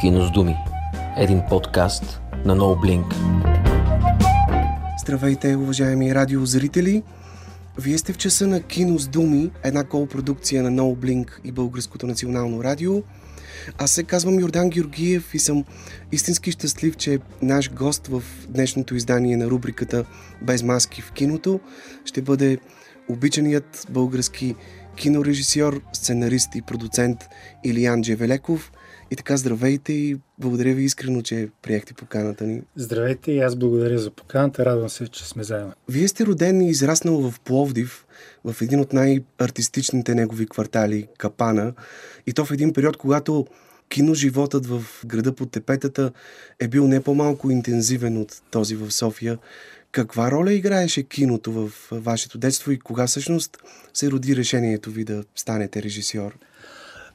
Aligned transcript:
Кино 0.00 0.26
с 0.26 0.30
думи. 0.30 0.56
Един 1.16 1.42
подкаст 1.50 2.20
на 2.44 2.56
NoBlink. 2.56 3.14
Здравейте, 5.00 5.56
уважаеми 5.56 6.14
радиозрители! 6.14 7.02
Вие 7.78 7.98
сте 7.98 8.12
в 8.12 8.18
часа 8.18 8.46
на 8.46 8.62
Кино 8.62 8.98
с 8.98 9.08
думи, 9.08 9.50
една 9.64 9.84
кол-продукция 9.84 10.62
на 10.62 10.82
NoBlink 10.82 11.30
и 11.44 11.52
Българското 11.52 12.06
национално 12.06 12.64
радио. 12.64 13.02
Аз 13.78 13.90
се 13.90 14.02
казвам 14.02 14.40
Йордан 14.40 14.70
Георгиев 14.70 15.34
и 15.34 15.38
съм 15.38 15.64
истински 16.12 16.50
щастлив, 16.50 16.96
че 16.96 17.18
наш 17.42 17.72
гост 17.72 18.06
в 18.06 18.22
днешното 18.48 18.94
издание 18.94 19.36
на 19.36 19.46
рубриката 19.46 20.04
Без 20.42 20.62
маски 20.62 21.02
в 21.02 21.12
киното 21.12 21.60
ще 22.04 22.22
бъде 22.22 22.58
обичаният 23.08 23.86
български 23.90 24.54
кинорежисьор, 24.96 25.82
сценарист 25.92 26.54
и 26.54 26.62
продуцент 26.62 27.18
Илиян 27.64 28.02
Джевелеков. 28.02 28.72
И 29.10 29.16
така, 29.16 29.36
здравейте 29.36 29.92
и 29.92 30.16
благодаря 30.38 30.74
ви 30.74 30.82
искрено, 30.82 31.22
че 31.22 31.48
приехте 31.62 31.94
поканата 31.94 32.44
ни. 32.44 32.62
Здравейте 32.76 33.32
и 33.32 33.40
аз 33.40 33.56
благодаря 33.56 33.98
за 33.98 34.10
поканата. 34.10 34.64
Радвам 34.64 34.88
се, 34.88 35.08
че 35.08 35.28
сме 35.28 35.44
заедно. 35.44 35.72
Вие 35.88 36.08
сте 36.08 36.26
роден 36.26 36.60
и 36.60 36.70
израснал 36.70 37.30
в 37.30 37.40
Пловдив, 37.40 38.06
в 38.44 38.62
един 38.62 38.80
от 38.80 38.92
най-артистичните 38.92 40.14
негови 40.14 40.46
квартали, 40.46 41.08
Капана. 41.18 41.72
И 42.26 42.32
то 42.32 42.44
в 42.44 42.50
един 42.50 42.72
период, 42.72 42.96
когато 42.96 43.46
киноживотът 43.88 44.66
в 44.66 44.84
града 45.06 45.32
под 45.32 45.50
тепетата 45.50 46.12
е 46.60 46.68
бил 46.68 46.88
не 46.88 47.00
по-малко 47.00 47.50
интензивен 47.50 48.16
от 48.16 48.42
този 48.50 48.76
в 48.76 48.90
София. 48.92 49.38
Каква 49.96 50.30
роля 50.30 50.52
играеше 50.52 51.02
киното 51.02 51.52
в 51.52 51.70
вашето 51.92 52.38
детство 52.38 52.72
и 52.72 52.78
кога 52.78 53.06
всъщност 53.06 53.58
се 53.94 54.10
роди 54.10 54.36
решението 54.36 54.90
ви 54.90 55.04
да 55.04 55.24
станете 55.34 55.82
режисьор? 55.82 56.38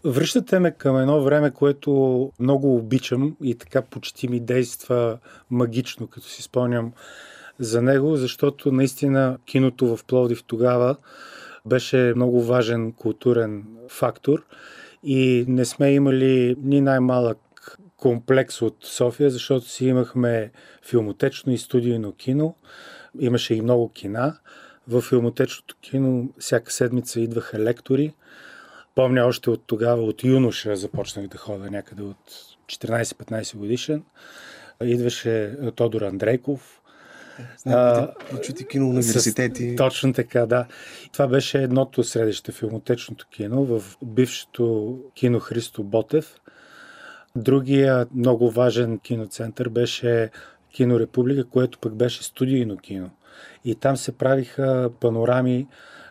Връщате 0.03 0.59
ме 0.59 0.71
към 0.71 0.97
едно 0.97 1.23
време, 1.23 1.51
което 1.51 2.31
много 2.39 2.75
обичам 2.75 3.35
и 3.43 3.55
така 3.55 3.81
почти 3.81 4.27
ми 4.27 4.39
действа 4.39 5.17
магично, 5.49 6.07
като 6.07 6.27
си 6.27 6.41
спомням 6.41 6.91
за 7.59 7.81
него, 7.81 8.15
защото 8.15 8.71
наистина 8.71 9.37
киното 9.45 9.97
в 9.97 10.05
Пловдив 10.05 10.43
тогава 10.47 10.95
беше 11.65 12.13
много 12.15 12.43
важен 12.43 12.91
културен 12.91 13.63
фактор 13.89 14.45
и 15.03 15.45
не 15.47 15.65
сме 15.65 15.93
имали 15.93 16.55
ни 16.63 16.81
най-малък 16.81 17.37
комплекс 18.01 18.61
от 18.61 18.77
София, 18.81 19.29
защото 19.29 19.69
си 19.69 19.85
имахме 19.85 20.51
филмотечно 20.85 21.53
и 21.53 21.57
студийно 21.57 22.11
кино, 22.11 22.55
имаше 23.19 23.53
и 23.53 23.61
много 23.61 23.89
кина. 23.89 24.37
В 24.87 25.01
филмотечното 25.01 25.75
кино 25.81 26.29
всяка 26.39 26.71
седмица 26.71 27.19
идваха 27.19 27.59
лектори, 27.59 28.13
Помня 28.95 29.25
още 29.25 29.49
от 29.49 29.63
тогава, 29.67 30.03
от 30.03 30.23
юноша 30.23 30.75
започнах 30.75 31.27
да 31.27 31.37
хода 31.37 31.71
някъде 31.71 32.03
от 32.03 32.17
14-15 32.65 33.57
годишен. 33.57 34.03
Идваше 34.83 35.57
Тодор 35.75 36.01
Андрейков. 36.01 36.81
Прочути 38.29 38.67
кино 38.67 38.89
университети. 38.89 39.73
С, 39.73 39.75
точно 39.75 40.13
така, 40.13 40.45
да. 40.45 40.65
Това 41.13 41.27
беше 41.27 41.63
едното 41.63 42.03
средище, 42.03 42.51
филмотечното 42.51 43.27
кино, 43.27 43.65
в 43.65 43.83
бившето 44.03 44.97
кино 45.15 45.39
Христо 45.39 45.83
Ботев. 45.83 46.35
Другия 47.35 48.07
много 48.15 48.51
важен 48.51 48.99
киноцентър 48.99 49.69
беше 49.69 50.29
Кино 50.73 50.99
Република, 50.99 51.43
което 51.43 51.79
пък 51.79 51.95
беше 51.95 52.23
студийно 52.23 52.77
кино. 52.77 53.09
И 53.65 53.75
там 53.75 53.97
се 53.97 54.11
правиха 54.11 54.89
панорами 54.99 55.67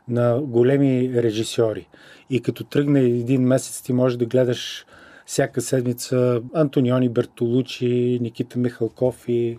на 0.08 0.41
големи 0.41 1.10
режисьори. 1.14 1.88
И 2.30 2.41
като 2.41 2.64
тръгне 2.64 3.00
един 3.00 3.42
месец, 3.42 3.82
ти 3.82 3.92
можеш 3.92 4.18
да 4.18 4.26
гледаш 4.26 4.86
всяка 5.26 5.60
седмица 5.60 6.42
Антониони 6.54 7.08
Бертолучи, 7.08 8.19
Никита 8.22 8.58
Михалков 8.58 9.25
и 9.28 9.58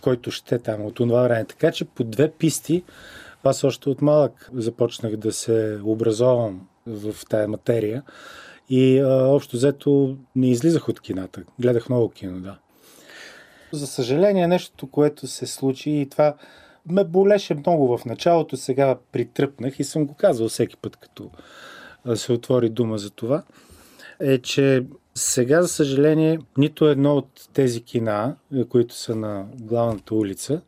който 0.00 0.30
ще 0.30 0.58
там 0.58 0.84
от 0.84 0.94
това 0.94 1.22
време. 1.22 1.44
Така 1.44 1.72
че 1.72 1.84
по 1.84 2.04
две 2.04 2.30
писти 2.30 2.82
аз 3.44 3.64
още 3.64 3.88
от 3.88 4.02
малък 4.02 4.50
започнах 4.54 5.16
да 5.16 5.32
се 5.32 5.78
образовам 5.84 6.68
в 6.86 7.14
тая 7.28 7.48
материя 7.48 8.02
и 8.70 8.98
а, 8.98 9.08
общо 9.08 9.56
взето 9.56 10.16
не 10.36 10.50
излизах 10.50 10.88
от 10.88 11.00
кината. 11.00 11.42
Гледах 11.60 11.88
много 11.88 12.08
кино, 12.08 12.40
да. 12.40 12.58
За 13.72 13.86
съжаление, 13.86 14.46
нещото, 14.46 14.86
което 14.86 15.26
се 15.26 15.46
случи 15.46 15.90
и 15.90 16.08
това 16.08 16.34
ме 16.90 17.04
болеше 17.04 17.54
много 17.54 17.98
в 17.98 18.04
началото, 18.04 18.56
сега 18.56 18.96
притръпнах 19.12 19.78
и 19.78 19.84
съм 19.84 20.06
го 20.06 20.14
казал 20.14 20.48
всеки 20.48 20.76
път, 20.76 20.96
като 20.96 21.30
се 22.14 22.32
отвори 22.32 22.68
дума 22.68 22.98
за 22.98 23.10
това, 23.10 23.42
е, 24.20 24.38
че 24.38 24.84
сега, 25.14 25.62
за 25.62 25.68
съжаление, 25.68 26.38
нито 26.58 26.88
едно 26.88 27.16
от 27.16 27.48
тези 27.52 27.82
кина, 27.82 28.36
които 28.68 28.94
са 28.94 29.16
на 29.16 29.46
главната 29.60 30.14
улица, 30.14 30.60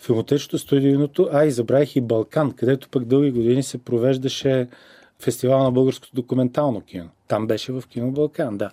филмотечното, 0.00 0.58
студийното, 0.58 1.28
а 1.32 1.44
и 1.44 1.50
забравих 1.50 1.96
и 1.96 2.00
Балкан, 2.00 2.52
където 2.52 2.88
пък 2.88 3.04
дълги 3.04 3.30
години 3.30 3.62
се 3.62 3.78
провеждаше 3.78 4.68
фестивал 5.22 5.62
на 5.62 5.72
българското 5.72 6.14
документално 6.14 6.80
кино. 6.80 7.08
Там 7.28 7.46
беше 7.46 7.72
в 7.72 7.82
кино 7.88 8.12
Балкан, 8.12 8.58
да. 8.58 8.70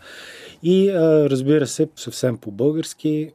И 0.64 0.94
разбира 0.94 1.68
се, 1.68 1.90
съвсем 1.96 2.38
по-български, 2.38 3.32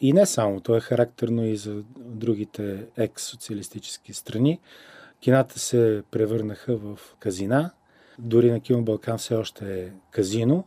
и 0.00 0.12
не 0.12 0.26
само, 0.26 0.60
то 0.60 0.76
е 0.76 0.80
характерно 0.80 1.44
и 1.44 1.56
за 1.56 1.82
другите 1.96 2.84
екс-социалистически 2.96 4.12
страни. 4.12 4.60
Кината 5.20 5.58
се 5.58 6.02
превърнаха 6.10 6.76
в 6.76 6.98
казина, 7.18 7.70
дори 8.18 8.50
на 8.50 8.60
Кино 8.60 8.82
Балкан 8.82 9.18
все 9.18 9.34
още 9.34 9.80
е 9.80 9.90
казино. 10.10 10.64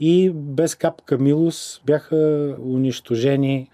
И 0.00 0.30
без 0.30 0.74
капка 0.74 1.18
милост 1.18 1.82
бяха 1.86 2.56
унищожени 2.60 3.70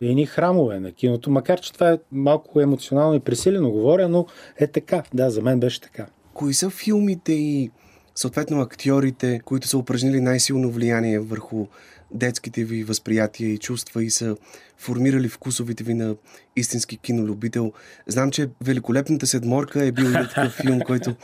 едни 0.00 0.26
храмове 0.26 0.80
на 0.80 0.92
киното, 0.92 1.30
макар 1.30 1.60
че 1.60 1.72
това 1.72 1.90
е 1.90 1.98
малко 2.12 2.60
емоционално 2.60 3.14
и 3.14 3.20
пресилено 3.20 3.70
говоря, 3.70 4.08
но 4.08 4.26
е 4.56 4.66
така. 4.66 5.02
Да, 5.14 5.30
за 5.30 5.42
мен 5.42 5.60
беше 5.60 5.80
така. 5.80 6.06
Кои 6.34 6.54
са 6.54 6.70
филмите 6.70 7.32
и 7.32 7.70
съответно 8.14 8.60
актьорите, 8.60 9.40
които 9.44 9.68
са 9.68 9.78
упражнили 9.78 10.20
най-силно 10.20 10.70
влияние 10.70 11.18
върху 11.18 11.66
детските 12.10 12.64
ви 12.64 12.84
възприятия 12.84 13.50
и 13.50 13.58
чувства 13.58 14.04
и 14.04 14.10
са 14.10 14.36
формирали 14.78 15.28
вкусовите 15.28 15.84
ви 15.84 15.94
на 15.94 16.16
истински 16.56 16.96
кинолюбител. 16.96 17.72
Знам, 18.06 18.30
че 18.30 18.50
Великолепната 18.64 19.26
седморка 19.26 19.84
е 19.84 19.92
бил 19.92 20.04
един 20.04 20.28
такъв 20.34 20.52
филм, 20.52 20.80
който 20.80 21.14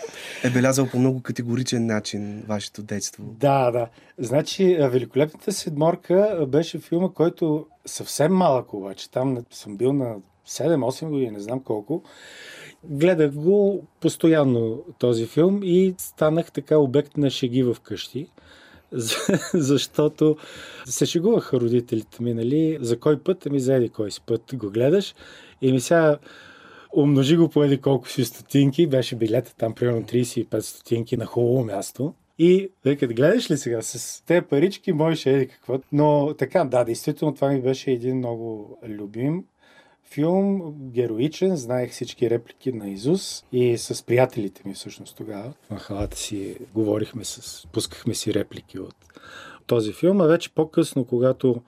е 0.45 0.51
белязал 0.51 0.87
по 0.87 0.99
много 0.99 1.23
категоричен 1.23 1.87
начин 1.87 2.43
вашето 2.49 2.83
детство. 2.83 3.23
Да, 3.23 3.71
да. 3.71 3.89
Значи, 4.19 4.77
Великолепната 4.81 5.53
седморка 5.53 6.47
беше 6.49 6.79
филма, 6.79 7.09
който 7.09 7.67
съвсем 7.87 8.33
малък 8.33 8.75
обаче. 8.75 9.11
Там 9.11 9.39
съм 9.51 9.77
бил 9.77 9.93
на 9.93 10.17
7-8 10.49 11.09
години, 11.09 11.31
не 11.31 11.41
знам 11.41 11.61
колко. 11.61 12.03
Гледах 12.85 13.31
го 13.33 13.85
постоянно 14.01 14.83
този 14.99 15.27
филм 15.27 15.61
и 15.63 15.95
станах 15.99 16.53
така 16.53 16.79
обект 16.79 17.17
на 17.17 17.31
шеги 17.31 17.63
в 17.63 17.77
къщи. 17.83 18.27
защото 19.55 20.37
се 20.85 21.07
шегуваха 21.07 21.61
родителите 21.61 22.23
ми, 22.23 22.35
нали, 22.35 22.79
за 22.81 23.01
кой 23.01 23.19
път, 23.19 23.47
ами 23.47 23.61
за 23.61 23.75
еди 23.75 23.89
кой 23.89 24.11
си 24.11 24.21
път 24.27 24.43
го 24.55 24.71
гледаш. 24.71 25.15
И 25.63 25.73
ми 25.73 25.81
сега 25.81 26.19
умножи 26.97 27.37
го 27.37 27.49
по 27.49 27.65
еди 27.65 27.81
колко 27.81 28.09
си 28.09 28.25
стотинки, 28.25 28.87
беше 28.87 29.17
билета 29.17 29.55
там 29.57 29.75
примерно 29.75 30.03
35 30.03 30.61
стотинки 30.61 31.17
на 31.17 31.27
хубаво 31.27 31.65
място. 31.65 32.15
И 32.39 32.71
викат, 32.85 33.15
гледаш 33.15 33.51
ли 33.51 33.57
сега 33.57 33.83
с 33.83 34.25
тези 34.27 34.47
парички, 34.47 34.93
можеш 34.93 35.27
еди 35.27 35.47
какво. 35.47 35.81
Но 35.93 36.35
така, 36.39 36.65
да, 36.65 36.85
действително 36.85 37.35
това 37.35 37.49
ми 37.49 37.63
беше 37.63 37.91
един 37.91 38.17
много 38.17 38.79
любим 38.89 39.45
филм, 40.15 40.75
героичен, 40.79 41.57
знаех 41.57 41.91
всички 41.91 42.31
реплики 42.31 42.73
на 42.73 42.91
Изус 42.91 43.45
и 43.53 43.79
с 43.79 44.07
приятелите 44.07 44.63
ми 44.65 44.75
всъщност 44.75 45.17
тогава. 45.17 45.53
На 45.71 45.79
халата 45.79 46.17
си 46.17 46.57
говорихме, 46.75 47.25
с, 47.25 47.67
пускахме 47.73 48.15
си 48.15 48.35
реплики 48.35 48.79
от 48.79 48.95
този 49.67 49.93
филм, 49.93 50.21
а 50.21 50.27
вече 50.27 50.55
по-късно, 50.55 51.05
когато 51.05 51.63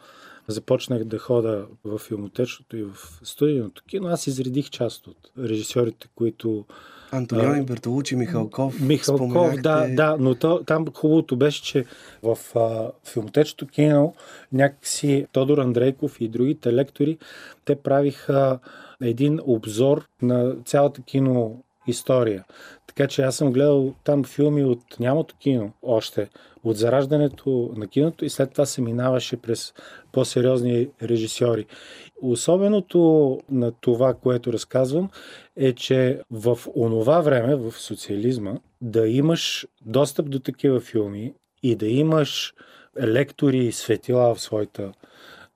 започнах 0.49 1.05
да 1.05 1.19
хода 1.19 1.67
в 1.85 1.99
филмотечното 1.99 2.77
и 2.77 2.83
в 2.83 2.97
студийното 3.23 3.83
кино, 3.85 4.09
аз 4.09 4.27
изредих 4.27 4.71
част 4.71 5.07
от 5.07 5.31
режисьорите, 5.39 6.09
които 6.15 6.65
Антониони 7.13 7.63
Бертолучи, 7.63 8.17
Михалков. 8.17 8.81
Михалков, 8.81 9.57
да, 9.57 9.89
да, 9.89 10.17
но 10.21 10.35
то, 10.35 10.63
там 10.67 10.87
хубавото 10.95 11.37
беше, 11.37 11.63
че 11.63 11.85
в 12.23 12.39
а, 12.57 12.91
филмотечето 13.05 13.67
кино 13.67 14.15
някакси 14.53 15.27
Тодор 15.33 15.59
Андрейков 15.59 16.21
и 16.21 16.29
другите 16.29 16.73
лектори, 16.73 17.19
те 17.65 17.75
правиха 17.75 18.59
един 19.03 19.41
обзор 19.47 20.09
на 20.23 20.55
цялата 20.65 21.03
кино 21.03 21.63
история. 21.87 22.45
Така 22.95 23.09
че 23.09 23.23
аз 23.23 23.37
съм 23.37 23.53
гледал 23.53 23.95
там 24.05 24.25
филми 24.25 24.65
от 24.65 25.01
нямато 25.01 25.37
кино 25.37 25.73
още, 25.83 26.29
от 26.65 26.77
зараждането 26.77 27.71
на 27.77 27.89
киното 27.89 28.25
и 28.25 28.31
след 28.31 28.53
това 28.53 28.67
се 28.67 28.83
минаваше 28.83 29.37
през 29.37 29.75
по-сериозни 30.13 30.89
режисьори. 31.03 31.67
Особеното 32.23 33.41
на 33.51 33.73
това, 33.73 34.15
което 34.15 34.53
разказвам, 34.53 35.11
е, 35.57 35.73
че 35.73 36.21
в 36.31 36.59
онова 36.77 37.21
време, 37.21 37.57
в 37.57 37.73
социализма, 37.73 38.55
да 38.81 39.09
имаш 39.09 39.67
достъп 39.87 40.31
до 40.31 40.39
такива 40.39 40.81
филми 40.81 41.35
и 41.63 41.77
да 41.77 41.87
имаш 41.87 42.55
лектори 43.03 43.59
и 43.59 43.73
светила 43.73 44.35
в 44.35 44.41
своята 44.41 44.93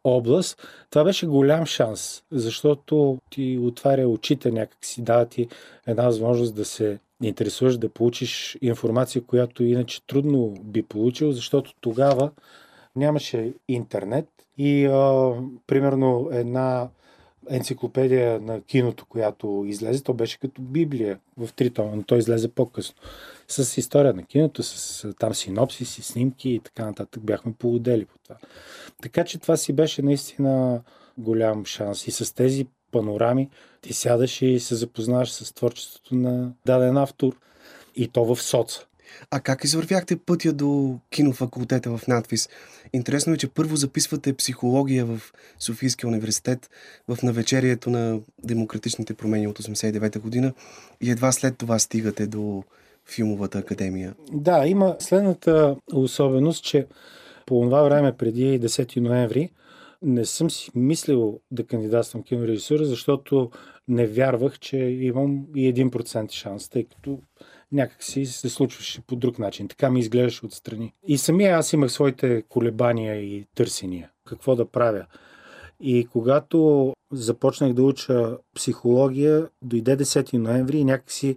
област, 0.05 0.69
това 0.91 1.05
беше 1.05 1.27
голям 1.27 1.67
шанс, 1.67 2.23
защото 2.33 3.19
ти 3.31 3.59
отваря 3.63 4.09
очите 4.09 4.51
някакси, 4.51 5.03
дава 5.03 5.27
ти 5.27 5.49
една 5.87 6.05
възможност 6.05 6.55
да 6.55 6.65
се 6.65 6.99
интересуваш, 7.23 7.79
да 7.79 7.89
получиш 7.89 8.59
информация, 8.63 9.23
която 9.23 9.65
иначе 9.65 10.07
трудно 10.07 10.55
би 10.65 10.83
получил, 10.83 11.33
защото 11.33 11.75
тогава 11.81 12.31
нямаше 12.97 13.55
интернет 13.69 14.29
и 14.59 14.87
а, 14.87 15.33
примерно 15.67 16.29
една 16.33 16.89
енциклопедия 17.51 18.41
на 18.41 18.61
киното, 18.61 19.07
която 19.07 19.65
излезе, 19.67 20.03
то 20.03 20.15
беше 20.15 20.39
като 20.39 20.63
Библия 20.63 21.19
в 21.37 21.53
три 21.53 21.71
тома, 21.71 21.97
но 21.97 22.03
той 22.03 22.19
излезе 22.19 22.49
по-късно. 22.49 22.95
С 23.49 23.77
история 23.77 24.15
на 24.15 24.23
киното, 24.23 24.63
с 24.63 25.13
там 25.19 25.35
синопсиси, 25.35 26.03
снимки 26.03 26.51
и 26.51 26.61
така 26.61 26.85
нататък. 26.85 27.23
Бяхме 27.23 27.53
полудели 27.53 28.05
по 28.05 28.19
това. 28.19 28.37
Така 29.03 29.25
че 29.25 29.39
това 29.39 29.57
си 29.57 29.73
беше 29.73 30.03
наистина 30.03 30.83
голям 31.19 31.65
шанс. 31.65 32.07
И 32.07 32.11
с 32.11 32.35
тези 32.35 32.67
панорами 32.93 33.49
ти 33.81 33.93
сядаш 33.93 34.43
и 34.43 34.61
се 34.61 34.75
запознаваш 34.75 35.33
с 35.33 35.53
творчеството 35.53 36.15
на 36.15 36.53
даден 36.67 36.97
автор. 36.97 37.37
И 37.99 38.09
то 38.09 38.25
в 38.25 38.43
соца. 38.43 38.87
А 39.31 39.41
как 39.41 39.65
извървяхте 39.65 40.17
пътя 40.17 40.53
до 40.53 40.99
кинофакултета 41.11 41.97
в 41.97 42.07
надвис? 42.09 42.49
Интересно 42.93 43.33
е, 43.33 43.37
че 43.37 43.49
първо 43.49 43.77
записвате 43.77 44.37
психология 44.37 45.07
в 45.07 45.21
Софийския 45.59 46.09
университет 46.09 46.71
в 47.09 47.19
навечерието 47.23 47.91
на 47.91 48.21
демократичните 48.45 49.15
промени 49.15 49.49
от 49.49 49.59
89-та 49.59 50.21
година 50.21 50.53
и 51.01 51.11
едва 51.11 51.33
след 51.33 51.59
това 51.59 51.79
стигате 51.79 52.27
до 52.27 52.63
филмовата 53.07 53.59
академия. 53.59 54.15
Да, 54.33 54.67
има 54.67 54.97
следната 54.99 55.77
особеност, 55.93 56.65
че 56.65 56.87
по 57.47 57.61
това 57.61 57.83
време, 57.83 58.13
преди 58.13 58.61
10 58.61 59.01
ноември, 59.01 59.51
не 60.03 60.25
съм 60.25 60.51
си 60.51 60.71
мислил 60.75 61.41
да 61.51 61.67
кандидатствам 61.67 62.23
кинорежисура, 62.23 62.85
защото 62.85 63.51
не 63.89 64.07
вярвах, 64.07 64.59
че 64.59 64.77
имам 64.79 65.47
и 65.55 65.75
1% 65.75 66.33
шанс, 66.33 66.69
тъй 66.69 66.85
като 66.85 67.21
някак 67.73 68.03
си 68.03 68.27
се 68.27 68.49
случваше 68.49 69.01
по 69.01 69.17
друг 69.17 69.39
начин. 69.39 69.69
Така 69.69 69.91
ми 69.91 70.01
изглеждаше 70.01 70.47
отстрани. 70.47 70.95
И 71.07 71.19
самия 71.19 71.57
аз 71.57 71.73
имах 71.73 71.93
своите 71.93 72.43
колебания 72.49 73.21
и 73.21 73.45
търсения. 73.55 74.11
Какво 74.25 74.57
да 74.57 74.65
правя? 74.65 75.07
И 75.81 76.07
когато 76.13 76.93
започнах 77.13 77.73
да 77.73 77.83
уча 77.83 78.39
психология, 78.55 79.49
дойде 79.63 79.97
10 79.97 80.39
ноември 80.39 80.79
и 80.79 80.85
някакси 80.85 81.37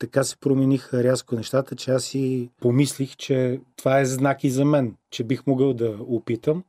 така 0.00 0.24
се 0.24 0.36
промениха 0.36 1.04
рязко 1.04 1.34
нещата, 1.34 1.76
че 1.76 1.90
аз 1.90 2.04
си 2.04 2.50
помислих, 2.60 3.16
че 3.16 3.60
това 3.76 4.00
е 4.00 4.04
знак 4.04 4.44
и 4.44 4.50
за 4.50 4.64
мен, 4.64 4.94
че 5.10 5.24
бих 5.24 5.46
могъл 5.46 5.74
да 5.74 5.96
опитам. 6.00 6.64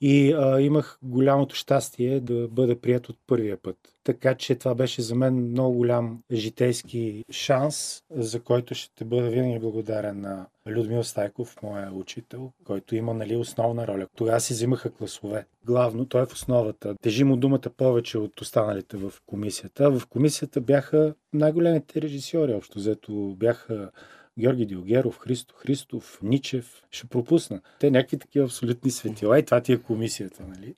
И 0.00 0.32
а, 0.32 0.60
имах 0.60 0.98
голямото 1.02 1.54
щастие 1.54 2.20
да 2.20 2.48
бъда 2.48 2.80
прият 2.80 3.08
от 3.08 3.16
първия 3.26 3.56
път. 3.56 3.76
Така 4.04 4.34
че 4.34 4.54
това 4.54 4.74
беше 4.74 5.02
за 5.02 5.14
мен 5.14 5.34
много 5.34 5.76
голям 5.76 6.22
житейски 6.32 7.24
шанс, 7.30 8.02
за 8.10 8.40
който 8.40 8.74
ще 8.74 9.04
бъда 9.04 9.30
винаги 9.30 9.58
благодарен 9.58 10.20
на 10.20 10.46
Людмил 10.68 11.04
Стайков, 11.04 11.62
моя 11.62 11.92
учител, 11.92 12.52
който 12.64 12.96
има 12.96 13.14
нали, 13.14 13.36
основна 13.36 13.86
роля. 13.86 14.06
Тогава 14.16 14.40
си 14.40 14.52
взимаха 14.52 14.90
класове. 14.90 15.46
Главно 15.64 16.06
той 16.06 16.22
е 16.22 16.26
в 16.26 16.32
основата. 16.32 16.94
Тежи 17.02 17.24
му 17.24 17.36
думата 17.36 17.70
повече 17.76 18.18
от 18.18 18.40
останалите 18.40 18.96
в 18.96 19.12
комисията. 19.26 19.90
В 19.90 20.06
комисията 20.06 20.60
бяха 20.60 21.14
най-големите 21.32 22.02
режисьори, 22.02 22.54
общо 22.54 22.78
взето 22.78 23.34
бяха 23.38 23.90
Георги 24.38 24.66
Диогеров, 24.66 25.18
Христо 25.18 25.54
Христов, 25.54 26.18
Ничев. 26.22 26.82
Ще 26.90 27.06
пропусна. 27.06 27.60
Те 27.80 27.90
някакви 27.90 28.18
такива 28.18 28.44
абсолютни 28.44 28.90
светила. 28.90 29.38
И 29.38 29.44
това 29.44 29.60
ти 29.60 29.72
е 29.72 29.78
комисията, 29.78 30.42
нали? 30.48 30.74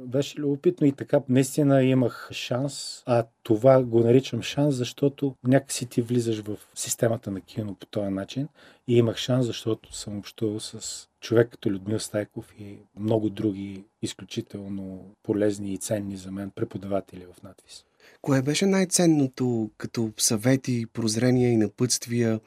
Беше 0.00 0.38
любопитно 0.38 0.86
и 0.86 0.92
така 0.92 1.20
наистина 1.28 1.82
имах 1.84 2.28
шанс, 2.32 3.02
а 3.06 3.24
това 3.42 3.82
го 3.82 4.00
наричам 4.00 4.42
шанс, 4.42 4.74
защото 4.74 5.34
някакси 5.44 5.86
ти 5.86 6.02
влизаш 6.02 6.40
в 6.40 6.56
системата 6.74 7.30
на 7.30 7.40
кино 7.40 7.74
по 7.74 7.86
този 7.86 8.10
начин 8.10 8.48
и 8.88 8.96
имах 8.96 9.16
шанс, 9.16 9.46
защото 9.46 9.96
съм 9.96 10.18
общувал 10.18 10.60
с 10.60 11.08
човек 11.20 11.48
като 11.50 11.70
Людмил 11.70 11.98
Стайков 11.98 12.54
и 12.60 12.78
много 13.00 13.30
други 13.30 13.84
изключително 14.02 15.14
полезни 15.22 15.72
и 15.72 15.78
ценни 15.78 16.16
за 16.16 16.30
мен 16.30 16.50
преподаватели 16.50 17.26
в 17.32 17.42
надвис. 17.42 17.84
Кое 18.22 18.42
беше 18.42 18.66
най-ценното 18.66 19.70
като 19.78 20.12
съвети, 20.16 20.86
прозрения 20.92 21.50
и 21.50 21.56
напътствия, 21.56 22.40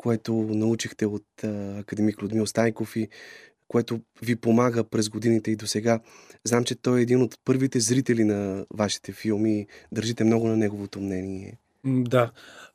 което 0.00 0.32
научихте 0.34 1.06
от 1.06 1.44
академик 1.78 2.22
Людмил 2.22 2.46
Стайков 2.46 2.96
и 2.96 3.08
което 3.68 4.00
ви 4.22 4.36
помага 4.36 4.84
през 4.84 5.08
годините 5.08 5.50
и 5.50 5.56
до 5.56 5.66
сега. 5.66 6.00
Знам, 6.44 6.64
че 6.64 6.74
той 6.74 6.98
е 6.98 7.02
един 7.02 7.22
от 7.22 7.38
първите 7.44 7.80
зрители 7.80 8.24
на 8.24 8.66
вашите 8.74 9.12
филми. 9.12 9.66
Държите 9.92 10.24
много 10.24 10.48
на 10.48 10.56
неговото 10.56 11.00
мнение. 11.00 11.58
Да. 11.84 12.30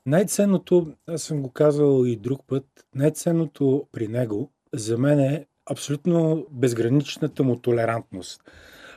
Най-ценното, 0.06 0.94
аз 1.08 1.22
съм 1.22 1.42
го 1.42 1.50
казал 1.50 2.06
и 2.06 2.16
друг 2.16 2.42
път, 2.48 2.66
най-ценното 2.96 3.88
при 3.92 4.08
него 4.08 4.52
за 4.74 4.98
мен 4.98 5.20
е 5.20 5.46
абсолютно 5.72 6.48
безграничната 6.52 7.44
му 7.44 7.56
толерантност. 7.56 8.42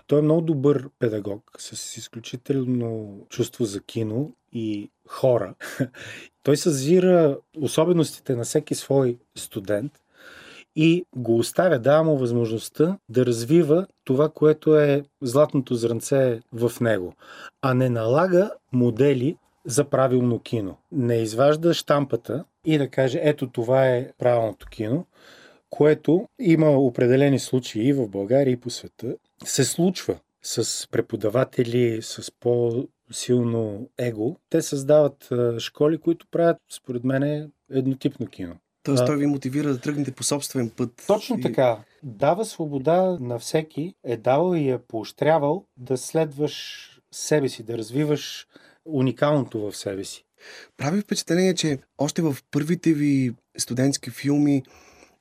Той 0.08 0.18
е 0.18 0.22
много 0.22 0.40
добър 0.40 0.88
педагог, 0.98 1.42
с 1.58 1.96
изключително 1.96 3.20
чувство 3.28 3.64
за 3.64 3.80
кино 3.80 4.32
и 4.52 4.90
хора. 5.08 5.54
Той 6.42 6.56
съзира 6.56 7.38
особеностите 7.60 8.36
на 8.36 8.44
всеки 8.44 8.74
свой 8.74 9.18
студент 9.36 9.92
и 10.76 11.04
го 11.16 11.36
оставя, 11.36 11.78
дава 11.78 12.04
му 12.04 12.18
възможността 12.18 12.98
да 13.08 13.26
развива 13.26 13.86
това, 14.04 14.28
което 14.28 14.76
е 14.76 15.04
златното 15.22 15.74
зранце 15.74 16.40
в 16.52 16.72
него, 16.80 17.14
а 17.62 17.74
не 17.74 17.88
налага 17.88 18.50
модели 18.72 19.36
за 19.64 19.84
правилно 19.84 20.38
кино. 20.38 20.76
Не 20.92 21.16
изважда 21.16 21.74
штампата 21.74 22.44
и 22.64 22.78
да 22.78 22.88
каже, 22.88 23.20
ето 23.22 23.50
това 23.50 23.88
е 23.88 24.12
правилното 24.18 24.66
кино, 24.66 25.06
което 25.70 26.28
има 26.38 26.70
определени 26.70 27.38
случаи 27.38 27.88
и 27.88 27.92
в 27.92 28.08
България 28.08 28.52
и 28.52 28.60
по 28.60 28.70
света, 28.70 29.14
се 29.44 29.64
случва 29.64 30.18
с 30.42 30.88
преподаватели 30.90 32.02
с 32.02 32.32
по-силно 32.40 33.88
его. 33.98 34.36
Те 34.50 34.62
създават 34.62 35.28
школи, 35.58 35.98
които 35.98 36.26
правят, 36.30 36.56
според 36.70 37.04
мен, 37.04 37.52
еднотипно 37.70 38.26
кино. 38.26 38.56
Тоест, 38.82 39.06
той 39.06 39.16
ви 39.16 39.26
мотивира 39.26 39.68
да 39.68 39.80
тръгнете 39.80 40.12
по 40.12 40.22
собствен 40.22 40.70
път. 40.70 41.04
Точно 41.06 41.38
и... 41.38 41.42
така. 41.42 41.78
Дава 42.02 42.44
свобода 42.44 43.16
на 43.20 43.38
всеки, 43.38 43.94
е 44.04 44.16
дал 44.16 44.54
и 44.54 44.70
е 44.70 44.78
поощрявал 44.78 45.64
да 45.76 45.96
следваш 45.96 46.84
себе 47.12 47.48
си, 47.48 47.62
да 47.62 47.78
развиваш 47.78 48.46
уникалното 48.84 49.60
в 49.60 49.76
себе 49.76 50.04
си. 50.04 50.24
Прави 50.76 51.00
впечатление, 51.00 51.54
че 51.54 51.78
още 51.98 52.22
в 52.22 52.36
първите 52.50 52.92
ви 52.92 53.34
студентски 53.58 54.10
филми 54.10 54.62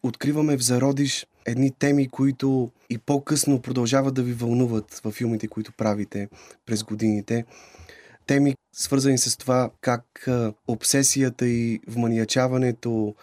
откриваме 0.04 0.58
в 0.58 0.64
зародиш 0.64 1.28
едни 1.48 1.72
теми, 1.72 2.08
които 2.10 2.72
и 2.90 2.98
по-късно 2.98 3.62
продължават 3.62 4.14
да 4.14 4.24
ви 4.24 4.34
вълнуват 4.34 5.02
във 5.04 5.14
филмите, 5.14 5.48
които 5.48 5.72
правите 5.72 6.30
през 6.66 6.84
годините. 6.84 7.46
Теми, 8.26 8.56
свързани 8.76 9.18
с 9.18 9.38
това 9.38 9.70
как 9.82 10.28
обсесията 10.68 11.48
и 11.48 11.80
вманиячаването 11.88 13.16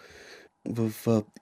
в 0.69 0.93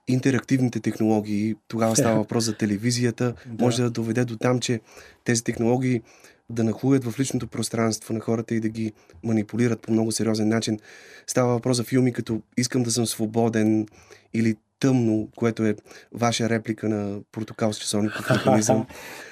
интерактивните 0.07 0.79
технологии, 0.79 1.55
тогава 1.67 1.95
става 1.95 2.15
въпрос 2.19 2.43
за 2.43 2.57
телевизията, 2.57 3.33
да. 3.45 3.63
може 3.63 3.83
да 3.83 3.89
доведе 3.89 4.25
до 4.25 4.37
там, 4.37 4.59
че 4.59 4.79
тези 5.23 5.43
технологии 5.43 6.01
да 6.49 6.63
нахлуят 6.63 7.03
в 7.03 7.19
личното 7.19 7.47
пространство 7.47 8.13
на 8.13 8.19
хората 8.19 8.55
и 8.55 8.59
да 8.59 8.69
ги 8.69 8.93
манипулират 9.23 9.81
по 9.81 9.91
много 9.91 10.11
сериозен 10.11 10.47
начин. 10.47 10.79
Става 11.27 11.53
въпрос 11.53 11.77
за 11.77 11.83
филми 11.83 12.13
като 12.13 12.41
Искам 12.57 12.83
да 12.83 12.91
съм 12.91 13.05
свободен 13.05 13.87
или 14.33 14.55
Тъмно, 14.83 15.29
което 15.35 15.63
е 15.63 15.75
ваша 16.11 16.49
реплика 16.49 16.89
на 16.89 17.21
портокал 17.31 17.73
с 17.73 17.79
часовников 17.79 18.29
механизъм. 18.29 18.87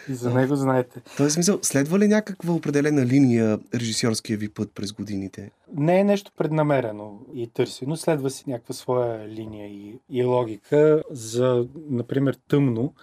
и 0.09 0.13
за 0.13 0.33
него 0.33 0.55
знаете. 0.55 1.01
Този 1.17 1.31
смисъл, 1.31 1.59
следва 1.61 1.99
ли 1.99 2.07
някаква 2.07 2.53
определена 2.53 3.05
линия 3.05 3.59
режисьорския 3.75 4.37
ви 4.37 4.49
път 4.49 4.71
през 4.75 4.93
годините? 4.93 5.51
Не 5.77 5.99
е 5.99 6.03
нещо 6.03 6.31
преднамерено 6.37 7.19
и 7.33 7.47
търсено, 7.47 7.95
следва 7.95 8.29
си 8.29 8.43
някаква 8.47 8.73
своя 8.73 9.27
линия 9.27 9.67
и, 9.67 9.99
и 10.09 10.23
логика. 10.23 11.03
За, 11.11 11.65
например, 11.89 12.37
Тъмно, 12.47 12.93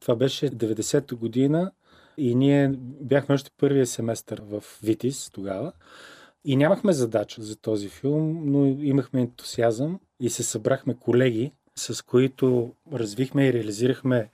това 0.00 0.16
беше 0.16 0.50
90-та 0.50 1.16
година 1.16 1.70
и 2.18 2.34
ние 2.34 2.72
бяхме 3.00 3.34
още 3.34 3.50
първия 3.58 3.86
семестър 3.86 4.42
в 4.50 4.64
Витис 4.82 5.30
тогава. 5.30 5.72
И 6.44 6.56
нямахме 6.56 6.92
задача 6.92 7.42
за 7.42 7.56
този 7.56 7.88
филм, 7.88 8.42
но 8.44 8.66
имахме 8.66 9.20
ентусиазъм 9.20 10.00
и 10.20 10.30
се 10.30 10.42
събрахме 10.42 10.94
колеги, 10.94 11.52
с 11.76 12.02
които 12.02 12.74
развихме 12.92 13.46
и 13.46 13.52
реализирахме 13.52 14.30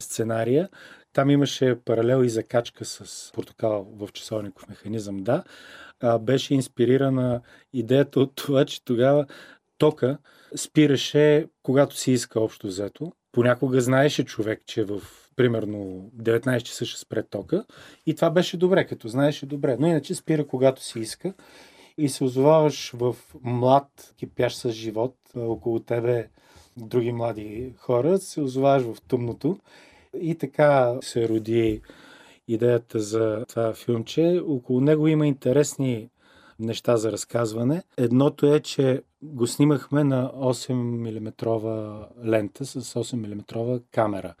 сценария. 0.00 0.68
Там 1.12 1.30
имаше 1.30 1.76
паралел 1.84 2.24
и 2.24 2.28
закачка 2.28 2.84
с 2.84 3.30
портокал 3.34 3.88
в 3.96 4.08
часовников 4.12 4.68
механизъм, 4.68 5.16
да. 5.16 5.44
А, 6.00 6.18
беше 6.18 6.54
инспирирана 6.54 7.40
идеята 7.72 8.20
от 8.20 8.32
това, 8.34 8.64
че 8.64 8.84
тогава 8.84 9.26
тока 9.78 10.18
спираше, 10.56 11.46
когато 11.62 11.96
си 11.96 12.12
иска 12.12 12.40
общо 12.40 12.66
взето. 12.66 13.12
Понякога 13.32 13.80
знаеше 13.80 14.24
човек, 14.24 14.62
че 14.66 14.84
в 14.84 15.02
примерно 15.36 16.10
19 16.16 16.62
часа 16.62 16.84
ще 16.84 17.00
спре 17.00 17.22
тока 17.22 17.64
и 18.06 18.14
това 18.14 18.30
беше 18.30 18.56
добре, 18.56 18.86
като 18.86 19.08
знаеше 19.08 19.46
добре. 19.46 19.76
Но 19.80 19.86
иначе 19.86 20.14
спира 20.14 20.46
когато 20.46 20.84
си 20.84 20.98
иска 21.00 21.34
и 21.98 22.08
се 22.08 22.24
озоваваш 22.24 22.92
в 22.94 23.16
млад, 23.42 24.14
кипящ 24.16 24.58
с 24.58 24.70
живот, 24.70 25.16
около 25.36 25.80
тебе 25.80 26.28
други 26.76 27.12
млади 27.12 27.72
хора, 27.78 28.18
се 28.18 28.40
озоваваш 28.40 28.82
в 28.82 28.96
тъмното 29.08 29.58
и 30.20 30.34
така 30.34 30.94
се 31.02 31.28
роди 31.28 31.80
идеята 32.48 33.00
за 33.00 33.44
това 33.48 33.72
филмче. 33.72 34.42
Около 34.46 34.80
него 34.80 35.08
има 35.08 35.26
интересни 35.26 36.08
неща 36.58 36.96
за 36.96 37.12
разказване. 37.12 37.82
Едното 37.96 38.54
е, 38.54 38.60
че 38.60 39.02
го 39.22 39.46
снимахме 39.46 40.04
на 40.04 40.32
8 40.32 40.72
мм 40.72 41.32
лента 42.24 42.66
с 42.66 42.94
8 42.94 43.14
мм 43.16 43.80
камера. 43.92 44.34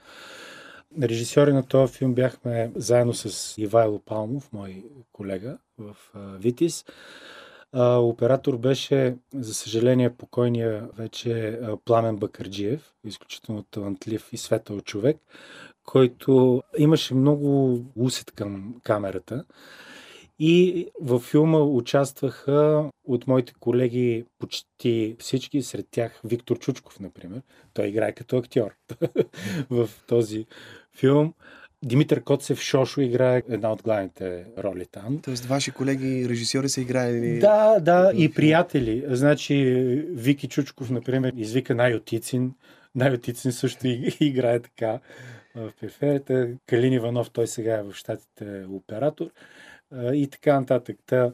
Режисьори 1.02 1.52
на 1.52 1.66
този 1.66 1.92
филм 1.92 2.14
бяхме 2.14 2.72
заедно 2.74 3.14
с 3.14 3.54
Ивайло 3.58 3.98
Палмов, 3.98 4.52
мой 4.52 4.84
колега 5.12 5.58
в 5.78 5.96
Витис. 6.38 6.84
Оператор 7.82 8.56
беше, 8.56 9.16
за 9.34 9.54
съжаление, 9.54 10.10
покойния 10.10 10.88
вече 10.96 11.60
Пламен 11.84 12.16
Бакарджиев, 12.16 12.94
изключително 13.04 13.62
талантлив 13.62 14.28
и 14.32 14.36
светъл 14.36 14.80
човек, 14.80 15.16
който 15.84 16.62
имаше 16.78 17.14
много 17.14 17.80
усет 17.96 18.32
към 18.32 18.74
камерата. 18.82 19.44
И 20.38 20.86
във 21.00 21.22
филма 21.22 21.58
участваха 21.58 22.90
от 23.04 23.26
моите 23.26 23.52
колеги 23.60 24.24
почти 24.38 25.16
всички, 25.18 25.62
сред 25.62 25.86
тях 25.90 26.20
Виктор 26.24 26.58
Чучков, 26.58 27.00
например. 27.00 27.42
Той 27.74 27.86
играе 27.86 28.12
като 28.12 28.36
актьор 28.36 28.74
в 29.70 29.88
този 30.06 30.46
филм. 30.92 31.34
Димитър 31.84 32.22
Коцев 32.22 32.60
Шошо 32.60 33.00
играе 33.00 33.42
една 33.48 33.72
от 33.72 33.82
главните 33.82 34.44
роли 34.58 34.86
там. 34.92 35.20
Тоест, 35.22 35.44
ваши 35.44 35.70
колеги 35.70 36.28
режисьори 36.28 36.68
са 36.68 36.80
играли. 36.80 37.38
Да, 37.38 37.80
да, 37.80 38.12
и 38.14 38.34
приятели. 38.34 39.04
Значи, 39.08 39.54
Вики 40.10 40.48
Чучков, 40.48 40.90
например, 40.90 41.32
извика 41.36 41.74
Най-Отицин. 41.74 42.54
Най-Отицин 42.94 43.52
също 43.52 43.86
играе 44.20 44.60
така 44.60 44.98
в 45.54 45.72
периферията. 45.80 46.48
Калин 46.66 46.92
Иванов, 46.92 47.30
той 47.30 47.46
сега 47.46 47.74
е 47.74 47.82
в 47.82 47.94
щатите 47.94 48.64
оператор 48.70 49.30
и 50.12 50.28
така 50.30 50.60
нататък. 50.60 50.96
Та 51.06 51.32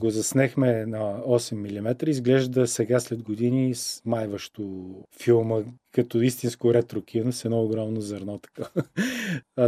го 0.00 0.10
заснехме 0.10 0.86
на 0.86 0.98
8 0.98 1.54
мм. 1.54 2.10
Изглежда 2.10 2.66
сега 2.66 3.00
след 3.00 3.22
години 3.22 3.74
смайващо 3.74 4.94
филма 5.22 5.62
като 5.92 6.22
истинско 6.22 6.74
ретро 6.74 7.02
кино 7.02 7.32
с 7.32 7.44
едно 7.44 7.62
огромно 7.62 8.00
зърно. 8.00 8.38
Така. 8.38 8.70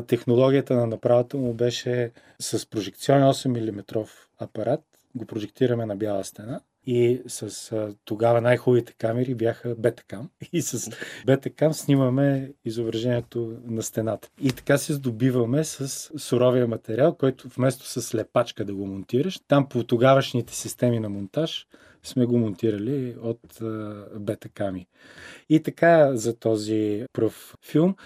Технологията 0.07 0.75
на 0.75 0.87
направата 0.87 1.37
му 1.37 1.55
беше 1.55 2.11
с 2.39 2.71
прожекционен 2.71 3.29
8 3.29 3.49
мм 3.49 4.07
апарат. 4.39 4.81
Го 5.15 5.27
прожектираме 5.27 5.87
на 5.87 5.97
бяла 5.97 6.25
стена 6.25 6.61
и 6.87 7.23
с 7.27 7.73
а, 7.73 7.95
тогава 8.05 8.41
най-хубавите 8.41 8.93
камери 8.93 9.35
бяха 9.35 9.75
бетакам. 9.75 10.31
И 10.53 10.63
с 10.63 10.91
бетакам 11.27 11.73
снимаме 11.73 12.53
изображението 12.65 13.57
на 13.65 13.83
стената. 13.83 14.29
И 14.41 14.53
така 14.53 14.79
се 14.79 14.93
здобиваме 14.93 15.65
с 15.65 15.89
суровия 16.19 16.67
материал, 16.67 17.15
който 17.15 17.49
вместо 17.49 18.01
с 18.01 18.15
лепачка 18.15 18.65
да 18.65 18.75
го 18.75 18.87
монтираш, 18.87 19.41
там 19.49 19.69
по 19.69 19.85
тогавашните 19.85 20.55
системи 20.55 21.01
на 21.01 21.09
монтаж 21.09 21.67
сме 22.03 22.27
го 22.27 22.39
монтирали 22.39 23.17
от 23.23 23.59
бетаками. 24.21 24.87
И 25.49 25.63
така 25.63 26.17
за 26.17 26.39
този 26.39 27.07
пръв 27.13 27.57
филм. 27.63 27.97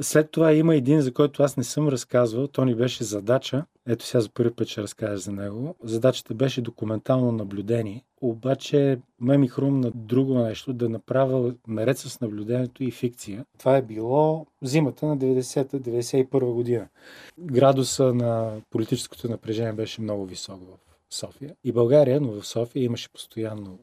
След 0.00 0.30
това 0.30 0.52
има 0.52 0.76
един, 0.76 1.00
за 1.00 1.12
който 1.12 1.42
аз 1.42 1.56
не 1.56 1.64
съм 1.64 1.88
разказвал. 1.88 2.46
То 2.46 2.64
ни 2.64 2.74
беше 2.74 3.04
задача. 3.04 3.64
Ето 3.86 4.04
сега 4.04 4.20
за 4.20 4.28
първи 4.28 4.50
път 4.50 4.68
ще 4.68 4.82
разкажа 4.82 5.16
за 5.16 5.32
него. 5.32 5.74
Задачата 5.82 6.34
беше 6.34 6.60
документално 6.60 7.32
наблюдение. 7.32 8.04
Обаче 8.20 8.98
ме 9.20 9.38
ми 9.38 9.48
хрумна 9.48 9.90
друго 9.94 10.38
нещо, 10.38 10.72
да 10.72 10.88
направя 10.88 11.54
наред 11.68 11.98
с 11.98 12.20
наблюдението 12.20 12.84
и 12.84 12.90
фикция. 12.90 13.44
Това 13.58 13.76
е 13.76 13.82
било 13.82 14.46
зимата 14.62 15.06
на 15.06 15.18
90-91 15.18 16.52
година. 16.52 16.88
Градуса 17.38 18.14
на 18.14 18.60
политическото 18.70 19.28
напрежение 19.28 19.72
беше 19.72 20.00
много 20.00 20.26
висок 20.26 20.60
в 20.60 21.14
София. 21.14 21.54
И 21.64 21.72
България, 21.72 22.20
но 22.20 22.32
в 22.32 22.46
София 22.46 22.84
имаше 22.84 23.12
постоянно 23.12 23.78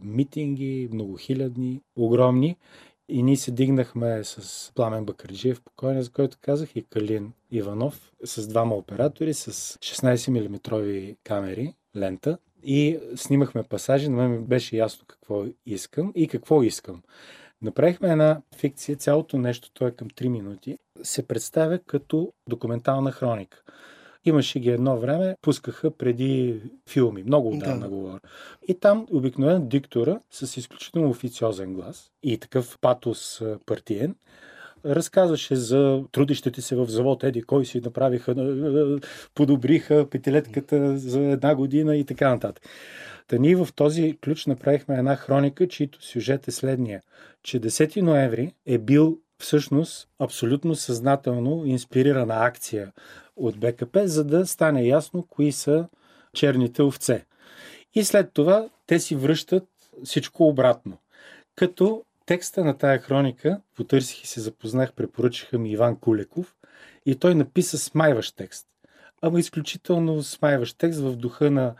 митинги, 0.00 0.88
многохилядни, 0.92 1.80
огромни. 1.96 2.56
И 3.12 3.22
ние 3.22 3.36
се 3.36 3.50
дигнахме 3.50 4.24
с 4.24 4.72
Пламен 4.74 5.04
Бакарджиев, 5.04 5.62
покойния, 5.62 6.02
за 6.02 6.10
който 6.10 6.36
казах, 6.40 6.76
и 6.76 6.82
Калин 6.82 7.32
Иванов, 7.50 8.12
с 8.24 8.48
двама 8.48 8.74
оператори, 8.74 9.34
с 9.34 9.52
16 9.52 10.30
мм 10.30 11.14
камери, 11.24 11.74
лента. 11.96 12.38
И 12.62 12.98
снимахме 13.16 13.62
пасажи, 13.62 14.08
на 14.08 14.28
мен 14.28 14.44
беше 14.44 14.76
ясно 14.76 15.04
какво 15.06 15.44
искам 15.66 16.12
и 16.14 16.28
какво 16.28 16.62
искам. 16.62 17.02
Направихме 17.62 18.08
една 18.08 18.42
фикция, 18.56 18.96
цялото 18.96 19.38
нещо, 19.38 19.70
то 19.74 19.86
е 19.86 19.90
към 19.90 20.10
3 20.10 20.28
минути, 20.28 20.78
се 21.02 21.26
представя 21.26 21.78
като 21.78 22.32
документална 22.48 23.12
хроника. 23.12 23.62
Имаше 24.24 24.60
ги 24.60 24.70
едно 24.70 24.98
време, 24.98 25.36
пускаха 25.42 25.90
преди 25.90 26.60
филми, 26.88 27.22
много 27.22 27.48
отдавна 27.48 27.80
да. 27.80 27.88
говоря. 27.88 28.20
И 28.68 28.74
там 28.74 29.06
обикновено 29.12 29.60
диктора 29.60 30.20
с 30.30 30.56
изключително 30.56 31.10
официозен 31.10 31.74
глас 31.74 32.10
и 32.22 32.38
такъв 32.38 32.78
патос 32.80 33.42
партиен, 33.66 34.14
разказваше 34.84 35.56
за 35.56 36.02
трудещите 36.12 36.62
се 36.62 36.76
в 36.76 36.86
завод, 36.86 37.24
еди, 37.24 37.42
кой 37.42 37.66
си 37.66 37.80
направиха, 37.80 38.34
подобриха 39.34 40.06
петилетката 40.10 40.98
за 40.98 41.20
една 41.20 41.54
година 41.54 41.96
и 41.96 42.04
така 42.04 42.28
нататък. 42.28 42.64
Та 43.28 43.38
ние 43.38 43.56
в 43.56 43.68
този 43.74 44.18
ключ 44.24 44.46
направихме 44.46 44.98
една 44.98 45.16
хроника, 45.16 45.68
чието 45.68 46.04
сюжет 46.04 46.48
е 46.48 46.50
следния, 46.50 47.00
че 47.42 47.60
10 47.60 48.00
ноември 48.00 48.52
е 48.66 48.78
бил 48.78 49.18
всъщност 49.38 50.08
абсолютно 50.18 50.74
съзнателно 50.74 51.62
инспирирана 51.66 52.34
акция 52.38 52.92
от 53.40 53.58
БКП, 53.58 54.08
за 54.08 54.24
да 54.24 54.46
стане 54.46 54.82
ясно 54.82 55.22
кои 55.22 55.52
са 55.52 55.88
черните 56.34 56.82
овце. 56.82 57.24
И 57.94 58.04
след 58.04 58.32
това 58.32 58.68
те 58.86 59.00
си 59.00 59.16
връщат 59.16 59.68
всичко 60.04 60.48
обратно. 60.48 60.98
Като 61.56 62.04
текста 62.26 62.64
на 62.64 62.78
тая 62.78 62.98
хроника, 62.98 63.60
потърсих 63.76 64.24
и 64.24 64.26
се 64.26 64.40
запознах, 64.40 64.92
препоръчаха 64.92 65.58
ми 65.58 65.70
Иван 65.70 65.96
Кулеков 65.96 66.56
и 67.06 67.14
той 67.14 67.34
написа 67.34 67.78
смайващ 67.78 68.36
текст. 68.36 68.66
Ама 69.22 69.40
изключително 69.40 70.22
смайващ 70.22 70.78
текст 70.78 71.00
в 71.00 71.16
духа 71.16 71.50
на 71.50 71.74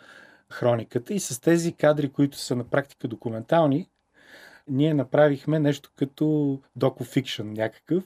хрониката 0.50 1.14
и 1.14 1.20
с 1.20 1.40
тези 1.40 1.72
кадри, 1.72 2.08
които 2.08 2.38
са 2.38 2.56
на 2.56 2.64
практика 2.64 3.08
документални, 3.08 3.88
ние 4.70 4.94
направихме 4.94 5.58
нещо 5.58 5.90
като 5.96 6.58
доку-фикшн 6.76 7.42
някакъв. 7.44 8.04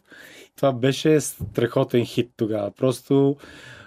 Това 0.56 0.72
беше 0.72 1.20
страхотен 1.20 2.04
хит 2.04 2.30
тогава. 2.36 2.70
Просто 2.70 3.36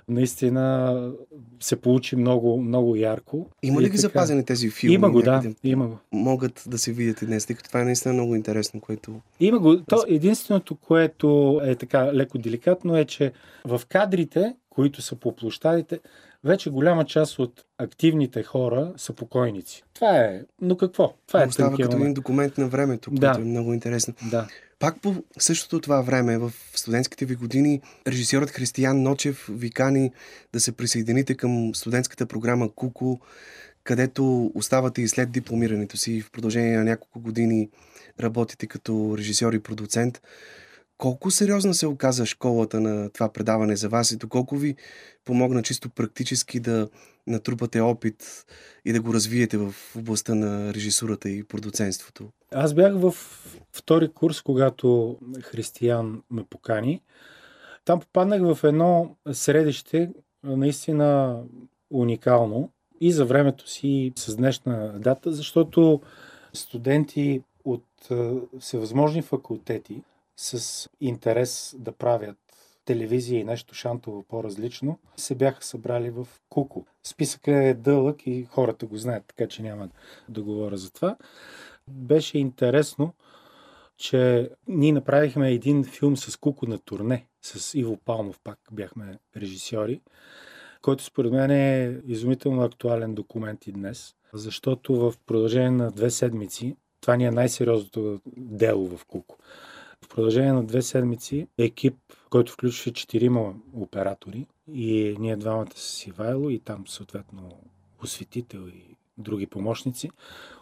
наистина 0.07 1.11
се 1.59 1.75
получи 1.75 2.15
много, 2.15 2.61
много 2.61 2.95
ярко. 2.95 3.49
Има 3.63 3.81
ли 3.81 3.85
ги 3.85 3.89
така... 3.89 4.01
запазени 4.01 4.45
тези 4.45 4.69
филми? 4.69 4.95
Има 4.95 5.11
го, 5.11 5.21
да. 5.21 5.43
Има 5.63 5.87
го. 5.87 5.97
Могат 6.11 6.63
да 6.67 6.77
се 6.77 6.93
видят 6.93 7.21
и 7.21 7.25
днес, 7.25 7.45
тъй 7.45 7.55
като 7.55 7.67
това 7.67 7.81
е 7.81 7.85
наистина 7.85 8.13
много 8.13 8.35
интересно, 8.35 8.81
което... 8.81 9.21
Има 9.39 9.59
го. 9.59 9.81
То 9.81 10.03
единственото, 10.07 10.75
което 10.75 11.61
е 11.63 11.75
така 11.75 12.13
леко 12.13 12.37
деликатно 12.37 12.97
е, 12.97 13.05
че 13.05 13.31
в 13.65 13.81
кадрите, 13.89 14.55
които 14.69 15.01
са 15.01 15.15
по 15.15 15.35
площадите, 15.35 15.99
вече 16.43 16.69
голяма 16.69 17.05
част 17.05 17.39
от 17.39 17.65
активните 17.77 18.43
хора 18.43 18.93
са 18.97 19.13
покойници. 19.13 19.83
Това 19.93 20.17
е. 20.17 20.41
Но 20.61 20.77
какво? 20.77 21.13
Това 21.27 21.43
е 21.43 21.51
става 21.51 21.77
като 21.77 21.97
един 21.97 22.13
документ 22.13 22.57
на 22.57 22.67
времето, 22.67 23.09
което 23.09 23.39
да. 23.39 23.41
е 23.41 23.45
много 23.45 23.73
интересно. 23.73 24.13
Да. 24.31 24.47
Пак 24.79 25.01
по 25.01 25.15
същото 25.39 25.79
това 25.79 26.01
време, 26.01 26.37
в 26.37 26.51
студентските 26.75 27.25
ви 27.25 27.35
години, 27.35 27.81
режисьорът 28.07 28.49
Християн 28.49 29.01
Ночев 29.01 29.47
ви 29.51 29.71
кани 29.71 30.11
да 30.53 30.59
се 30.59 30.71
присъедините 30.71 31.35
към 31.35 31.75
студентската 31.75 32.25
програма 32.25 32.69
Куко, 32.75 33.19
където 33.83 34.51
оставате 34.55 35.01
и 35.01 35.07
след 35.07 35.31
дипломирането 35.31 35.97
си 35.97 36.21
в 36.21 36.31
продължение 36.31 36.77
на 36.77 36.83
няколко 36.83 37.19
години 37.19 37.69
работите 38.19 38.67
като 38.67 39.15
режисьор 39.17 39.53
и 39.53 39.59
продуцент. 39.59 40.21
Колко 40.97 41.31
сериозна 41.31 41.73
се 41.73 41.87
оказа 41.87 42.25
школата 42.25 42.79
на 42.79 43.09
това 43.09 43.29
предаване 43.29 43.75
за 43.75 43.89
вас 43.89 44.11
и 44.11 44.17
доколко 44.17 44.55
ви 44.57 44.75
помогна 45.25 45.63
чисто 45.63 45.89
практически 45.89 46.59
да 46.59 46.89
натрупате 47.27 47.79
опит 47.79 48.45
и 48.85 48.93
да 48.93 49.01
го 49.01 49.13
развиете 49.13 49.57
в 49.57 49.75
областта 49.97 50.35
на 50.35 50.73
режисурата 50.73 51.29
и 51.29 51.43
продуценството? 51.43 52.29
Аз 52.53 52.73
бях 52.73 52.93
в 52.95 53.11
втори 53.71 54.09
курс, 54.13 54.41
когато 54.41 55.17
Християн 55.41 56.21
ме 56.31 56.43
покани. 56.49 57.01
Там 57.85 57.99
попаднах 57.99 58.41
в 58.41 58.63
едно 58.63 59.15
средище, 59.31 60.09
наистина 60.43 61.39
уникално 61.89 62.71
и 63.01 63.11
за 63.11 63.25
времето 63.25 63.69
си 63.69 64.13
с 64.15 64.35
днешна 64.35 64.99
дата, 64.99 65.31
защото 65.31 66.01
студенти 66.53 67.41
от 67.65 67.85
всевъзможни 68.59 69.21
факултети 69.21 70.01
с 70.37 70.89
интерес 71.01 71.75
да 71.79 71.91
правят 71.91 72.37
телевизия 72.85 73.39
и 73.39 73.43
нещо 73.43 73.75
шантово 73.75 74.23
по-различно, 74.23 74.99
се 75.17 75.35
бяха 75.35 75.63
събрали 75.63 76.09
в 76.09 76.27
Куко. 76.49 76.85
Списъка 77.03 77.63
е 77.63 77.73
дълъг 77.73 78.27
и 78.27 78.43
хората 78.43 78.85
го 78.85 78.97
знаят, 78.97 79.23
така 79.27 79.47
че 79.47 79.61
няма 79.61 79.89
да 80.29 80.43
говоря 80.43 80.77
за 80.77 80.91
това. 80.91 81.17
Беше 81.87 82.37
интересно, 82.37 83.13
че 83.97 84.49
ние 84.67 84.91
направихме 84.91 85.51
един 85.51 85.83
филм 85.83 86.17
с 86.17 86.37
Куко 86.37 86.65
на 86.65 86.77
турне, 86.77 87.27
с 87.41 87.77
Иво 87.77 87.97
Палмов 87.97 88.39
пак 88.43 88.59
бяхме 88.71 89.19
режисьори, 89.37 90.01
който 90.81 91.03
според 91.03 91.31
мен 91.31 91.51
е 91.51 91.99
изумително 92.05 92.61
актуален 92.61 93.15
документ 93.15 93.67
и 93.67 93.71
днес, 93.71 94.15
защото 94.33 94.95
в 94.95 95.13
продължение 95.25 95.71
на 95.71 95.91
две 95.91 96.09
седмици, 96.09 96.75
това 97.01 97.15
ни 97.15 97.25
е 97.25 97.31
най-сериозното 97.31 98.21
дело 98.37 98.97
в 98.97 99.05
Куко. 99.05 99.37
В 100.05 100.09
продължение 100.09 100.53
на 100.53 100.63
две 100.63 100.81
седмици 100.81 101.47
екип, 101.57 101.97
който 102.29 102.51
включва 102.51 102.93
четирима 102.93 103.53
оператори 103.73 104.47
и 104.73 105.15
ние 105.19 105.35
двамата 105.35 105.75
с 105.75 106.07
Ивайло 106.07 106.49
и 106.49 106.59
там 106.59 106.87
съответно 106.87 107.51
осветител 108.03 108.67
и 108.67 108.95
други 109.17 109.47
помощници, 109.47 110.09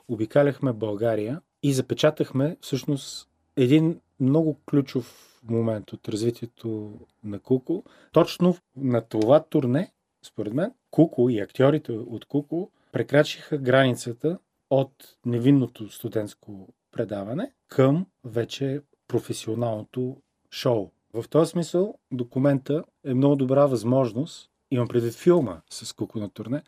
обикаляхме 0.08 0.74
България 0.74 1.42
и 1.64 1.74
запечатахме 1.74 2.58
всъщност 2.62 3.30
един 3.58 4.00
много 4.20 4.60
ключов 4.70 5.40
момент 5.44 5.94
от 5.94 6.10
развитието 6.10 7.00
на 7.24 7.40
Куко. 7.40 7.84
Точно 8.12 8.58
на 8.78 9.02
това 9.02 9.44
турне, 9.44 9.92
според 10.26 10.54
мен, 10.54 10.72
Куко 10.92 11.30
и 11.30 11.40
актьорите 11.40 11.92
от 11.92 12.26
Куко 12.26 12.72
прекрачиха 12.92 13.58
границата 13.58 14.38
от 14.70 15.18
невинното 15.26 15.90
студентско 15.90 16.68
предаване 16.92 17.52
към 17.68 18.06
вече 18.24 18.82
професионалното 19.08 20.18
шоу. 20.52 20.90
В 21.14 21.26
този 21.30 21.52
смисъл 21.52 21.96
документа 22.12 22.84
е 23.04 23.14
много 23.14 23.36
добра 23.36 23.66
възможност, 23.66 24.50
имам 24.72 24.88
предвид 24.88 25.14
филма 25.14 25.58
с 25.70 25.94
Куко 25.94 26.20
на 26.20 26.30
турне, 26.30 26.62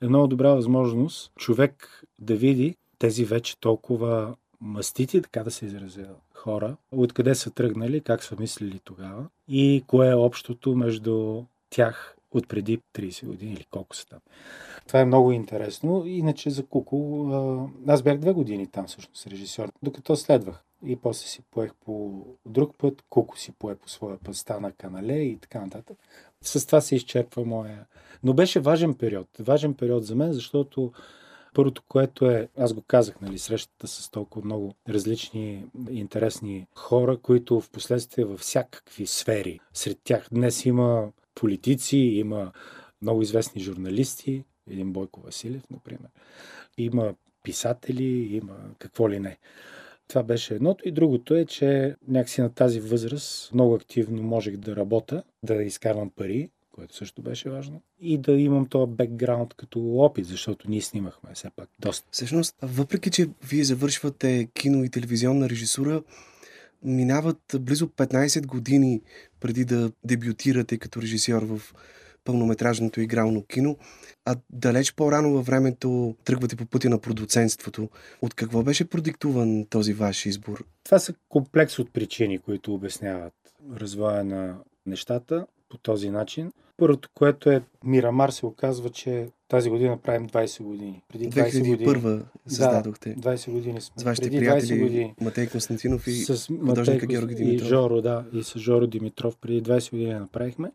е 0.00 0.08
много 0.08 0.26
добра 0.26 0.54
възможност 0.54 1.32
човек 1.36 2.04
да 2.18 2.36
види 2.36 2.76
тези 2.98 3.24
вече 3.24 3.60
толкова 3.60 4.34
мастити, 4.60 5.22
така 5.22 5.42
да 5.42 5.50
се 5.50 5.66
изразя, 5.66 6.08
хора, 6.34 6.76
откъде 6.92 7.34
са 7.34 7.50
тръгнали, 7.50 8.00
как 8.00 8.24
са 8.24 8.36
мислили 8.40 8.80
тогава 8.84 9.26
и 9.48 9.84
кое 9.86 10.10
е 10.10 10.14
общото 10.14 10.76
между 10.76 11.44
тях 11.70 12.16
от 12.30 12.48
преди 12.48 12.80
30 12.94 13.26
години 13.26 13.52
или 13.52 13.66
колко 13.70 13.96
са 13.96 14.06
там. 14.06 14.18
Това 14.86 15.00
е 15.00 15.04
много 15.04 15.32
интересно. 15.32 16.02
Иначе 16.06 16.50
за 16.50 16.66
Куко, 16.66 17.70
аз 17.86 18.02
бях 18.02 18.18
две 18.18 18.32
години 18.32 18.66
там 18.66 18.86
всъщност 18.86 19.26
режисьор, 19.26 19.72
докато 19.82 20.16
следвах. 20.16 20.64
И 20.86 20.96
после 20.96 21.28
си 21.28 21.42
поех 21.50 21.74
по 21.74 22.24
друг 22.46 22.78
път, 22.78 23.02
Куко 23.10 23.38
си 23.38 23.52
пое 23.58 23.74
по 23.74 23.88
своя 23.88 24.18
път, 24.18 24.36
стана 24.36 24.72
канале 24.72 25.14
и 25.14 25.38
така 25.38 25.60
нататък. 25.60 25.98
С 26.42 26.66
това 26.66 26.80
се 26.80 26.96
изчерпва 26.96 27.44
моя. 27.44 27.86
Но 28.22 28.34
беше 28.34 28.60
важен 28.60 28.94
период. 28.94 29.28
Важен 29.38 29.74
период 29.74 30.04
за 30.04 30.14
мен, 30.14 30.32
защото 30.32 30.92
Първото, 31.54 31.82
което 31.88 32.30
е, 32.30 32.48
аз 32.58 32.72
го 32.74 32.82
казах, 32.82 33.20
нали, 33.20 33.38
срещата 33.38 33.86
с 33.86 34.10
толкова 34.10 34.44
много 34.44 34.74
различни 34.88 35.64
интересни 35.90 36.66
хора, 36.74 37.16
които 37.16 37.60
в 37.60 37.70
последствие 37.70 38.24
във 38.24 38.40
всякакви 38.40 39.06
сфери. 39.06 39.60
Сред 39.74 39.98
тях 40.04 40.26
днес 40.32 40.64
има 40.64 41.12
политици, 41.34 41.96
има 41.96 42.52
много 43.02 43.22
известни 43.22 43.60
журналисти, 43.60 44.44
един 44.70 44.92
Бойко 44.92 45.20
Василев, 45.20 45.62
например. 45.70 46.10
Има 46.78 47.14
писатели, 47.42 48.36
има 48.36 48.56
какво 48.78 49.10
ли 49.10 49.20
не. 49.20 49.38
Това 50.08 50.22
беше 50.22 50.54
едното. 50.54 50.88
И 50.88 50.92
другото 50.92 51.34
е, 51.34 51.44
че 51.44 51.96
някакси 52.08 52.40
на 52.40 52.50
тази 52.50 52.80
възраст 52.80 53.54
много 53.54 53.74
активно 53.74 54.22
можех 54.22 54.56
да 54.56 54.76
работя, 54.76 55.22
да 55.42 55.62
изкарвам 55.62 56.10
пари, 56.10 56.50
което 56.72 56.96
също 56.96 57.22
беше 57.22 57.50
важно. 57.50 57.82
И 58.00 58.18
да 58.18 58.32
имам 58.32 58.66
този 58.66 58.92
бекграунд 58.92 59.54
като 59.54 59.80
опит, 59.80 60.26
защото 60.26 60.70
ние 60.70 60.80
снимахме 60.80 61.34
все 61.34 61.50
пак 61.56 61.68
доста. 61.78 62.08
Всъщност, 62.10 62.56
въпреки, 62.62 63.10
че 63.10 63.28
вие 63.50 63.64
завършвате 63.64 64.48
кино 64.54 64.84
и 64.84 64.90
телевизионна 64.90 65.48
режисура, 65.48 66.02
минават 66.82 67.56
близо 67.60 67.86
15 67.86 68.46
години 68.46 69.00
преди 69.40 69.64
да 69.64 69.90
дебютирате 70.04 70.78
като 70.78 71.02
режисьор 71.02 71.42
в 71.42 71.74
пълнометражното 72.24 73.00
игрално 73.00 73.42
кино, 73.42 73.76
а 74.24 74.36
далеч 74.50 74.94
по-рано 74.94 75.32
във 75.32 75.46
времето 75.46 76.16
тръгвате 76.24 76.56
по 76.56 76.66
пътя 76.66 76.90
на 76.90 76.98
продуцентството. 76.98 77.88
От 78.22 78.34
какво 78.34 78.62
беше 78.62 78.84
продиктуван 78.84 79.66
този 79.70 79.92
ваш 79.92 80.26
избор? 80.26 80.64
Това 80.84 80.98
са 80.98 81.14
комплекс 81.28 81.78
от 81.78 81.92
причини, 81.92 82.38
които 82.38 82.74
обясняват 82.74 83.34
развоя 83.76 84.24
на 84.24 84.58
нещата 84.86 85.46
по 85.68 85.78
този 85.78 86.10
начин. 86.10 86.52
Първото, 86.76 87.08
което 87.14 87.50
е 87.50 87.62
Мирамар, 87.84 88.30
се 88.30 88.46
оказва, 88.46 88.90
че 88.90 89.28
тази 89.48 89.70
година 89.70 89.98
правим 90.02 90.28
20 90.28 90.62
години. 90.62 91.02
Преди 91.08 91.30
20 91.30 91.58
години. 91.58 92.22
създадохте. 92.46 93.14
Да, 93.18 93.36
20 93.36 93.50
години 93.50 93.80
сме. 93.80 93.94
С 93.96 94.02
вашите 94.02 94.28
преди 94.28 94.38
приятели 94.38 94.70
20 94.70 94.82
години. 94.82 95.14
Матей 95.20 95.48
Константинов 95.48 96.06
и 96.06 96.12
с 96.12 96.46
художника 96.46 97.06
Георги 97.06 97.34
Димитров. 97.34 97.66
И 97.66 97.68
Жоро, 97.68 98.02
да, 98.02 98.24
и 98.32 98.42
с 98.42 98.58
Жоро 98.58 98.86
Димитров 98.86 99.36
преди 99.36 99.62
20 99.62 99.90
години 99.90 100.14
направихме. 100.14 100.72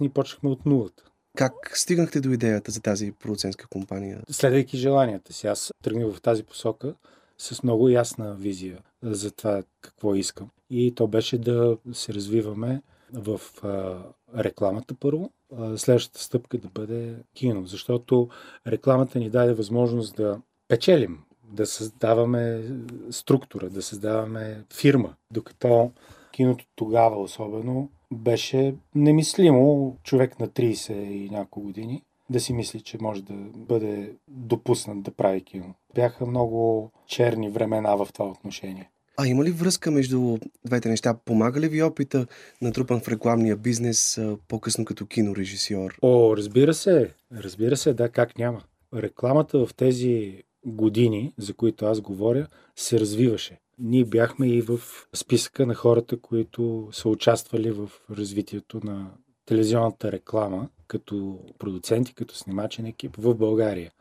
И 0.00 0.02
ни 0.02 0.10
почнахме 0.10 0.50
от 0.50 0.66
нулата. 0.66 1.04
Как 1.36 1.54
стигнахте 1.74 2.20
до 2.20 2.30
идеята 2.30 2.70
за 2.70 2.80
тази 2.80 3.12
продуцентска 3.12 3.66
компания? 3.68 4.22
Следвайки 4.30 4.76
желанията 4.76 5.32
си. 5.32 5.46
Аз 5.46 5.72
тръгнах 5.82 6.14
в 6.14 6.20
тази 6.20 6.42
посока 6.42 6.94
с 7.38 7.62
много 7.62 7.88
ясна 7.88 8.34
визия 8.34 8.78
за 9.02 9.30
това 9.30 9.62
какво 9.80 10.14
искам. 10.14 10.50
И 10.70 10.94
то 10.94 11.06
беше 11.06 11.38
да 11.38 11.76
се 11.92 12.14
развиваме 12.14 12.82
в 13.12 13.40
а, 13.62 13.98
рекламата 14.36 14.94
първо, 15.00 15.30
а, 15.56 15.78
следващата 15.78 16.22
стъпка 16.22 16.58
да 16.58 16.68
бъде 16.68 17.14
кино, 17.34 17.66
защото 17.66 18.28
рекламата 18.66 19.18
ни 19.18 19.30
даде 19.30 19.54
възможност 19.54 20.16
да 20.16 20.40
печелим, 20.68 21.18
да 21.44 21.66
създаваме 21.66 22.62
структура, 23.10 23.70
да 23.70 23.82
създаваме 23.82 24.64
фирма, 24.74 25.14
докато 25.30 25.92
киното 26.32 26.64
тогава 26.76 27.22
особено 27.22 27.90
беше 28.12 28.74
немислимо 28.94 29.96
човек 30.02 30.40
на 30.40 30.48
30 30.48 30.92
и 30.92 31.30
няколко 31.30 31.60
години 31.60 32.02
да 32.30 32.40
си 32.40 32.52
мисли, 32.52 32.80
че 32.80 32.98
може 33.00 33.22
да 33.22 33.34
бъде 33.56 34.12
допуснат 34.28 35.02
да 35.02 35.10
прави 35.10 35.40
кино. 35.40 35.74
Бяха 35.94 36.26
много 36.26 36.90
черни 37.06 37.50
времена 37.50 37.96
в 37.96 38.08
това 38.12 38.28
отношение. 38.28 38.90
А 39.16 39.26
има 39.26 39.44
ли 39.44 39.50
връзка 39.50 39.90
между 39.90 40.38
двете 40.64 40.88
неща? 40.88 41.14
Помага 41.24 41.60
ли 41.60 41.68
ви 41.68 41.82
опита 41.82 42.26
натрупан 42.62 43.00
в 43.00 43.08
рекламния 43.08 43.56
бизнес 43.56 44.20
по-късно 44.48 44.84
като 44.84 45.06
кинорежисьор? 45.06 45.98
О, 46.02 46.36
разбира 46.36 46.74
се. 46.74 47.10
Разбира 47.32 47.76
се, 47.76 47.94
да, 47.94 48.08
как 48.08 48.38
няма. 48.38 48.62
Рекламата 48.94 49.66
в 49.66 49.74
тези 49.74 50.42
години, 50.66 51.32
за 51.38 51.54
които 51.54 51.86
аз 51.86 52.00
говоря, 52.00 52.46
се 52.76 53.00
развиваше. 53.00 53.58
Ние 53.78 54.04
бяхме 54.04 54.48
и 54.48 54.62
в 54.62 54.80
списъка 55.14 55.66
на 55.66 55.74
хората, 55.74 56.20
които 56.20 56.88
са 56.92 57.08
участвали 57.08 57.70
в 57.70 57.90
развитието 58.10 58.80
на 58.84 59.10
телевизионната 59.46 60.12
реклама, 60.12 60.68
като 60.86 61.40
продуценти, 61.58 62.14
като 62.14 62.34
снимачен 62.34 62.86
екип 62.86 63.16
в 63.16 63.34
България. 63.34 63.92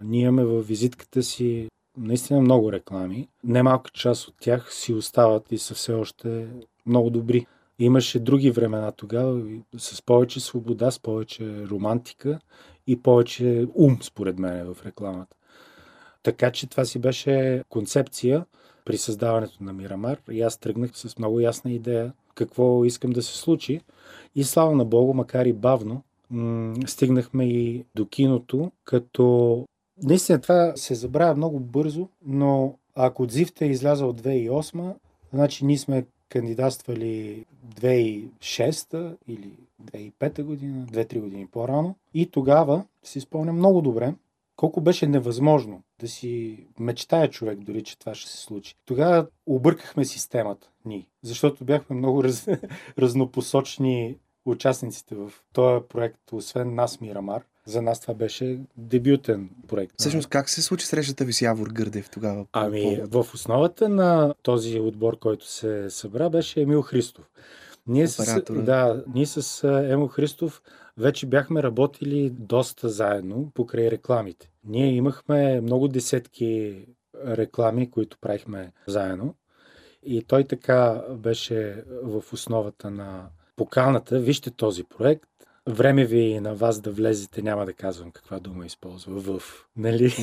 Ние 0.00 0.20
имаме 0.20 0.44
в 0.44 0.62
визитката 0.62 1.22
си 1.22 1.68
наистина 1.98 2.40
много 2.40 2.72
реклами. 2.72 3.28
Немалка 3.44 3.90
част 3.90 4.28
от 4.28 4.34
тях 4.40 4.74
си 4.74 4.92
остават 4.92 5.52
и 5.52 5.58
са 5.58 5.74
все 5.74 5.92
още 5.92 6.48
много 6.86 7.10
добри. 7.10 7.46
Имаше 7.78 8.18
други 8.18 8.50
времена 8.50 8.92
тогава 8.92 9.42
с 9.78 10.02
повече 10.02 10.40
свобода, 10.40 10.90
с 10.90 10.98
повече 10.98 11.66
романтика 11.66 12.40
и 12.86 13.02
повече 13.02 13.66
ум, 13.74 13.98
според 14.02 14.38
мен, 14.38 14.74
в 14.74 14.86
рекламата. 14.86 15.36
Така 16.22 16.50
че 16.50 16.66
това 16.66 16.84
си 16.84 16.98
беше 16.98 17.64
концепция 17.68 18.44
при 18.90 18.98
създаването 18.98 19.64
на 19.64 19.72
Мирамар 19.72 20.18
и 20.30 20.42
аз 20.42 20.58
тръгнах 20.58 20.90
с 20.94 21.18
много 21.18 21.40
ясна 21.40 21.72
идея 21.72 22.12
какво 22.34 22.84
искам 22.84 23.10
да 23.10 23.22
се 23.22 23.36
случи. 23.36 23.80
И 24.34 24.44
слава 24.44 24.74
на 24.76 24.84
Богу, 24.84 25.14
макар 25.14 25.46
и 25.46 25.52
бавно, 25.52 26.02
стигнахме 26.86 27.44
и 27.44 27.84
до 27.94 28.06
киното, 28.06 28.72
като 28.84 29.66
Наистина 30.02 30.40
това 30.40 30.72
се 30.76 30.94
забравя 30.94 31.34
много 31.34 31.60
бързо, 31.60 32.08
но 32.26 32.74
ако 32.94 33.26
Дзифта 33.26 33.64
е 33.64 33.68
излязъл 33.68 34.08
от 34.08 34.20
2008, 34.20 34.94
значи 35.32 35.64
ние 35.64 35.78
сме 35.78 36.04
кандидатствали 36.28 37.44
2006 37.80 39.16
или 39.28 39.50
2005 39.84 40.42
година, 40.42 40.86
2-3 40.92 41.20
години 41.20 41.46
по-рано. 41.46 41.94
И 42.14 42.26
тогава 42.26 42.84
си 43.02 43.20
спомням 43.20 43.56
много 43.56 43.82
добре, 43.82 44.14
колко 44.60 44.80
беше 44.80 45.06
невъзможно 45.06 45.82
да 46.00 46.08
си 46.08 46.64
мечтая 46.80 47.30
човек 47.30 47.58
дори, 47.58 47.82
че 47.82 47.98
това 47.98 48.14
ще 48.14 48.30
се 48.30 48.36
случи. 48.36 48.74
Тогава 48.86 49.26
объркахме 49.46 50.04
системата 50.04 50.68
ни, 50.84 51.08
защото 51.22 51.64
бяхме 51.64 51.96
много 51.96 52.24
раз, 52.24 52.48
разнопосочни 52.98 54.16
участниците 54.44 55.14
в 55.14 55.32
този 55.52 55.84
проект, 55.88 56.32
освен 56.32 56.74
нас 56.74 57.00
Мирамар. 57.00 57.42
За 57.66 57.82
нас 57.82 58.00
това 58.00 58.14
беше 58.14 58.58
дебютен 58.76 59.50
проект. 59.68 59.94
Всъщност, 59.98 60.28
как 60.28 60.48
се 60.50 60.62
случи 60.62 60.86
срещата 60.86 61.24
ви 61.24 61.32
с 61.32 61.42
Явор 61.42 61.68
Гърдев 61.68 62.10
тогава? 62.10 62.46
Ами, 62.52 63.00
в 63.10 63.26
основата 63.34 63.88
на 63.88 64.34
този 64.42 64.80
отбор, 64.80 65.18
който 65.18 65.50
се 65.50 65.90
събра, 65.90 66.30
беше 66.30 66.60
Емил 66.60 66.82
Христов. 66.82 67.24
Ние 67.86 68.08
с, 68.08 68.42
да, 68.50 69.04
ние 69.14 69.26
с 69.26 69.68
Емо 69.90 70.08
Христов 70.08 70.62
вече 70.98 71.26
бяхме 71.26 71.62
работили 71.62 72.30
доста 72.30 72.88
заедно 72.88 73.50
покрай 73.54 73.90
рекламите. 73.90 74.50
Ние 74.64 74.92
имахме 74.92 75.60
много 75.60 75.88
десетки 75.88 76.84
реклами, 77.26 77.90
които 77.90 78.18
правихме 78.20 78.72
заедно. 78.86 79.34
И 80.02 80.22
той 80.22 80.44
така 80.44 81.02
беше 81.10 81.84
в 82.02 82.32
основата 82.32 82.90
на 82.90 83.28
поканата. 83.56 84.20
Вижте 84.20 84.50
този 84.50 84.84
проект. 84.84 85.26
Време 85.68 86.04
ви 86.04 86.20
и 86.20 86.40
на 86.40 86.54
вас 86.54 86.80
да 86.80 86.90
влезете, 86.90 87.42
няма 87.42 87.66
да 87.66 87.72
казвам 87.72 88.10
каква 88.10 88.38
дума 88.38 88.66
използва, 88.66 89.20
в, 89.20 89.42
нали? 89.76 90.14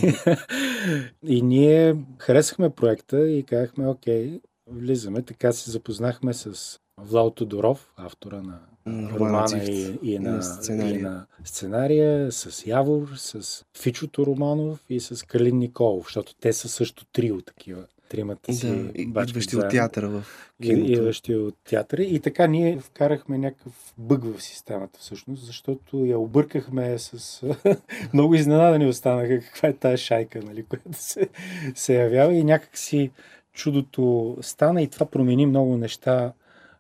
и 1.24 1.42
ние 1.42 1.96
харесахме 2.20 2.70
проекта 2.70 3.30
и 3.30 3.44
казахме, 3.44 3.88
окей, 3.88 4.42
влизаме. 4.68 5.22
Така 5.22 5.52
се 5.52 5.72
запознахме 5.72 6.34
с 6.34 6.80
Влад 6.98 7.36
Тодоров, 7.36 7.92
автора 7.98 8.42
на 8.42 8.60
романа 8.88 9.64
и, 9.64 10.00
и, 10.04 10.20
на, 10.20 10.42
сценария. 10.44 11.00
и 11.00 11.02
на 11.02 11.26
сценария, 11.46 12.32
с 12.32 12.68
Явор, 12.68 13.08
с 13.16 13.66
Фичото 13.78 14.26
Романов 14.26 14.84
и 14.90 15.00
с 15.00 15.26
Калин 15.26 15.58
Николов, 15.58 16.06
защото 16.06 16.36
те 16.36 16.54
са 16.54 16.70
също 16.70 17.06
трио 17.06 17.42
такива. 17.42 17.84
Тримата 18.10 18.54
си 18.54 18.68
да, 18.68 18.92
идващи 18.96 19.58
от 19.58 19.70
театъра 19.70 20.10
в 20.10 20.26
киното. 20.64 20.92
Идващи 20.92 21.36
от 21.36 21.56
театъра. 21.64 22.04
И 22.04 22.20
така 22.20 22.48
ние 22.48 22.80
вкарахме 22.80 23.38
някакъв 23.38 23.94
бъг 23.98 24.24
в 24.24 24.44
системата 24.44 25.00
всъщност, 25.00 25.46
защото 25.46 26.06
я 26.06 26.20
объркахме 26.20 27.00
с... 27.00 27.44
Много 28.14 28.36
изненадани 28.36 28.88
останаха 28.88 29.40
каква 29.40 29.70
е 29.70 29.74
тая 29.74 29.98
шайка, 29.98 30.42
нали, 30.42 30.64
която 30.64 30.90
се, 30.94 31.30
се 31.76 31.96
явява 31.96 32.34
и 32.34 32.44
някак 32.44 32.78
си 32.78 33.12
чудото 33.54 34.38
стана 34.42 34.82
и 34.82 34.88
това 34.88 35.06
промени 35.06 35.46
много 35.46 35.78
неща 35.78 36.34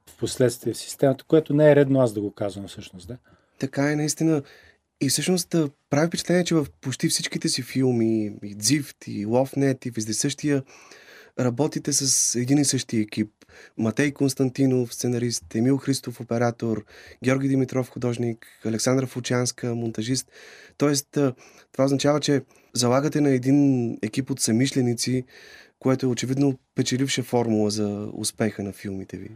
в 0.08 0.17
последствие 0.17 0.74
в 0.74 0.78
системата, 0.78 1.24
което 1.28 1.54
не 1.54 1.72
е 1.72 1.76
редно 1.76 2.02
аз 2.02 2.13
да 2.13 2.22
го 2.22 2.32
казвам 2.32 2.67
всъщност. 2.67 3.08
Да? 3.08 3.17
Така 3.60 3.91
е, 3.91 3.96
наистина. 3.96 4.43
И 5.02 5.10
всъщност 5.10 5.56
прави 5.89 6.08
впечатление, 6.08 6.43
че 6.43 6.56
в 6.56 6.67
почти 6.82 7.10
всичките 7.10 7.50
си 7.50 7.62
филми, 7.62 8.32
и 8.43 8.56
Дзифт, 8.56 8.98
и 9.08 9.26
Ловнет, 9.26 9.86
и 9.86 9.91
Вездесъщия, 9.91 10.63
работите 11.39 11.93
с 11.93 12.36
един 12.36 12.58
и 12.58 12.65
същи 12.65 12.98
екип. 13.00 13.32
Матей 13.78 14.12
Константинов, 14.12 14.93
сценарист, 14.93 15.56
Емил 15.56 15.78
Христов, 15.78 16.22
оператор, 16.22 16.86
Георги 17.24 17.48
Димитров, 17.48 17.89
художник, 17.89 18.46
Александра 18.65 19.08
Фучанска, 19.08 19.76
монтажист. 19.76 20.32
Тоест, 20.78 21.08
това 21.72 21.86
означава, 21.86 22.20
че 22.20 22.41
залагате 22.74 23.22
на 23.22 23.30
един 23.30 23.91
екип 24.02 24.30
от 24.30 24.39
самишленици, 24.39 25.24
което 25.80 26.06
е 26.06 26.10
очевидно 26.10 26.58
печеливша 26.76 27.24
формула 27.24 27.70
за 27.70 28.10
успеха 28.13 28.63
на 28.63 28.74
филмите 28.74 29.17
ви 29.17 29.30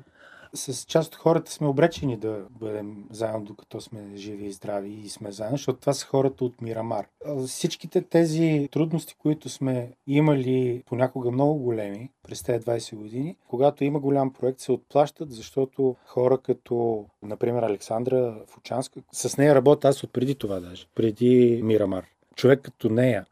с 0.54 0.86
част 0.86 1.14
от 1.14 1.20
хората 1.20 1.52
сме 1.52 1.68
обречени 1.68 2.18
да 2.18 2.46
бъдем 2.50 3.06
заедно, 3.12 3.42
докато 3.42 3.82
сме 3.82 4.12
живи 4.16 4.46
и 4.46 4.52
здрави 4.52 4.94
и 4.94 5.10
сме 5.10 5.32
заедно, 5.32 5.58
защото 5.58 5.80
това 5.80 5.94
са 5.94 6.06
хората 6.06 6.46
от 6.46 6.62
Мирамар. 6.62 7.08
Всичките 7.48 8.02
тези 8.02 8.70
трудности, 8.72 9.16
които 9.20 9.50
сме 9.50 9.92
имали 10.08 10.84
понякога 10.86 11.32
много 11.32 11.60
големи 11.60 12.10
през 12.24 12.44
тези 12.44 12.66
20 12.66 12.96
години, 12.96 13.36
когато 13.48 13.84
има 13.84 14.00
голям 14.00 14.34
проект, 14.34 14.60
се 14.60 14.72
отплащат, 14.72 15.32
защото 15.32 15.96
хора 16.06 16.38
като, 16.38 17.06
например, 17.24 17.64
Александра 17.64 18.36
Фучанска, 18.48 19.02
с 19.12 19.38
нея 19.38 19.56
работя 19.56 19.88
аз 19.88 20.04
от 20.04 20.14
преди 20.14 20.36
това 20.36 20.60
даже, 20.60 20.88
преди 20.96 21.62
Мирамар. 21.64 22.06
Човек 22.36 22.62
като 22.62 22.90
нея, 22.90 23.26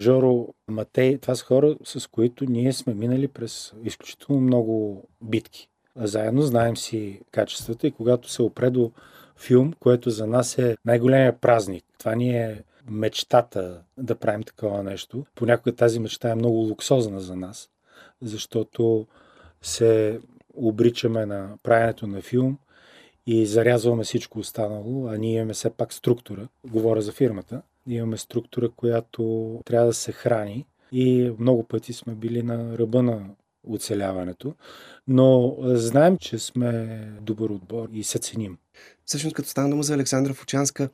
Жоро, 0.00 0.48
Матей, 0.68 1.18
това 1.18 1.34
са 1.34 1.44
хора, 1.44 1.76
с 1.84 2.06
които 2.06 2.44
ние 2.44 2.72
сме 2.72 2.94
минали 2.94 3.28
през 3.28 3.72
изключително 3.84 4.40
много 4.40 5.04
битки 5.22 5.68
заедно, 5.96 6.42
знаем 6.42 6.76
си 6.76 7.20
качествата 7.30 7.86
и 7.86 7.92
когато 7.92 8.30
се 8.30 8.42
опре 8.42 8.70
до 8.70 8.90
филм, 9.36 9.72
което 9.80 10.10
за 10.10 10.26
нас 10.26 10.58
е 10.58 10.76
най-големия 10.84 11.40
празник. 11.40 11.84
Това 11.98 12.14
ни 12.14 12.30
е 12.30 12.62
мечтата 12.88 13.80
да 13.98 14.14
правим 14.14 14.42
такова 14.42 14.82
нещо. 14.82 15.24
Понякога 15.34 15.74
тази 15.74 16.00
мечта 16.00 16.30
е 16.30 16.34
много 16.34 16.56
луксозна 16.56 17.20
за 17.20 17.36
нас, 17.36 17.70
защото 18.22 19.06
се 19.62 20.20
обричаме 20.54 21.26
на 21.26 21.56
правенето 21.62 22.06
на 22.06 22.20
филм 22.20 22.58
и 23.26 23.46
зарязваме 23.46 24.04
всичко 24.04 24.38
останало, 24.38 25.08
а 25.08 25.18
ние 25.18 25.36
имаме 25.36 25.52
все 25.52 25.70
пак 25.70 25.92
структура. 25.92 26.48
Говоря 26.70 27.02
за 27.02 27.12
фирмата. 27.12 27.62
Имаме 27.86 28.16
структура, 28.16 28.68
която 28.68 29.60
трябва 29.64 29.86
да 29.86 29.94
се 29.94 30.12
храни 30.12 30.66
и 30.92 31.32
много 31.38 31.62
пъти 31.62 31.92
сме 31.92 32.14
били 32.14 32.42
на 32.42 32.78
ръба 32.78 33.02
на 33.02 33.26
оцеляването, 33.68 34.54
но 35.08 35.56
знаем, 35.62 36.16
че 36.18 36.38
сме 36.38 37.00
добър 37.20 37.50
отбор 37.50 37.88
и 37.92 38.04
се 38.04 38.18
ценим. 38.18 38.58
Всъщност, 39.04 39.36
като 39.36 39.48
стана 39.48 39.70
дума 39.70 39.82
за 39.82 39.94
Александра 39.94 40.34
Фучанска, 40.34 40.88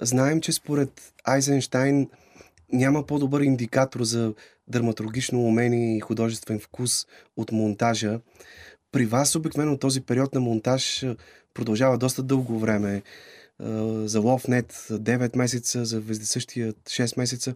знаем, 0.00 0.40
че 0.40 0.52
според 0.52 1.12
Айзенштайн 1.24 2.10
няма 2.72 3.06
по-добър 3.06 3.40
индикатор 3.40 4.02
за 4.02 4.34
драматургично 4.68 5.46
умение 5.46 5.96
и 5.96 6.00
художествен 6.00 6.60
вкус 6.60 7.06
от 7.36 7.52
монтажа. 7.52 8.20
При 8.92 9.06
вас 9.06 9.34
обикновено 9.34 9.78
този 9.78 10.00
период 10.00 10.34
на 10.34 10.40
монтаж 10.40 11.06
продължава 11.54 11.98
доста 11.98 12.22
дълго 12.22 12.58
време. 12.58 13.02
За 14.04 14.20
Ловнет 14.20 14.72
9 14.72 15.36
месеца, 15.36 15.84
за 15.84 16.00
Вездесъщия 16.00 16.72
6 16.72 17.18
месеца. 17.18 17.54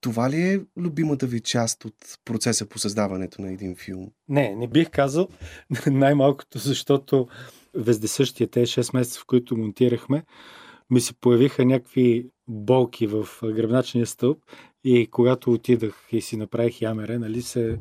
Това 0.00 0.30
ли 0.30 0.40
е 0.40 0.60
любимата 0.76 1.26
ви 1.26 1.40
част 1.40 1.84
от 1.84 1.94
процеса 2.24 2.66
по 2.66 2.78
създаването 2.78 3.42
на 3.42 3.52
един 3.52 3.76
филм? 3.76 4.10
Не, 4.28 4.54
не 4.54 4.68
бих 4.68 4.90
казал. 4.90 5.28
Най-малкото, 5.86 6.58
защото 6.58 7.28
вездесъщия 7.74 8.50
тези 8.50 8.66
6 8.66 8.96
месеца, 8.96 9.20
в 9.20 9.26
които 9.26 9.56
монтирахме, 9.56 10.22
ми 10.90 11.00
се 11.00 11.14
появиха 11.14 11.64
някакви 11.64 12.28
болки 12.48 13.06
в 13.06 13.28
гръбначния 13.42 14.06
стълб 14.06 14.38
и 14.84 15.06
когато 15.10 15.52
отидах 15.52 16.08
и 16.12 16.20
си 16.20 16.36
направих 16.36 16.80
ямере, 16.82 17.18
нали, 17.18 17.42
се 17.42 17.78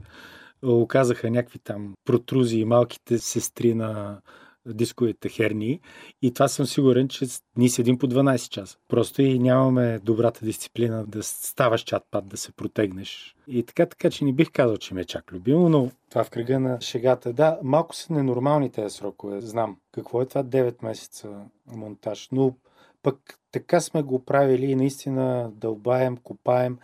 оказаха 0.63 1.31
някакви 1.31 1.59
там 1.59 1.93
протрузии, 2.05 2.65
малките 2.65 3.19
сестри 3.19 3.73
на 3.73 4.21
дисковите 4.65 5.29
херни. 5.29 5.79
И 6.21 6.33
това 6.33 6.47
съм 6.47 6.65
сигурен, 6.65 7.07
че 7.07 7.25
ние 7.57 7.69
седим 7.69 7.97
по 7.97 8.07
12 8.07 8.49
часа. 8.49 8.77
Просто 8.87 9.21
и 9.21 9.39
нямаме 9.39 9.99
добрата 10.03 10.45
дисциплина 10.45 11.05
да 11.07 11.23
ставаш 11.23 11.83
чат-пат, 11.83 12.21
да 12.21 12.37
се 12.37 12.51
протегнеш. 12.51 13.35
И 13.47 13.63
така, 13.63 13.85
така, 13.85 14.09
че 14.09 14.25
не 14.25 14.33
бих 14.33 14.51
казал, 14.51 14.77
че 14.77 14.93
ми 14.93 15.01
е 15.01 15.05
чак 15.05 15.31
любимо, 15.31 15.69
но 15.69 15.91
това 16.09 16.23
в 16.23 16.29
кръга 16.29 16.59
на 16.59 16.81
шегата. 16.81 17.33
Да, 17.33 17.59
малко 17.63 17.95
са 17.95 18.13
ненормални 18.13 18.71
тези 18.71 18.95
срокове. 18.95 19.41
Знам 19.41 19.77
какво 19.91 20.21
е 20.21 20.25
това 20.25 20.43
9 20.43 20.83
месеца 20.83 21.29
монтаж. 21.67 22.29
Но 22.31 22.55
пък 23.03 23.39
така 23.51 23.79
сме 23.79 24.01
го 24.01 24.25
правили 24.25 24.65
и 24.65 24.75
наистина 24.75 25.51
дълбаем, 25.55 26.17
копаем. 26.17 26.77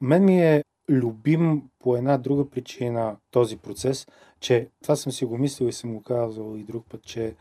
Мен 0.00 0.24
ми 0.24 0.42
е 0.42 0.64
любим 0.92 1.62
по 1.78 1.96
една 1.96 2.18
друга 2.18 2.50
причина 2.50 3.16
този 3.30 3.56
процес, 3.56 4.06
че 4.40 4.68
това 4.82 4.96
съм 4.96 5.12
си 5.12 5.24
го 5.24 5.38
мислил 5.38 5.66
и 5.66 5.72
съм 5.72 5.94
го 5.94 6.02
казал 6.02 6.56
и 6.56 6.64
друг 6.64 6.86
път, 6.90 7.02
че 7.02 7.34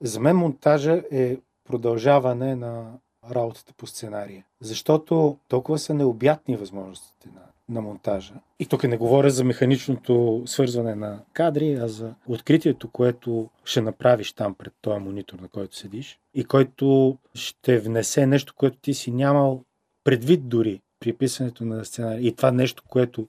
за 0.00 0.20
мен 0.20 0.36
монтажа 0.36 1.02
е 1.12 1.36
продължаване 1.64 2.56
на 2.56 2.92
работата 3.30 3.72
по 3.76 3.86
сценария. 3.86 4.44
Защото 4.60 5.38
толкова 5.48 5.78
са 5.78 5.94
необятни 5.94 6.56
възможностите 6.56 7.28
на, 7.34 7.40
на 7.68 7.80
монтажа. 7.80 8.34
И 8.58 8.66
тук 8.66 8.84
не 8.84 8.96
говоря 8.96 9.30
за 9.30 9.44
механичното 9.44 10.42
свързване 10.46 10.94
на 10.94 11.20
кадри, 11.32 11.74
а 11.74 11.88
за 11.88 12.14
откритието, 12.28 12.90
което 12.90 13.50
ще 13.64 13.80
направиш 13.80 14.32
там 14.32 14.54
пред 14.54 14.72
този 14.80 15.00
монитор, 15.00 15.38
на 15.38 15.48
който 15.48 15.76
седиш 15.76 16.18
и 16.34 16.44
който 16.44 17.18
ще 17.34 17.78
внесе 17.78 18.26
нещо, 18.26 18.54
което 18.56 18.78
ти 18.78 18.94
си 18.94 19.10
нямал 19.10 19.62
предвид 20.04 20.48
дори 20.48 20.80
при 21.04 21.12
писането 21.12 21.64
на 21.64 21.84
сценария. 21.84 22.20
И 22.20 22.36
това 22.36 22.50
нещо, 22.50 22.82
което 22.88 23.28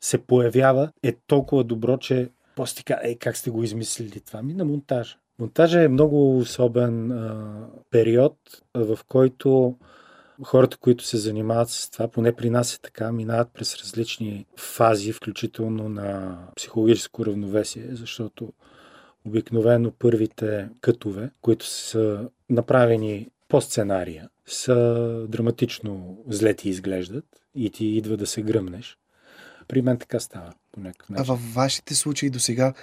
се 0.00 0.18
появява, 0.18 0.90
е 1.02 1.12
толкова 1.26 1.64
добро, 1.64 1.98
че 1.98 2.30
после 2.56 2.82
ти 2.82 2.92
е, 3.02 3.14
как 3.14 3.36
сте 3.36 3.50
го 3.50 3.62
измислили 3.62 4.20
това? 4.20 4.42
Ми 4.42 4.54
на 4.54 4.64
монтажа. 4.64 5.16
Монтажа 5.38 5.82
е 5.82 5.88
много 5.88 6.38
особен 6.38 7.12
а, 7.12 7.66
период, 7.90 8.36
в 8.74 8.98
който 9.08 9.76
хората, 10.42 10.76
които 10.76 11.04
се 11.04 11.16
занимават 11.16 11.70
с 11.70 11.90
това, 11.90 12.08
поне 12.08 12.32
при 12.32 12.50
нас 12.50 12.74
е 12.74 12.80
така, 12.80 13.12
минават 13.12 13.48
през 13.54 13.76
различни 13.76 14.46
фази, 14.56 15.12
включително 15.12 15.88
на 15.88 16.38
психологическо 16.56 17.26
равновесие, 17.26 17.86
защото 17.90 18.52
Обикновено 19.26 19.90
първите 19.90 20.68
кътове, 20.80 21.30
които 21.40 21.66
са 21.66 22.28
направени 22.50 23.28
по 23.48 23.60
сценария, 23.60 24.28
са 24.46 25.26
драматично 25.28 26.18
зле 26.26 26.54
ти 26.54 26.68
изглеждат 26.68 27.24
и 27.54 27.70
ти 27.70 27.86
идва 27.86 28.16
да 28.16 28.26
се 28.26 28.42
гръмнеш. 28.42 28.98
При 29.68 29.82
мен 29.82 29.98
така 29.98 30.20
става 30.20 30.52
по 30.72 30.80
някакъв 30.80 31.10
начин. 31.10 31.22
А 31.22 31.32
във 31.32 31.54
вашите 31.54 31.94
случаи 31.94 32.30
до 32.30 32.38
сега, 32.38 32.74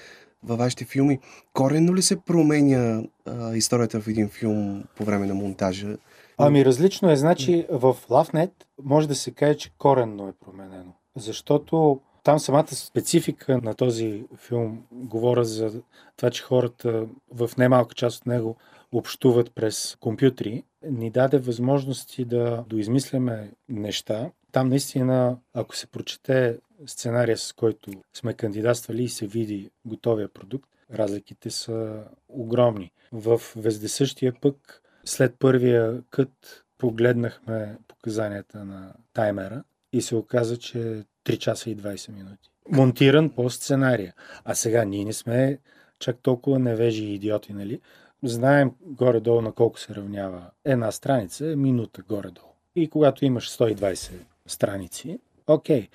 във 0.44 0.58
вашите 0.58 0.86
филми, 0.86 1.20
коренно 1.54 1.96
ли 1.96 2.02
се 2.02 2.22
променя 2.22 3.04
а, 3.26 3.56
историята 3.56 4.02
в 4.02 4.08
един 4.08 4.30
филм 4.30 4.84
по 4.96 5.04
време 5.04 5.28
на 5.28 5.34
монтажа? 5.34 5.98
Ами 6.38 6.66
различно 6.66 7.12
е. 7.12 7.16
Значи 7.16 7.66
в 7.70 7.96
LoveNet 8.10 8.52
може 8.84 9.08
да 9.08 9.16
се 9.16 9.32
каже, 9.32 9.58
че 9.58 9.72
коренно 9.78 10.28
е 10.28 10.46
променено. 10.46 10.94
Защото 11.16 12.00
там 12.24 12.40
самата 12.40 12.68
специфика 12.68 13.60
на 13.64 13.74
този 13.74 14.26
филм 14.38 14.84
говоря 14.92 15.44
за 15.44 15.82
това, 16.18 16.30
че 16.30 16.44
хората 16.44 17.06
в 17.32 17.50
немалка 17.58 17.96
част 17.96 18.22
от 18.22 18.26
него 18.26 18.58
общуват 18.92 19.52
през 19.56 19.98
компютри, 20.00 20.64
ни 20.84 21.10
даде 21.10 21.38
възможности 21.38 22.26
да 22.26 22.66
доизмисляме 22.68 23.52
неща. 23.70 24.32
Там 24.52 24.70
наистина, 24.70 25.38
ако 25.54 25.76
се 25.76 25.88
прочете 25.88 26.58
сценария, 26.86 27.38
с 27.38 27.54
който 27.54 27.92
сме 28.14 28.34
кандидатствали 28.34 29.04
и 29.04 29.10
се 29.10 29.28
види 29.28 29.72
готовия 29.86 30.28
продукт, 30.28 30.70
разликите 30.94 31.50
са 31.50 32.04
огромни. 32.30 32.92
В 33.12 33.42
Вездесъщия 33.56 34.34
пък, 34.42 34.82
след 35.06 35.36
първия 35.40 36.02
кът, 36.10 36.64
погледнахме 36.78 37.78
показанията 37.88 38.66
на 38.66 38.94
таймера 39.14 39.64
и 39.94 40.02
се 40.02 40.16
оказа, 40.16 40.58
че 40.58 41.04
3 41.26 41.38
часа 41.38 41.70
и 41.70 41.78
20 41.78 42.12
минути. 42.12 42.50
Монтиран 42.70 43.30
по 43.30 43.50
сценария. 43.50 44.14
А 44.46 44.56
сега 44.56 44.86
ние 44.86 45.06
не 45.06 45.14
сме 45.14 45.60
чак 46.00 46.18
толкова 46.22 46.60
невежи 46.60 47.04
и 47.04 47.14
идиоти, 47.14 47.54
нали? 47.54 47.82
Знаем 48.24 48.72
горе-долу 48.82 49.42
на 49.42 49.52
колко 49.52 49.80
се 49.80 49.96
равнява 49.96 50.44
една 50.66 50.92
страница, 50.92 51.44
минута 51.44 52.02
горе-долу. 52.10 52.54
И 52.76 52.90
когато 52.90 53.26
имаш 53.26 53.50
120 53.50 54.12
страници, 54.48 55.20
окей, 55.48 55.88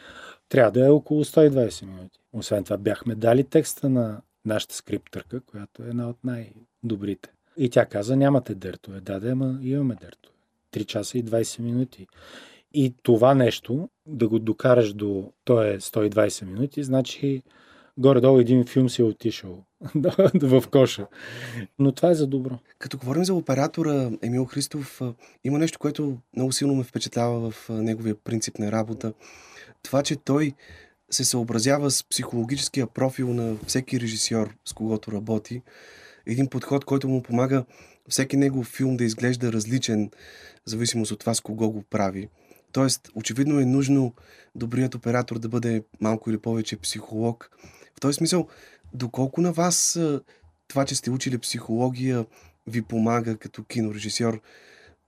трябва 0.49 0.71
да 0.71 0.87
е 0.87 0.91
около 0.91 1.25
120 1.25 1.87
минути. 1.87 2.21
Освен 2.33 2.65
това 2.65 2.77
бяхме 2.77 3.15
дали 3.15 3.45
текста 3.45 3.89
на 3.89 4.21
нашата 4.45 4.75
скриптърка, 4.75 5.41
която 5.41 5.83
е 5.83 5.89
една 5.89 6.09
от 6.09 6.25
най-добрите. 6.25 7.33
И 7.57 7.71
тя 7.71 7.87
каза, 7.87 8.17
нямате 8.17 8.55
дъртове. 8.55 9.01
Да, 9.01 9.21
да, 9.21 9.31
ама 9.31 9.59
имаме 9.63 9.95
дъртове. 9.95 10.35
3 10.73 10.87
часа 10.87 11.19
и 11.19 11.25
20 11.25 11.61
минути. 11.61 12.07
И 12.75 12.95
това 13.03 13.35
нещо, 13.35 13.89
да 14.07 14.29
го 14.29 14.39
докараш 14.39 14.93
до 14.93 15.33
то 15.45 15.63
е 15.63 15.79
120 15.79 16.45
минути, 16.45 16.83
значи 16.83 17.43
горе-долу 17.99 18.41
един 18.41 18.65
филм 18.65 18.91
си 18.91 19.03
е 19.03 19.05
отишъл 19.05 19.65
в 20.43 20.65
коша. 20.71 21.07
Но 21.79 21.93
това 21.93 22.11
е 22.11 22.15
за 22.15 22.27
добро. 22.27 22.59
Като 22.79 22.99
говорим 22.99 23.25
за 23.25 23.35
оператора 23.35 24.11
Емил 24.23 24.45
Христов, 24.45 25.01
има 25.45 25.59
нещо, 25.59 25.79
което 25.79 26.19
много 26.37 26.53
силно 26.53 26.75
ме 26.75 26.85
впечатлява 26.85 27.51
в 27.51 27.69
неговия 27.69 28.15
принцип 28.15 28.59
на 28.59 28.73
работа. 28.73 29.13
Това, 29.83 30.03
че 30.03 30.17
той 30.17 30.53
се 31.11 31.25
съобразява 31.25 31.91
с 31.91 32.05
психологическия 32.09 32.87
профил 32.87 33.35
на 33.35 33.57
всеки 33.67 34.01
режисьор, 34.01 34.55
с 34.65 34.73
когото 34.73 35.13
работи. 35.13 35.63
Един 36.27 36.49
подход, 36.49 36.85
който 36.85 37.09
му 37.09 37.23
помага 37.23 37.65
всеки 38.09 38.37
негов 38.37 38.67
филм 38.67 38.97
да 38.97 39.05
изглежда 39.05 39.53
различен, 39.53 40.11
в 40.67 40.71
зависимост 40.71 41.13
от 41.13 41.21
това 41.21 41.35
с 41.35 41.41
кого 41.41 41.71
го 41.71 41.83
прави. 41.83 42.29
Тоест, 42.73 43.11
очевидно 43.15 43.61
е 43.61 43.65
нужно 43.65 44.15
добрият 44.55 44.95
оператор 44.95 45.39
да 45.39 45.49
бъде 45.49 45.83
малко 46.01 46.31
или 46.31 46.39
повече 46.39 46.77
психолог. 46.77 47.51
В 47.97 48.01
този 48.01 48.17
смисъл, 48.17 48.49
доколко 48.95 49.41
на 49.41 49.53
вас 49.53 49.99
това, 50.69 50.85
че 50.85 50.95
сте 50.95 51.11
учили 51.11 51.39
психология, 51.39 52.27
ви 52.67 52.83
помага 52.83 53.37
като 53.37 53.65
кинорежисьор, 53.65 54.41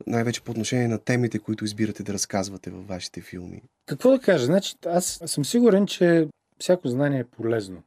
най-вече 0.06 0.42
по 0.42 0.50
отношение 0.50 0.88
на 0.88 0.98
темите, 0.98 1.38
които 1.38 1.64
избирате 1.64 2.02
да 2.02 2.12
разказвате 2.12 2.70
във 2.70 2.88
вашите 2.88 3.20
филми? 3.20 3.62
Какво 3.86 4.10
да 4.10 4.18
кажа? 4.18 4.46
Значи, 4.46 4.74
аз 4.86 5.20
съм 5.26 5.44
сигурен, 5.44 5.86
че 5.86 6.28
всяко 6.58 6.88
знание 6.88 7.20
е 7.20 7.24
полезно. 7.24 7.82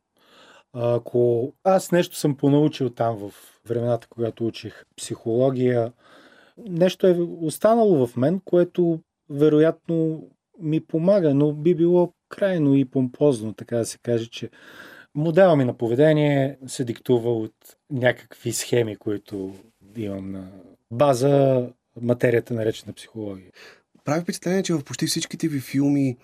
Ако 0.73 1.53
аз 1.63 1.91
нещо 1.91 2.15
съм 2.15 2.37
понаучил 2.37 2.89
там 2.89 3.17
в 3.17 3.33
времената, 3.67 4.07
когато 4.09 4.47
учих 4.47 4.83
психология, 4.97 5.93
нещо 6.57 7.07
е 7.07 7.17
останало 7.41 8.07
в 8.07 8.17
мен, 8.17 8.41
което 8.45 8.99
вероятно 9.29 10.27
ми 10.59 10.85
помага, 10.85 11.33
но 11.33 11.53
би 11.53 11.75
било 11.75 12.13
крайно 12.29 12.75
и 12.75 12.85
помпозно, 12.85 13.53
така 13.53 13.77
да 13.77 13.85
се 13.85 13.97
каже, 13.97 14.29
че 14.29 14.49
модела 15.15 15.55
ми 15.55 15.65
на 15.65 15.73
поведение 15.73 16.57
се 16.67 16.83
диктува 16.83 17.31
от 17.31 17.53
някакви 17.91 18.53
схеми, 18.53 18.95
които 18.95 19.55
имам 19.97 20.31
на 20.31 20.51
база 20.91 21.67
материята 22.01 22.53
наречена 22.53 22.93
психология. 22.93 23.51
Прави 24.05 24.21
впечатление, 24.21 24.63
че 24.63 24.73
в 24.73 24.83
почти 24.83 25.07
всичките 25.07 25.47
ви 25.47 25.59
филми 25.59 26.17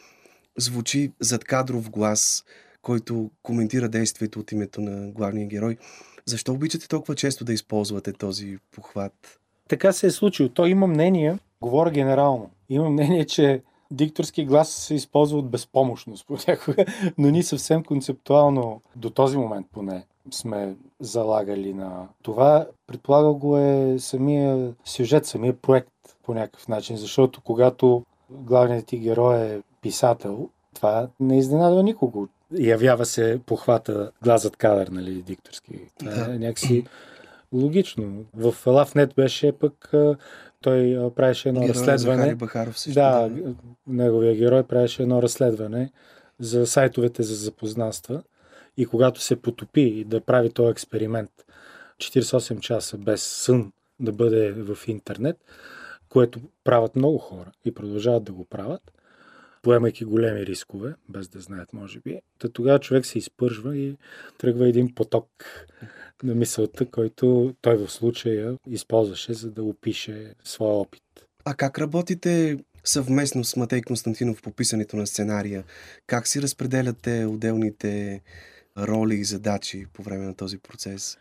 звучи 0.57 1.11
задкадров 1.19 1.89
глас, 1.89 2.45
който 2.81 3.31
коментира 3.43 3.89
действието 3.89 4.39
от 4.39 4.51
името 4.51 4.81
на 4.81 5.11
главния 5.11 5.47
герой. 5.47 5.77
Защо 6.25 6.53
обичате 6.53 6.87
толкова 6.87 7.15
често 7.15 7.45
да 7.45 7.53
използвате 7.53 8.13
този 8.13 8.57
похват? 8.71 9.39
Така 9.69 9.91
се 9.91 10.07
е 10.07 10.11
случило. 10.11 10.49
Той 10.49 10.69
има 10.69 10.87
мнение, 10.87 11.37
говоря 11.61 11.91
генерално. 11.91 12.51
Има 12.69 12.89
мнение, 12.89 13.25
че 13.25 13.61
дикторски 13.91 14.45
глас 14.45 14.69
се 14.69 14.95
използва 14.95 15.39
от 15.39 15.49
безпомощност 15.49 16.27
понякога, 16.27 16.85
но 17.17 17.29
ние 17.29 17.43
съвсем 17.43 17.83
концептуално, 17.83 18.81
до 18.95 19.09
този 19.09 19.37
момент 19.37 19.67
поне, 19.71 20.05
сме 20.31 20.75
залагали 20.99 21.73
на 21.73 22.07
това. 22.23 22.67
Предполага 22.87 23.33
го 23.33 23.57
е 23.57 23.95
самия 23.99 24.73
сюжет, 24.85 25.25
самия 25.25 25.53
проект 25.53 25.89
по 26.23 26.33
някакъв 26.33 26.67
начин, 26.67 26.97
защото 26.97 27.41
когато 27.41 28.03
главният 28.29 28.85
ти 28.85 28.97
герой 28.97 29.37
е 29.37 29.61
писател, 29.81 30.49
това 30.75 31.07
не 31.19 31.37
изненадва 31.37 31.83
никого. 31.83 32.27
Явява 32.59 33.05
се 33.05 33.39
похвата 33.45 34.11
глазът 34.23 34.55
кадър, 34.55 34.87
нали, 34.87 35.21
дикторски. 35.21 35.79
Това 35.99 36.25
е 36.33 36.37
някакси 36.37 36.85
логично. 37.53 38.25
В 38.33 38.55
LoveNet 38.65 39.15
беше 39.15 39.51
пък 39.51 39.93
той 40.61 41.11
правеше 41.15 41.49
едно 41.49 41.61
Героя 41.61 41.73
разследване. 41.73 42.35
Бахаров 42.35 42.79
също, 42.79 42.99
да, 42.99 43.29
да, 43.29 43.53
неговия 43.87 44.35
герой 44.35 44.63
правеше 44.63 45.03
едно 45.03 45.21
разследване 45.21 45.91
за 46.39 46.67
сайтовете 46.67 47.23
за 47.23 47.35
запознанства 47.35 48.23
и 48.77 48.85
когато 48.85 49.21
се 49.21 49.35
потопи 49.35 49.81
и 49.81 50.03
да 50.03 50.21
прави 50.21 50.49
този 50.49 50.71
експеримент 50.71 51.31
48 51.97 52.59
часа 52.59 52.97
без 52.97 53.23
сън 53.23 53.71
да 53.99 54.11
бъде 54.11 54.51
в 54.51 54.77
интернет, 54.87 55.37
което 56.09 56.39
правят 56.63 56.95
много 56.95 57.17
хора 57.17 57.51
и 57.65 57.73
продължават 57.73 58.23
да 58.23 58.31
го 58.31 58.45
правят, 58.45 58.91
поемайки 59.61 60.05
големи 60.05 60.45
рискове, 60.45 60.95
без 61.09 61.27
да 61.27 61.39
знаят, 61.39 61.73
може 61.73 61.99
би. 61.99 62.21
Та 62.39 62.49
тогава 62.49 62.79
човек 62.79 63.05
се 63.05 63.17
изпържва 63.17 63.77
и 63.77 63.97
тръгва 64.37 64.69
един 64.69 64.95
поток 64.95 65.27
на 66.23 66.35
мисълта, 66.35 66.85
който 66.85 67.53
той 67.61 67.77
в 67.77 67.91
случая 67.91 68.55
използваше, 68.69 69.33
за 69.33 69.51
да 69.51 69.63
опише 69.63 70.33
своя 70.43 70.73
опит. 70.73 71.03
А 71.45 71.53
как 71.53 71.79
работите 71.79 72.57
съвместно 72.83 73.43
с 73.43 73.55
Матей 73.55 73.81
Константинов 73.81 74.41
по 74.41 74.51
писането 74.51 74.97
на 74.97 75.07
сценария? 75.07 75.63
Как 76.07 76.27
си 76.27 76.41
разпределяте 76.41 77.25
отделните 77.25 78.21
роли 78.77 79.15
и 79.15 79.23
задачи 79.23 79.85
по 79.93 80.03
време 80.03 80.25
на 80.25 80.35
този 80.35 80.57
процес? 80.57 81.17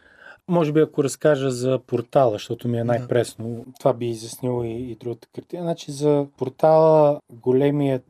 Може 0.48 0.72
би 0.72 0.80
ако 0.80 1.04
разкажа 1.04 1.50
за 1.50 1.80
портала, 1.86 2.32
защото 2.32 2.68
ми 2.68 2.78
е 2.78 2.84
най-пресно, 2.84 3.64
да. 3.66 3.72
това 3.78 3.92
би 3.92 4.06
изяснило 4.06 4.64
и, 4.64 4.90
и 4.90 4.96
другата 4.96 5.28
картина. 5.34 5.62
Значи 5.62 5.92
за 5.92 6.26
портала 6.38 7.20
големият 7.32 8.04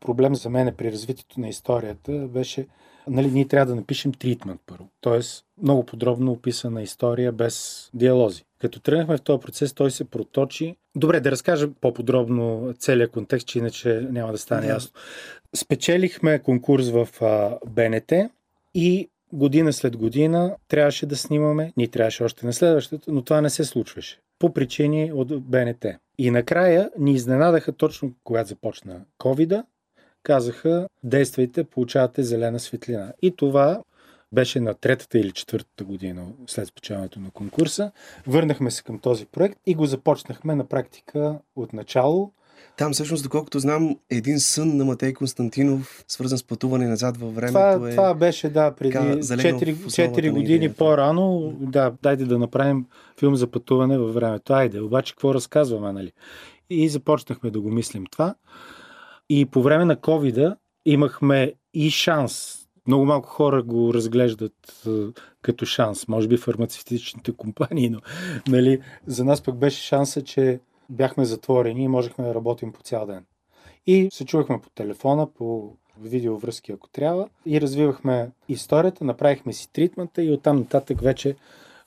проблем 0.00 0.34
за 0.34 0.50
мен 0.50 0.74
при 0.78 0.92
развитието 0.92 1.40
на 1.40 1.48
историята 1.48 2.12
беше 2.12 2.66
нали, 3.10 3.30
ние 3.30 3.48
трябва 3.48 3.66
да 3.66 3.74
напишем 3.74 4.12
тритмент 4.12 4.60
първо. 4.66 4.88
Тоест, 5.00 5.44
много 5.62 5.86
подробно 5.86 6.32
описана 6.32 6.82
история 6.82 7.32
без 7.32 7.88
диалози. 7.94 8.44
Като 8.60 8.80
тръгнахме 8.80 9.16
в 9.16 9.22
този 9.22 9.40
процес, 9.40 9.72
той 9.72 9.90
се 9.90 10.04
проточи. 10.04 10.76
Добре, 10.96 11.20
да 11.20 11.30
разкажа 11.30 11.68
по-подробно 11.80 12.74
целият 12.78 13.12
контекст, 13.12 13.46
че 13.46 13.58
иначе 13.58 14.08
няма 14.10 14.32
да 14.32 14.38
стане 14.38 14.66
да. 14.66 14.72
ясно. 14.72 14.90
Спечелихме 15.56 16.38
конкурс 16.38 16.88
в 16.88 17.08
а, 17.20 17.58
БНТ 17.66 18.12
и 18.74 19.08
година 19.32 19.72
след 19.72 19.96
година 19.96 20.56
трябваше 20.68 21.06
да 21.06 21.16
снимаме. 21.16 21.72
Ние 21.76 21.88
трябваше 21.88 22.24
още 22.24 22.46
на 22.46 22.52
следващата, 22.52 23.12
но 23.12 23.22
това 23.22 23.40
не 23.40 23.50
се 23.50 23.64
случваше. 23.64 24.20
По 24.38 24.52
причини 24.52 25.12
от 25.14 25.42
БНТ. 25.42 25.86
И 26.18 26.30
накрая 26.30 26.90
ни 26.98 27.12
изненадаха 27.12 27.72
точно 27.72 28.12
когато 28.24 28.48
започна 28.48 29.00
ковида 29.18 29.64
казаха, 30.22 30.88
действайте, 31.04 31.64
получавате 31.64 32.22
зелена 32.22 32.60
светлина. 32.60 33.12
И 33.22 33.36
това 33.36 33.82
беше 34.32 34.60
на 34.60 34.74
третата 34.74 35.18
или 35.18 35.32
четвъртата 35.32 35.84
година 35.84 36.26
след 36.46 36.68
спечелването 36.68 37.20
на 37.20 37.30
конкурса. 37.30 37.90
Върнахме 38.26 38.70
се 38.70 38.82
към 38.82 38.98
този 38.98 39.26
проект 39.26 39.58
и 39.66 39.74
го 39.74 39.86
започнахме 39.86 40.54
на 40.54 40.64
практика 40.64 41.38
от 41.56 41.72
начало 41.72 42.32
Там 42.76 42.92
всъщност, 42.92 43.22
доколкото 43.22 43.58
знам, 43.58 43.98
един 44.10 44.40
сън 44.40 44.76
на 44.76 44.84
Матей 44.84 45.12
Константинов, 45.12 46.04
свързан 46.08 46.38
с 46.38 46.44
пътуване 46.44 46.86
назад 46.86 47.16
във 47.16 47.34
времето. 47.34 47.52
Това, 47.52 47.88
е... 47.88 47.90
това 47.90 48.14
беше, 48.14 48.48
да, 48.48 48.70
преди 48.70 48.92
така, 48.92 49.22
залегнал 49.22 49.60
4, 49.60 49.74
в 49.74 49.86
основата 49.86 50.20
4 50.20 50.26
на 50.26 50.32
години 50.32 50.54
идеята. 50.54 50.76
по-рано. 50.76 51.54
Да, 51.60 51.92
дайте 52.02 52.24
да 52.24 52.38
направим 52.38 52.86
филм 53.18 53.36
за 53.36 53.46
пътуване 53.46 53.98
във 53.98 54.14
времето. 54.14 54.52
Айде, 54.52 54.80
обаче 54.80 55.12
какво 55.12 55.34
разказваме, 55.34 55.92
нали? 55.92 56.12
И 56.70 56.88
започнахме 56.88 57.50
да 57.50 57.60
го 57.60 57.70
мислим 57.70 58.04
това. 58.10 58.34
И 59.32 59.46
по 59.46 59.62
време 59.62 59.84
на 59.84 59.96
covid 59.96 60.56
имахме 60.84 61.52
и 61.74 61.90
шанс. 61.90 62.56
Много 62.86 63.04
малко 63.04 63.28
хора 63.28 63.62
го 63.62 63.94
разглеждат 63.94 64.86
е, 64.86 64.90
като 65.42 65.66
шанс. 65.66 66.08
Може 66.08 66.28
би 66.28 66.36
фармацевтичните 66.36 67.32
компании, 67.32 67.90
но 67.90 68.00
нали, 68.48 68.80
за 69.06 69.24
нас 69.24 69.42
пък 69.42 69.56
беше 69.56 69.82
шанса, 69.82 70.22
че 70.22 70.60
бяхме 70.88 71.24
затворени 71.24 71.84
и 71.84 71.88
можехме 71.88 72.24
да 72.24 72.34
работим 72.34 72.72
по 72.72 72.82
цял 72.82 73.06
ден. 73.06 73.24
И 73.86 74.08
се 74.12 74.24
чувахме 74.24 74.60
по 74.60 74.70
телефона, 74.70 75.26
по 75.26 75.76
видеовръзки, 76.00 76.72
ако 76.72 76.88
трябва, 76.88 77.28
и 77.46 77.60
развивахме 77.60 78.30
историята, 78.48 79.04
направихме 79.04 79.52
си 79.52 79.72
тритмента 79.72 80.22
и 80.22 80.32
оттам 80.32 80.56
нататък 80.56 81.00
вече 81.00 81.36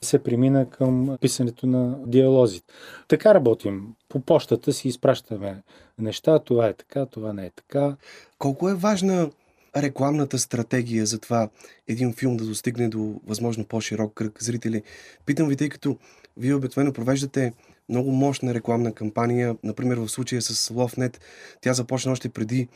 се 0.04 0.18
премина 0.18 0.70
към 0.70 1.18
писането 1.20 1.66
на 1.66 1.98
диалози. 2.06 2.62
Така 3.08 3.34
работим. 3.34 3.94
По 4.08 4.20
почтата 4.20 4.72
си 4.72 4.88
изпращаме 4.88 5.62
неща, 5.98 6.38
това 6.38 6.66
е 6.66 6.72
така, 6.72 7.06
това 7.06 7.32
не 7.32 7.46
е 7.46 7.50
така. 7.50 7.96
Колко 8.38 8.68
е 8.68 8.74
важна 8.74 9.30
рекламната 9.76 10.38
стратегия 10.38 11.06
за 11.06 11.18
това 11.18 11.48
един 11.88 12.12
филм 12.12 12.36
да 12.36 12.44
достигне 12.44 12.88
до 12.88 13.20
възможно 13.26 13.64
по-широк 13.64 14.14
кръг 14.14 14.42
зрители? 14.42 14.82
Питам 15.26 15.48
ви, 15.48 15.56
тъй 15.56 15.68
като 15.68 15.98
вие 16.36 16.54
обикновено 16.54 16.92
провеждате 16.92 17.52
много 17.88 18.10
мощна 18.10 18.54
рекламна 18.54 18.92
кампания, 18.92 19.56
например 19.62 19.96
в 19.96 20.08
случая 20.08 20.42
с 20.42 20.74
LoveNet, 20.74 21.20
тя 21.60 21.74
започна 21.74 22.12
още 22.12 22.28
преди 22.28 22.68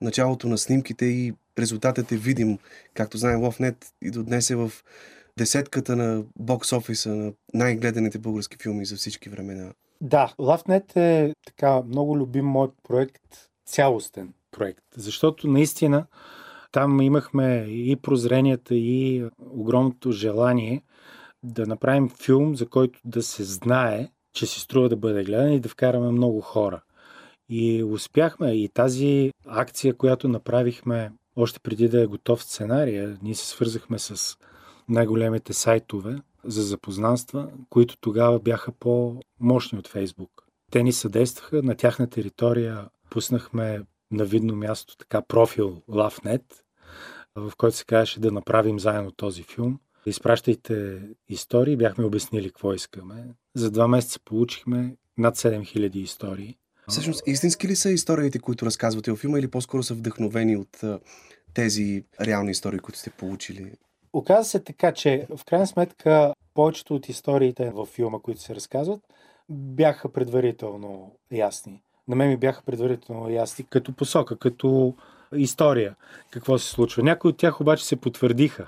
началото 0.00 0.48
на 0.48 0.58
снимките 0.58 1.04
и 1.04 1.34
резултатът 1.58 2.12
е 2.12 2.16
видим. 2.16 2.58
Както 2.94 3.18
знаем, 3.18 3.40
LoveNet 3.40 3.76
и 4.02 4.10
до 4.10 4.22
днес 4.22 4.50
е 4.50 4.56
в 4.56 4.72
десетката 5.38 5.96
на 5.96 6.24
бокс 6.38 6.72
офиса 6.72 7.08
на 7.08 7.32
най-гледаните 7.54 8.18
български 8.18 8.56
филми 8.62 8.84
за 8.84 8.96
всички 8.96 9.28
времена. 9.28 9.72
Да, 10.00 10.34
LoveNet 10.38 10.96
е 10.96 11.34
така 11.46 11.82
много 11.82 12.18
любим 12.18 12.44
мой 12.44 12.68
проект, 12.82 13.22
цялостен 13.66 14.34
проект, 14.50 14.84
защото 14.96 15.48
наистина 15.48 16.06
там 16.72 17.00
имахме 17.00 17.66
и 17.68 17.96
прозренията, 17.96 18.74
и 18.74 19.24
огромното 19.50 20.12
желание 20.12 20.82
да 21.42 21.66
направим 21.66 22.08
филм, 22.08 22.56
за 22.56 22.66
който 22.68 23.00
да 23.04 23.22
се 23.22 23.44
знае, 23.44 24.08
че 24.32 24.46
си 24.46 24.60
струва 24.60 24.88
да 24.88 24.96
бъде 24.96 25.24
гледан 25.24 25.52
и 25.52 25.60
да 25.60 25.68
вкараме 25.68 26.10
много 26.10 26.40
хора. 26.40 26.82
И 27.48 27.82
успяхме. 27.82 28.52
И 28.52 28.68
тази 28.68 29.32
акция, 29.46 29.94
която 29.94 30.28
направихме 30.28 31.12
още 31.36 31.60
преди 31.60 31.88
да 31.88 32.02
е 32.02 32.06
готов 32.06 32.42
сценария, 32.42 33.18
ние 33.22 33.34
се 33.34 33.46
свързахме 33.46 33.98
с 33.98 34.36
най-големите 34.92 35.52
сайтове 35.52 36.18
за 36.44 36.62
запознанства, 36.62 37.50
които 37.70 37.96
тогава 37.96 38.38
бяха 38.38 38.72
по-мощни 38.72 39.78
от 39.78 39.88
Фейсбук. 39.88 40.30
Те 40.70 40.82
ни 40.82 40.92
съдействаха. 40.92 41.62
На 41.62 41.74
тяхна 41.74 42.10
територия 42.10 42.88
пуснахме 43.10 43.80
на 44.10 44.24
видно 44.24 44.56
място 44.56 44.96
така 44.96 45.22
профил 45.22 45.82
LoveNet, 45.90 46.42
в 47.36 47.52
който 47.56 47.76
се 47.76 47.84
казваше 47.84 48.20
да 48.20 48.30
направим 48.30 48.80
заедно 48.80 49.10
този 49.10 49.42
филм. 49.42 49.78
Изпращайте 50.06 51.02
истории, 51.28 51.76
бяхме 51.76 52.04
обяснили 52.04 52.48
какво 52.48 52.74
искаме. 52.74 53.24
За 53.56 53.70
два 53.70 53.88
месеца 53.88 54.20
получихме 54.24 54.96
над 55.18 55.36
7000 55.36 55.96
истории. 55.96 56.56
Всъщност, 56.88 57.22
истински 57.26 57.68
ли 57.68 57.76
са 57.76 57.90
историите, 57.90 58.38
които 58.38 58.66
разказвате 58.66 59.10
във 59.10 59.20
филма 59.20 59.38
или 59.38 59.48
по-скоро 59.48 59.82
са 59.82 59.94
вдъхновени 59.94 60.56
от 60.56 60.80
тези 61.54 62.04
реални 62.20 62.50
истории, 62.50 62.78
които 62.78 62.98
сте 62.98 63.10
получили? 63.10 63.72
Оказва 64.12 64.44
се 64.44 64.60
така, 64.60 64.92
че 64.92 65.26
в 65.36 65.44
крайна 65.44 65.66
сметка 65.66 66.34
повечето 66.54 66.94
от 66.94 67.08
историите 67.08 67.70
във 67.70 67.88
филма, 67.88 68.18
които 68.18 68.40
се 68.40 68.54
разказват, 68.54 69.00
бяха 69.48 70.12
предварително 70.12 71.12
ясни. 71.30 71.82
На 72.08 72.16
мен 72.16 72.28
ми 72.28 72.36
бяха 72.36 72.62
предварително 72.62 73.30
ясни 73.30 73.64
като 73.70 73.92
посока, 73.92 74.38
като 74.38 74.94
история, 75.34 75.96
какво 76.30 76.58
се 76.58 76.70
случва. 76.70 77.02
Някои 77.02 77.28
от 77.28 77.36
тях 77.36 77.60
обаче 77.60 77.84
се 77.84 77.96
потвърдиха, 77.96 78.66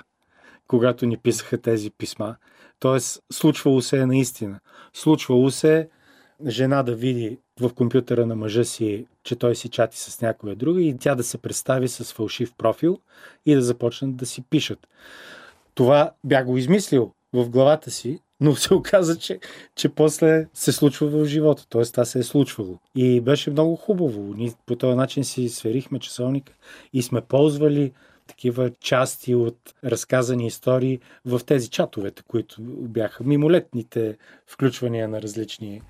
когато 0.69 1.07
ни 1.07 1.17
писаха 1.17 1.59
тези 1.59 1.91
писма. 1.91 2.37
Тоест, 2.79 3.23
случвало 3.33 3.81
се 3.81 4.01
е 4.01 4.07
наистина. 4.07 4.61
Случвало 4.93 5.51
се 5.51 5.89
жена 6.47 6.83
да 6.83 6.95
види 6.95 7.39
в 7.61 7.75
компютъра 7.75 8.27
на 8.27 8.37
мъжа 8.37 8.65
си, 8.65 9.07
че 9.23 9.37
той 9.37 9.55
си 9.55 9.69
чати 9.69 9.99
с 9.99 10.21
някоя 10.21 10.57
друга 10.57 10.83
и 10.83 10.97
тя 10.99 11.15
да 11.15 11.23
се 11.23 11.39
представи 11.39 11.89
с 11.89 12.13
фалшив 12.13 12.53
профил 12.59 12.99
и 13.47 13.55
да 13.55 13.63
започнат 13.63 14.17
да 14.17 14.27
си 14.27 14.43
пишат. 14.51 14.89
Това 15.75 16.11
бях 16.25 16.47
го 16.47 16.57
измислил 16.57 17.13
в 17.33 17.49
главата 17.51 17.91
си, 17.91 18.19
но 18.41 18.57
се 18.57 18.75
оказа, 18.75 19.19
че, 19.19 19.39
че 19.75 19.89
после 19.89 20.47
се 20.55 20.73
случва 20.73 21.09
в 21.09 21.25
живота. 21.25 21.67
Т.е. 21.69 21.85
това 21.85 22.05
се 22.05 22.19
е 22.19 22.23
случвало. 22.23 22.79
И 22.95 23.21
беше 23.21 23.51
много 23.51 23.77
хубаво. 23.77 24.35
Ние 24.37 24.53
по 24.67 24.77
този 24.77 24.97
начин 24.97 25.25
си 25.25 25.49
сверихме 25.49 25.99
часовника 25.99 26.53
и 26.93 27.03
сме 27.03 27.21
ползвали 27.21 27.93
такива 28.27 28.71
части 28.81 29.35
от 29.35 29.75
разказани 29.85 30.47
истории 30.47 31.01
в 31.25 31.41
тези 31.47 31.69
чатовете, 31.69 32.23
които 32.23 32.57
бяха 32.63 33.25
мимолетните 33.25 34.17
включвания 34.47 35.09
на 35.09 35.23
различни 35.23 35.83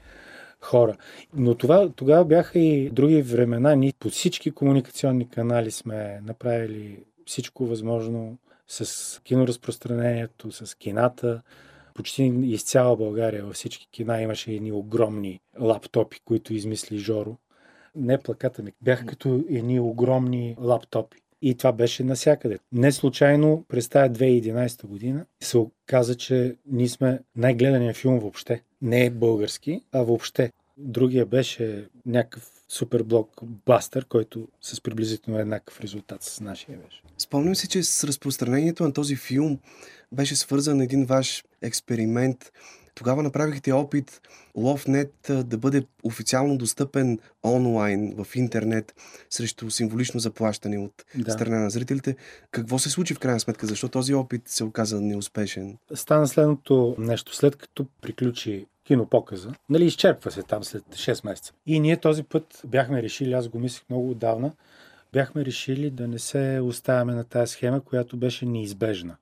хора. 0.64 0.96
Но 1.34 1.54
това, 1.54 1.88
тогава 1.88 2.24
бяха 2.24 2.58
и 2.58 2.90
други 2.90 3.22
времена. 3.22 3.74
Ние 3.74 3.92
по 3.98 4.08
всички 4.08 4.50
комуникационни 4.50 5.28
канали 5.28 5.70
сме 5.70 6.20
направили 6.24 6.98
всичко 7.26 7.66
възможно 7.66 8.38
с 8.68 9.20
киноразпространението, 9.22 10.52
с 10.52 10.74
кината. 10.74 11.42
Почти 11.94 12.22
из 12.42 12.64
цяла 12.64 12.96
България 12.96 13.44
във 13.44 13.54
всички 13.54 13.88
кина 13.92 14.22
имаше 14.22 14.52
едни 14.52 14.72
огромни 14.72 15.40
лаптопи, 15.60 16.20
които 16.24 16.54
измисли 16.54 16.98
Жоро. 16.98 17.36
Не 17.96 18.18
плаката 18.18 18.62
ми, 18.62 18.72
бяха 18.82 19.06
като 19.06 19.44
едни 19.48 19.80
огромни 19.80 20.56
лаптопи. 20.60 21.18
И 21.42 21.54
това 21.54 21.72
беше 21.72 22.04
насякъде. 22.04 22.58
Не 22.72 22.92
случайно 22.92 23.64
през 23.68 23.88
тази 23.88 24.10
2011 24.14 24.86
година 24.86 25.26
се 25.42 25.58
оказа, 25.58 26.14
че 26.14 26.56
ние 26.66 26.88
сме 26.88 27.18
най-гледания 27.36 27.94
филм 27.94 28.18
въобще. 28.18 28.62
Не 28.84 29.04
е 29.04 29.10
български, 29.10 29.80
а 29.92 30.02
въобще. 30.02 30.52
Другия 30.76 31.26
беше 31.26 31.88
някакъв 32.06 32.50
суперблок 32.68 33.28
Бастър, 33.42 34.04
който 34.04 34.48
с 34.60 34.80
приблизително 34.80 35.40
еднакъв 35.40 35.80
резултат 35.80 36.22
с 36.22 36.40
нашия 36.40 36.78
беше. 36.78 37.02
Спомням 37.18 37.54
си, 37.54 37.68
че 37.68 37.82
с 37.82 38.04
разпространението 38.04 38.82
на 38.82 38.92
този 38.92 39.16
филм 39.16 39.58
беше 40.12 40.36
свързан 40.36 40.80
един 40.80 41.04
ваш 41.04 41.44
експеримент. 41.62 42.52
Тогава 42.94 43.22
направихте 43.22 43.72
опит 43.72 44.20
LoveNet 44.56 45.42
да 45.42 45.58
бъде 45.58 45.86
официално 46.02 46.58
достъпен 46.58 47.18
онлайн 47.44 48.14
в 48.16 48.36
интернет 48.36 48.94
срещу 49.30 49.70
символично 49.70 50.20
заплащане 50.20 50.78
от 50.78 51.04
Да. 51.14 51.32
страна 51.32 51.58
на 51.58 51.70
зрителите. 51.70 52.16
Какво 52.50 52.78
се 52.78 52.90
случи 52.90 53.14
в 53.14 53.18
крайна 53.18 53.40
сметка? 53.40 53.66
Защо 53.66 53.88
този 53.88 54.14
опит 54.14 54.42
се 54.48 54.64
оказа 54.64 55.00
неуспешен? 55.00 55.78
Стана 55.94 56.26
следното 56.28 56.94
нещо. 56.98 57.34
След 57.34 57.56
като 57.56 57.86
приключи 58.00 58.66
кинопоказа, 58.84 59.54
нали, 59.68 59.84
изчерпва 59.84 60.30
се 60.30 60.42
там 60.42 60.64
след 60.64 60.84
6 60.84 61.26
месеца. 61.26 61.52
И 61.66 61.80
ние 61.80 61.96
този 61.96 62.22
път 62.22 62.62
бяхме 62.66 63.02
решили, 63.02 63.32
аз 63.32 63.48
го 63.48 63.58
мислих 63.58 63.84
много 63.90 64.10
отдавна, 64.10 64.52
бяхме 65.12 65.44
решили 65.44 65.90
да 65.90 66.08
не 66.08 66.18
се 66.18 66.60
оставяме 66.62 67.14
на 67.14 67.24
тази 67.24 67.52
схема, 67.52 67.80
която 67.80 68.16
беше 68.16 68.46
неизбежна 68.46 69.16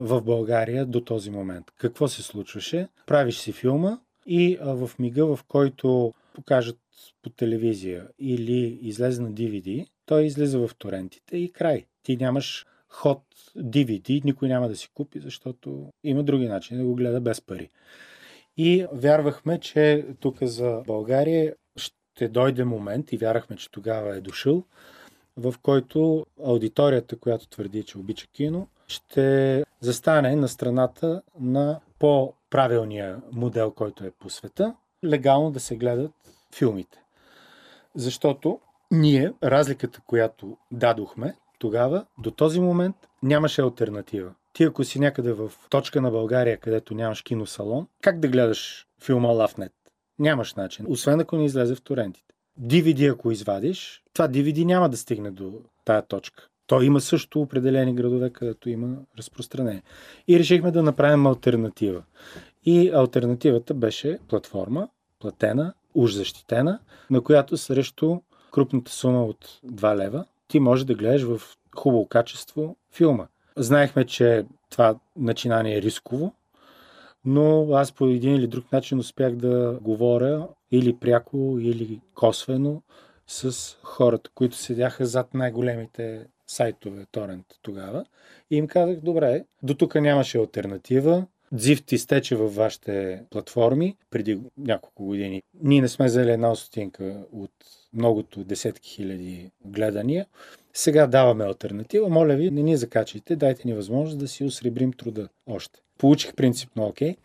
в 0.00 0.22
България 0.22 0.86
до 0.86 1.00
този 1.00 1.30
момент. 1.30 1.72
Какво 1.78 2.08
се 2.08 2.22
случваше? 2.22 2.88
Правиш 3.06 3.38
си 3.38 3.52
филма 3.52 3.98
и 4.26 4.58
в 4.60 4.90
мига, 4.98 5.36
в 5.36 5.44
който 5.48 6.14
покажат 6.34 6.78
по 7.22 7.30
телевизия 7.30 8.08
или 8.18 8.78
излезе 8.82 9.22
на 9.22 9.32
DVD, 9.32 9.86
той 10.06 10.24
излиза 10.24 10.58
в 10.58 10.70
торентите 10.78 11.36
и 11.36 11.52
край. 11.52 11.84
Ти 12.02 12.16
нямаш 12.16 12.66
ход 12.88 13.22
DVD, 13.58 14.24
никой 14.24 14.48
няма 14.48 14.68
да 14.68 14.76
си 14.76 14.88
купи, 14.94 15.20
защото 15.20 15.92
има 16.04 16.22
други 16.22 16.48
начини 16.48 16.80
да 16.80 16.86
го 16.86 16.94
гледа 16.94 17.20
без 17.20 17.40
пари. 17.40 17.68
И 18.56 18.86
вярвахме, 18.92 19.60
че 19.60 20.06
тук 20.20 20.42
за 20.42 20.82
България 20.86 21.54
ще 21.76 22.28
дойде 22.28 22.64
момент 22.64 23.12
и 23.12 23.16
вярвахме, 23.16 23.56
че 23.56 23.70
тогава 23.70 24.16
е 24.16 24.20
дошъл, 24.20 24.64
в 25.36 25.54
който 25.62 26.26
аудиторията, 26.44 27.18
която 27.18 27.48
твърди, 27.48 27.84
че 27.84 27.98
обича 27.98 28.26
кино, 28.26 28.68
ще 28.86 29.64
застане 29.80 30.36
на 30.36 30.48
страната 30.48 31.22
на 31.40 31.80
по-правилния 31.98 33.22
модел, 33.32 33.70
който 33.70 34.04
е 34.04 34.10
по 34.10 34.30
света, 34.30 34.74
легално 35.04 35.50
да 35.50 35.60
се 35.60 35.76
гледат 35.76 36.12
филмите. 36.54 37.02
Защото 37.94 38.60
ние, 38.90 39.32
разликата, 39.42 40.00
която 40.06 40.56
дадохме 40.70 41.36
тогава, 41.58 42.06
до 42.18 42.30
този 42.30 42.60
момент 42.60 42.96
нямаше 43.22 43.62
альтернатива. 43.62 44.34
Ти 44.54 44.64
ако 44.64 44.84
си 44.84 44.98
някъде 44.98 45.32
в 45.32 45.52
точка 45.70 46.00
на 46.00 46.10
България, 46.10 46.58
където 46.58 46.94
нямаш 46.94 47.22
киносалон, 47.22 47.86
как 48.02 48.20
да 48.20 48.28
гледаш 48.28 48.86
филма 49.02 49.28
LoveNet? 49.28 49.72
Нямаш 50.18 50.54
начин, 50.54 50.86
освен 50.88 51.20
ако 51.20 51.36
не 51.36 51.44
излезе 51.44 51.74
в 51.74 51.82
торентите. 51.82 52.34
DVD, 52.60 53.12
ако 53.12 53.30
извадиш, 53.30 54.02
това 54.12 54.28
DVD 54.28 54.64
няма 54.64 54.88
да 54.88 54.96
стигне 54.96 55.30
до 55.30 55.52
тая 55.84 56.02
точка. 56.02 56.48
То 56.66 56.82
има 56.82 57.00
също 57.00 57.40
определени 57.40 57.94
градове, 57.94 58.30
където 58.30 58.70
има 58.70 58.96
разпространение. 59.18 59.82
И 60.28 60.38
решихме 60.38 60.70
да 60.70 60.82
направим 60.82 61.26
альтернатива. 61.26 62.02
И 62.64 62.90
альтернативата 62.94 63.74
беше 63.74 64.18
платформа, 64.28 64.88
платена, 65.20 65.74
уж 65.94 66.12
защитена, 66.12 66.78
на 67.10 67.20
която 67.20 67.56
срещу 67.56 68.20
крупната 68.52 68.92
сума 68.92 69.24
от 69.24 69.60
2 69.66 69.96
лева 69.96 70.24
ти 70.48 70.60
можеш 70.60 70.84
да 70.84 70.94
гледаш 70.94 71.22
в 71.22 71.40
хубаво 71.76 72.08
качество 72.08 72.76
филма. 72.92 73.26
Знаехме, 73.56 74.04
че 74.04 74.44
това 74.70 74.98
начинание 75.16 75.76
е 75.76 75.82
рисково, 75.82 76.34
но 77.24 77.72
аз 77.72 77.92
по 77.92 78.06
един 78.06 78.34
или 78.34 78.46
друг 78.46 78.72
начин 78.72 78.98
успях 78.98 79.36
да 79.36 79.78
говоря 79.82 80.48
или 80.70 80.96
пряко, 80.96 81.58
или 81.60 82.00
косвено 82.14 82.82
с 83.26 83.76
хората, 83.82 84.30
които 84.34 84.56
седяха 84.56 85.06
зад 85.06 85.34
най-големите 85.34 86.26
сайтове 86.46 87.06
торент 87.12 87.46
тогава. 87.62 88.04
И 88.50 88.56
им 88.56 88.66
казах, 88.66 89.00
добре, 89.00 89.44
до 89.62 89.74
тук 89.74 89.94
нямаше 89.94 90.38
альтернатива. 90.38 91.26
Дзифт 91.52 91.92
изтече 91.92 92.36
във 92.36 92.54
вашите 92.54 93.22
платформи 93.30 93.96
преди 94.10 94.40
няколко 94.58 95.04
години. 95.04 95.42
Ние 95.62 95.80
не 95.80 95.88
сме 95.88 96.06
взели 96.06 96.30
една 96.30 96.54
стотинка 96.54 97.24
от 97.32 97.52
многото 97.92 98.44
десетки 98.44 98.90
хиляди 98.90 99.50
гледания. 99.64 100.26
Сега 100.76 101.06
даваме 101.06 101.44
альтернатива. 101.44 102.08
Моля 102.08 102.34
ви, 102.34 102.50
не 102.50 102.62
ни 102.62 102.76
закачайте, 102.76 103.36
дайте 103.36 103.68
ни 103.68 103.74
възможност 103.74 104.18
да 104.18 104.28
си 104.28 104.44
осребрим 104.44 104.92
труда 104.92 105.28
още. 105.46 105.80
Получих 105.98 106.34
принципно 106.34 106.86
окей. 106.86 107.12
Okay. 107.12 107.16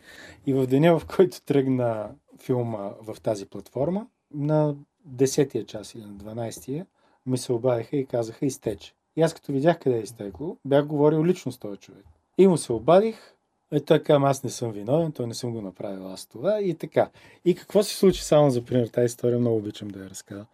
И 0.46 0.52
в 0.52 0.66
деня, 0.66 0.98
в 0.98 1.06
който 1.16 1.42
тръгна 1.42 2.10
филма 2.42 2.90
в 3.02 3.20
тази 3.22 3.46
платформа, 3.46 4.06
на 4.34 4.74
10-я 5.08 5.66
час 5.66 5.94
или 5.94 6.02
на 6.02 6.12
12-я, 6.12 6.86
ми 7.26 7.38
се 7.38 7.52
обадиха 7.52 7.96
и 7.96 8.06
казаха 8.06 8.46
изтече. 8.46 8.94
И 9.16 9.22
аз 9.22 9.34
като 9.34 9.52
видях 9.52 9.78
къде 9.78 9.96
е 9.96 10.02
изтекло, 10.02 10.56
бях 10.64 10.86
говорил 10.86 11.24
лично 11.24 11.52
с 11.52 11.58
този 11.58 11.76
човек. 11.76 12.04
И 12.38 12.46
му 12.46 12.56
се 12.56 12.72
обадих, 12.72 13.34
е, 13.72 13.80
той 13.80 14.02
каза, 14.02 14.26
аз 14.26 14.44
не 14.44 14.50
съм 14.50 14.72
виновен, 14.72 15.12
той 15.12 15.26
не 15.26 15.34
съм 15.34 15.52
го 15.52 15.62
направил 15.62 16.12
аз 16.12 16.26
това 16.26 16.60
и 16.60 16.74
така. 16.74 17.10
И 17.44 17.54
какво 17.54 17.82
се 17.82 17.96
случи 17.96 18.24
само 18.24 18.50
за 18.50 18.64
пример? 18.64 18.86
Тази 18.86 19.06
история 19.06 19.38
много 19.38 19.56
обичам 19.56 19.88
да 19.88 20.00
я 20.00 20.10
разказвам. 20.10 20.46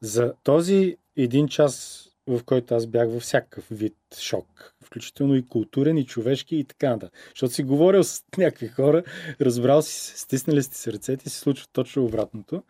За 0.00 0.34
този 0.42 0.96
един 1.16 1.48
час, 1.48 2.04
в 2.28 2.44
който 2.44 2.74
аз 2.74 2.86
бях 2.86 3.08
във 3.08 3.22
всякакъв 3.22 3.66
вид 3.70 3.96
шок, 4.18 4.74
включително 4.84 5.34
и 5.34 5.48
културен, 5.48 5.98
и 5.98 6.06
човешки, 6.06 6.56
и 6.56 6.64
така 6.64 6.90
нататък. 6.90 7.18
Защото 7.30 7.54
си 7.54 7.62
говорил 7.62 8.04
с 8.04 8.22
някакви 8.38 8.68
хора, 8.68 9.02
разбрал 9.40 9.82
си, 9.82 10.18
стиснали 10.18 10.62
сте 10.62 10.76
се 10.76 10.92
ръцете 10.92 11.24
и 11.26 11.30
се 11.30 11.38
случва 11.38 11.66
точно 11.72 12.04
обратното. 12.04 12.62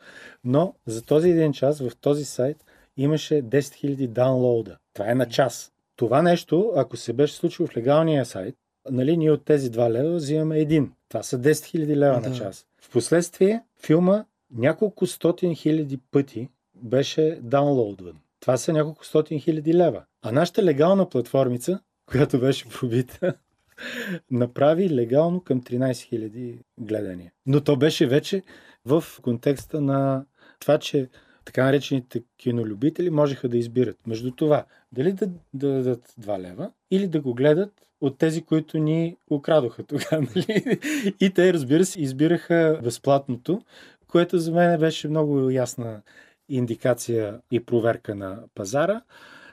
Но 0.44 0.74
за 0.86 1.02
този 1.02 1.30
един 1.30 1.52
час 1.52 1.80
в 1.80 1.90
този 2.00 2.24
сайт 2.24 2.64
имаше 2.96 3.34
10 3.34 3.58
000 3.58 4.06
даунлоуда. 4.08 4.76
Това 4.94 5.10
е 5.10 5.14
на 5.14 5.28
час. 5.28 5.72
Това 5.96 6.22
нещо, 6.22 6.72
ако 6.76 6.96
се 6.96 7.12
беше 7.12 7.34
случило 7.34 7.66
в 7.66 7.76
легалния 7.76 8.26
сайт, 8.26 8.54
нали, 8.90 9.16
ние 9.16 9.30
от 9.30 9.44
тези 9.44 9.70
2 9.70 9.90
лева 9.90 10.14
взимаме 10.14 10.58
един. 10.58 10.92
Това 11.08 11.22
са 11.22 11.38
10 11.38 11.52
000 11.52 11.96
лева 11.96 12.20
да. 12.20 12.28
на 12.28 12.36
час. 12.36 12.66
Впоследствие 12.82 13.62
филма 13.82 14.24
няколко 14.50 15.06
стотин 15.06 15.54
хиляди 15.54 15.98
пъти 16.10 16.48
беше 16.74 17.38
даунлоудван. 17.42 18.18
Това 18.40 18.56
са 18.56 18.72
няколко 18.72 19.06
стотин 19.06 19.40
хиляди 19.40 19.74
лева. 19.74 20.04
А 20.22 20.32
нашата 20.32 20.62
легална 20.62 21.08
платформица, 21.08 21.80
която 22.06 22.40
беше 22.40 22.68
пробита, 22.68 23.34
направи 24.30 24.90
легално 24.90 25.40
към 25.40 25.62
13 25.62 25.92
000 25.92 26.58
гледания. 26.78 27.32
Но 27.46 27.60
то 27.60 27.76
беше 27.76 28.06
вече 28.06 28.42
в 28.84 29.04
контекста 29.22 29.80
на 29.80 30.24
това, 30.60 30.78
че 30.78 31.08
така 31.44 31.64
наречените 31.64 32.22
кинолюбители 32.36 33.10
можеха 33.10 33.48
да 33.48 33.58
избират 33.58 34.06
между 34.06 34.30
това 34.30 34.64
дали 34.92 35.12
да, 35.12 35.26
да 35.54 35.68
дадат 35.68 36.14
2 36.20 36.38
лева 36.38 36.70
или 36.90 37.08
да 37.08 37.20
го 37.20 37.34
гледат 37.34 37.72
от 38.00 38.18
тези, 38.18 38.42
които 38.42 38.78
ни 38.78 39.16
украдоха 39.30 39.82
тогава. 39.82 40.22
Нали? 40.36 40.78
И 41.20 41.30
те, 41.30 41.52
разбира 41.52 41.84
се, 41.84 42.00
избираха 42.00 42.80
безплатното, 42.84 43.62
което 44.08 44.38
за 44.38 44.52
мен 44.52 44.80
беше 44.80 45.08
много 45.08 45.50
ясна 45.50 46.02
индикация 46.48 47.40
и 47.50 47.60
проверка 47.60 48.14
на 48.14 48.42
пазара. 48.54 49.02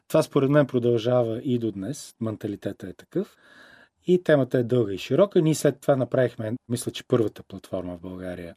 Това 0.07 0.23
според 0.23 0.49
мен 0.49 0.67
продължава 0.67 1.41
и 1.43 1.59
до 1.59 1.71
днес. 1.71 2.15
Менталитета 2.21 2.87
е 2.87 2.93
такъв. 2.93 3.37
И 4.07 4.23
темата 4.23 4.57
е 4.57 4.63
дълга 4.63 4.93
и 4.93 4.97
широка. 4.97 5.41
Ние 5.41 5.55
след 5.55 5.79
това 5.79 5.95
направихме, 5.95 6.53
мисля, 6.69 6.91
че 6.91 7.07
първата 7.07 7.43
платформа 7.43 7.97
в 7.97 8.01
България, 8.01 8.55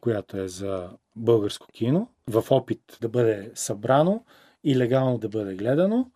която 0.00 0.36
е 0.36 0.48
за 0.48 0.90
българско 1.16 1.66
кино, 1.72 2.08
в 2.30 2.44
опит 2.50 2.98
да 3.00 3.08
бъде 3.08 3.50
събрано 3.54 4.24
и 4.64 4.76
легално 4.76 5.18
да 5.18 5.28
бъде 5.28 5.54
гледано. 5.54 6.10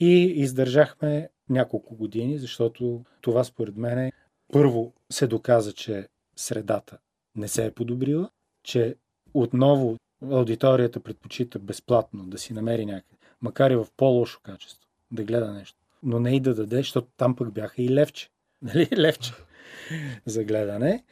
И 0.00 0.22
издържахме 0.22 1.28
няколко 1.48 1.96
години, 1.96 2.38
защото 2.38 3.04
това 3.20 3.44
според 3.44 3.76
мен 3.76 4.12
първо 4.52 4.92
се 5.10 5.26
доказа, 5.26 5.72
че 5.72 6.08
средата 6.36 6.98
не 7.36 7.48
се 7.48 7.66
е 7.66 7.70
подобрила, 7.70 8.30
че 8.62 8.96
отново 9.34 9.96
аудиторията 10.22 11.00
предпочита 11.00 11.58
безплатно 11.58 12.24
да 12.24 12.38
си 12.38 12.52
намери 12.52 12.86
някъде, 12.86 13.16
макар 13.42 13.70
и 13.70 13.76
в 13.76 13.86
по-лошо 13.96 14.40
качество, 14.42 14.88
да 15.10 15.24
гледа 15.24 15.52
нещо. 15.52 15.78
Но 16.02 16.20
не 16.20 16.36
и 16.36 16.40
да 16.40 16.54
даде, 16.54 16.76
защото 16.76 17.08
там 17.16 17.36
пък 17.36 17.52
бяха 17.52 17.82
и 17.82 17.90
левче. 17.90 18.30
Нали? 18.62 18.88
Левче 18.96 19.32
за 20.26 20.44
гледане. 20.44 21.04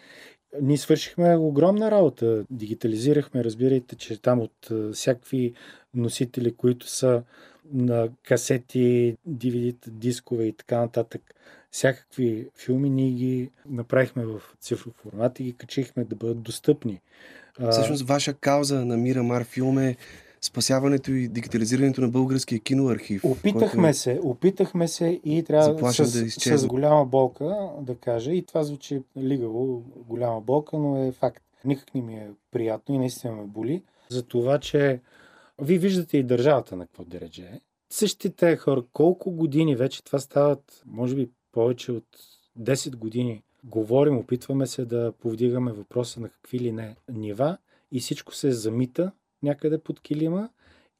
Ние 0.63 0.77
свършихме 0.77 1.37
огромна 1.37 1.91
работа. 1.91 2.45
Дигитализирахме, 2.51 3.45
разбирайте, 3.45 3.97
че 3.97 4.23
там 4.23 4.41
от 4.41 4.71
всякакви 4.93 5.55
носители, 5.95 6.55
които 6.55 6.89
са 6.89 7.23
на 7.73 8.09
касети, 8.23 9.17
DVD, 9.29 9.91
дискове 9.91 10.45
и 10.45 10.53
така 10.53 10.81
нататък. 10.81 11.35
Всякакви 11.71 12.49
филми 12.55 12.91
ние 12.91 13.11
ги 13.11 13.51
направихме 13.67 14.25
в 14.25 14.43
цифров 14.61 14.95
формат 14.95 15.41
и 15.41 15.45
ги 15.45 15.53
качихме 15.53 16.05
да 16.05 16.17
бъдат 16.17 16.43
достъпни. 16.43 17.01
Всъщност, 17.71 18.03
ваша 18.03 18.35
кауза 18.35 18.85
на 18.85 18.97
Мирамар 18.97 19.45
филм 19.45 19.79
е 19.79 19.97
спасяването 20.41 21.13
и 21.13 21.29
дигитализирането 21.29 22.01
на 22.01 22.09
българския 22.09 22.61
киноархив. 22.61 23.25
Опитахме 23.25 23.83
който... 23.83 23.99
се, 23.99 24.21
опитахме 24.23 24.89
се 24.89 25.21
и 25.25 25.43
трябва 25.43 25.93
с, 25.93 26.13
да 26.13 26.59
с 26.59 26.67
голяма 26.67 27.05
болка 27.05 27.71
да 27.81 27.97
кажа, 27.97 28.33
и 28.33 28.47
това 28.47 28.65
звучи 28.65 29.03
лигаво, 29.19 29.83
голяма 30.09 30.41
болка, 30.41 30.79
но 30.79 31.05
е 31.05 31.13
факт. 31.13 31.43
Никак 31.65 31.95
не 31.95 32.03
ми 32.03 32.15
е 32.15 32.29
приятно 32.51 32.95
и 32.95 32.99
наистина 32.99 33.33
ме 33.33 33.45
боли 33.45 33.83
за 34.09 34.23
това, 34.23 34.59
че 34.59 35.01
вие 35.63 35.79
виждате 35.79 36.19
и 36.19 36.23
държавата 36.23 36.77
на 36.77 36.87
какво 36.87 37.05
дередже 37.05 37.43
е. 37.43 37.61
Същите 37.91 38.57
хора, 38.57 38.85
колко 38.93 39.31
години 39.31 39.77
вече 39.77 40.05
това 40.05 40.19
стават, 40.19 40.83
може 40.87 41.15
би 41.15 41.31
повече 41.53 41.93
от 41.93 42.07
10 42.61 42.97
години, 42.97 43.43
говорим, 43.67 44.19
опитваме 44.19 44.67
се 44.67 44.85
да 44.85 45.13
повдигаме 45.21 45.73
въпроса 45.73 46.21
на 46.21 46.29
какви 46.29 46.59
ли 46.59 46.73
не 46.73 46.97
нива 47.09 47.59
и 47.93 48.01
всичко 48.01 48.35
се 48.35 48.53
замита 48.53 49.13
някъде 49.43 49.79
под 49.79 50.01
килима 50.01 50.49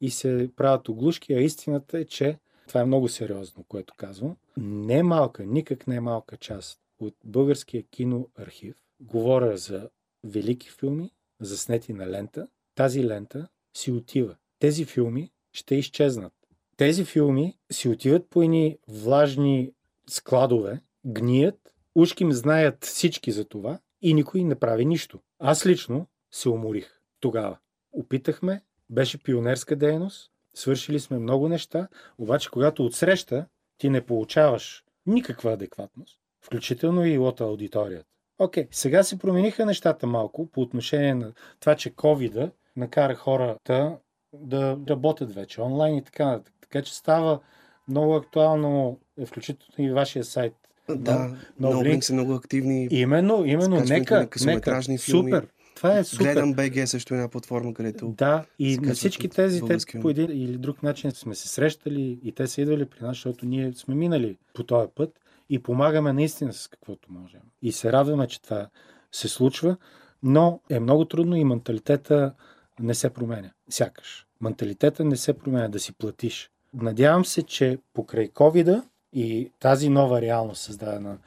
и 0.01 0.09
се 0.09 0.49
правят 0.55 0.89
оглушки, 0.89 1.33
а 1.33 1.39
истината 1.39 1.99
е, 1.99 2.05
че 2.05 2.39
това 2.67 2.81
е 2.81 2.85
много 2.85 3.09
сериозно, 3.09 3.63
което 3.63 3.93
казвам. 3.97 4.35
Не 4.57 5.03
малка, 5.03 5.45
никак 5.45 5.87
не 5.87 5.95
е 5.95 5.99
малка 5.99 6.37
част 6.37 6.79
от 6.99 7.15
българския 7.25 7.83
киноархив. 7.83 8.75
Говоря 8.99 9.57
за 9.57 9.89
велики 10.23 10.69
филми, 10.69 11.11
заснети 11.39 11.93
на 11.93 12.07
лента. 12.07 12.47
Тази 12.75 13.07
лента 13.07 13.47
си 13.73 13.91
отива 13.91 14.35
тези 14.59 14.85
филми 14.85 15.31
ще 15.53 15.75
изчезнат. 15.75 16.33
Тези 16.77 17.05
филми 17.05 17.57
си 17.71 17.89
отиват 17.89 18.29
по 18.29 18.43
едни 18.43 18.77
влажни 18.87 19.71
складове, 20.09 20.81
гният, 21.05 21.73
ушки 21.97 22.23
им 22.23 22.31
знаят 22.31 22.85
всички 22.85 23.31
за 23.31 23.45
това 23.45 23.79
и 24.01 24.13
никой 24.13 24.43
не 24.43 24.55
прави 24.55 24.85
нищо. 24.85 25.19
Аз 25.39 25.65
лично 25.65 26.07
се 26.31 26.49
уморих 26.49 26.99
тогава. 27.19 27.57
Опитахме, 27.91 28.61
беше 28.89 29.23
пионерска 29.23 29.75
дейност, 29.75 30.31
свършили 30.53 30.99
сме 30.99 31.19
много 31.19 31.49
неща, 31.49 31.87
обаче 32.17 32.49
когато 32.51 32.85
отсреща 32.85 33.45
ти 33.77 33.89
не 33.89 34.05
получаваш 34.05 34.83
никаква 35.05 35.51
адекватност, 35.51 36.19
включително 36.41 37.05
и 37.05 37.17
от 37.17 37.41
аудиторията. 37.41 38.05
Окей, 38.39 38.63
okay, 38.63 38.67
сега 38.71 39.03
се 39.03 39.19
промениха 39.19 39.65
нещата 39.65 40.07
малко 40.07 40.51
по 40.51 40.61
отношение 40.61 41.15
на 41.15 41.33
това, 41.59 41.75
че 41.75 41.95
covid 41.95 42.51
накара 42.75 43.15
хората 43.15 43.97
да 44.33 44.77
работят 44.89 45.33
вече 45.33 45.61
онлайн 45.61 45.95
и 45.95 46.03
така 46.03 46.25
нататък. 46.25 46.53
Така 46.61 46.81
че 46.81 46.95
става 46.95 47.39
много 47.87 48.15
актуално, 48.15 48.99
е 49.19 49.25
включително 49.25 49.89
и 49.89 49.91
вашия 49.91 50.23
сайт. 50.23 50.66
Да, 50.95 51.35
много 51.59 51.83
линк 51.83 52.03
са 52.03 52.13
много 52.13 52.33
активни. 52.33 52.87
Именно, 52.91 53.45
именно, 53.45 53.79
нека, 53.79 54.27
нека, 54.45 54.81
филми. 54.81 54.97
супер. 54.97 55.47
Това 55.75 55.97
е 55.97 56.03
супер. 56.03 56.23
Гледам 56.23 56.53
БГ 56.53 56.87
също 56.87 57.13
една 57.13 57.27
платформа, 57.27 57.73
където. 57.73 58.07
Да, 58.17 58.45
и 58.59 58.77
на 58.77 58.93
всички 58.93 59.29
тези, 59.29 59.61
те 59.61 59.77
по 60.01 60.09
един 60.09 60.31
или 60.31 60.57
друг 60.57 60.83
начин 60.83 61.11
сме 61.11 61.35
се 61.35 61.47
срещали 61.47 62.19
и 62.23 62.31
те 62.31 62.47
са 62.47 62.61
идвали 62.61 62.85
при 62.85 63.05
нас, 63.05 63.15
защото 63.15 63.45
ние 63.45 63.73
сме 63.73 63.95
минали 63.95 64.37
по 64.53 64.63
този 64.63 64.87
път 64.95 65.19
и 65.49 65.63
помагаме 65.63 66.13
наистина 66.13 66.53
с 66.53 66.67
каквото 66.67 67.11
можем. 67.11 67.41
И 67.61 67.71
се 67.71 67.91
радваме, 67.91 68.27
че 68.27 68.41
това 68.41 68.69
се 69.11 69.27
случва, 69.27 69.77
но 70.23 70.59
е 70.69 70.79
много 70.79 71.05
трудно 71.05 71.35
и 71.35 71.43
менталитета 71.43 72.33
не 72.79 72.93
се 72.93 73.09
променя. 73.09 73.51
Сякаш. 73.69 74.25
Менталитета 74.41 75.05
не 75.05 75.17
се 75.17 75.33
променя 75.33 75.67
да 75.67 75.79
си 75.79 75.93
платиш. 75.93 76.51
Надявам 76.73 77.25
се, 77.25 77.43
че 77.43 77.77
покрай 77.93 78.27
ковида 78.27 78.83
и 79.13 79.51
тази 79.59 79.89
нова 79.89 80.21
реалност 80.21 80.61
създадена, 80.61 81.17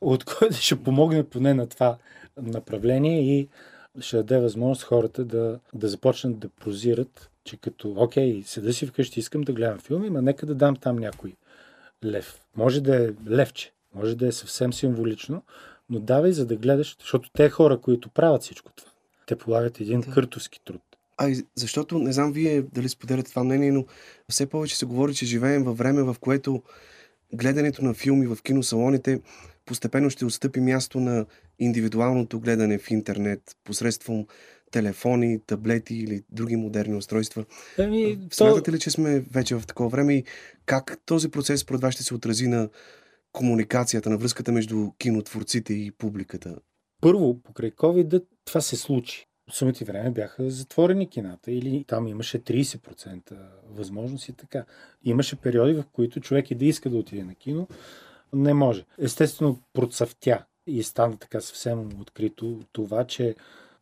от 0.00 0.24
която 0.24 0.56
ще 0.56 0.82
помогне 0.82 1.24
поне 1.24 1.54
на 1.54 1.66
това 1.66 1.96
направление 2.42 3.38
и 3.38 3.48
ще 4.00 4.16
даде 4.16 4.38
възможност 4.38 4.82
хората 4.82 5.24
да, 5.24 5.58
да 5.74 5.88
започнат 5.88 6.38
да 6.38 6.48
прозират, 6.48 7.30
че 7.44 7.56
като, 7.56 7.94
окей, 7.96 8.42
седа 8.46 8.72
си 8.72 8.86
вкъщи, 8.86 9.20
искам 9.20 9.40
да 9.40 9.52
гледам 9.52 9.78
филми, 9.78 10.10
но 10.10 10.22
нека 10.22 10.46
да 10.46 10.54
дам 10.54 10.76
там 10.76 10.96
някой 10.96 11.36
лев. 12.04 12.40
Може 12.56 12.80
да 12.80 13.04
е 13.04 13.10
левче, 13.28 13.72
може 13.94 14.14
да 14.16 14.26
е 14.26 14.32
съвсем 14.32 14.72
символично, 14.72 15.42
но 15.90 16.00
давай 16.00 16.32
за 16.32 16.46
да 16.46 16.56
гледаш, 16.56 16.96
защото 17.00 17.30
те 17.32 17.50
хора, 17.50 17.78
които 17.78 18.08
правят 18.08 18.42
всичко 18.42 18.72
това, 18.76 18.90
те 19.26 19.36
полагат 19.36 19.80
един 19.80 20.00
да. 20.00 20.10
къртовски 20.10 20.60
труд. 20.64 20.82
А 21.16 21.34
защото, 21.54 21.98
не 21.98 22.12
знам 22.12 22.32
вие 22.32 22.62
дали 22.62 22.88
споделяте 22.88 23.30
това 23.30 23.44
мнение, 23.44 23.72
но 23.72 23.84
все 24.28 24.46
повече 24.46 24.78
се 24.78 24.86
говори, 24.86 25.14
че 25.14 25.26
живеем 25.26 25.64
във 25.64 25.78
време, 25.78 26.02
в 26.02 26.16
което 26.20 26.62
гледането 27.34 27.84
на 27.84 27.94
филми 27.94 28.26
в 28.26 28.38
киносалоните 28.42 29.20
постепенно 29.66 30.10
ще 30.10 30.24
отстъпи 30.24 30.60
място 30.60 31.00
на 31.00 31.26
индивидуалното 31.58 32.40
гледане 32.40 32.78
в 32.78 32.90
интернет 32.90 33.40
посредством 33.64 34.26
телефони, 34.70 35.40
таблети 35.46 35.94
или 35.94 36.22
други 36.30 36.56
модерни 36.56 36.96
устройства. 36.96 37.44
Ами, 37.78 38.18
Смятате 38.32 38.72
ли, 38.72 38.78
че 38.78 38.90
сме 38.90 39.20
вече 39.20 39.54
в 39.54 39.66
такова 39.66 39.88
време 39.88 40.14
и 40.14 40.24
как 40.66 40.98
този 41.06 41.30
процес 41.30 41.60
според 41.60 41.80
вас 41.80 41.94
ще 41.94 42.02
се 42.02 42.14
отрази 42.14 42.46
на 42.46 42.68
комуникацията, 43.32 44.10
на 44.10 44.16
връзката 44.16 44.52
между 44.52 44.90
кинотворците 44.98 45.74
и 45.74 45.90
публиката? 45.90 46.56
Първо, 47.00 47.42
покрай 47.42 47.70
COVID 47.70 48.24
това 48.44 48.60
се 48.60 48.76
случи. 48.76 49.26
Самото 49.52 49.84
време 49.84 50.10
бяха 50.10 50.50
затворени 50.50 51.10
кината 51.10 51.52
или 51.52 51.84
там 51.84 52.08
имаше 52.08 52.38
30% 52.38 53.36
възможност 53.70 54.28
и 54.28 54.32
така. 54.32 54.64
Имаше 55.04 55.36
периоди, 55.36 55.74
в 55.74 55.84
които 55.92 56.20
човек 56.20 56.50
и 56.50 56.54
да 56.54 56.64
иска 56.64 56.90
да 56.90 56.96
отиде 56.96 57.24
на 57.24 57.34
кино, 57.34 57.68
не 58.32 58.54
може. 58.54 58.84
Естествено, 58.98 59.58
процъфтя 59.72 60.44
и 60.66 60.82
стана 60.82 61.18
така 61.18 61.40
съвсем 61.40 62.00
открито 62.00 62.60
това, 62.72 63.04
че 63.06 63.34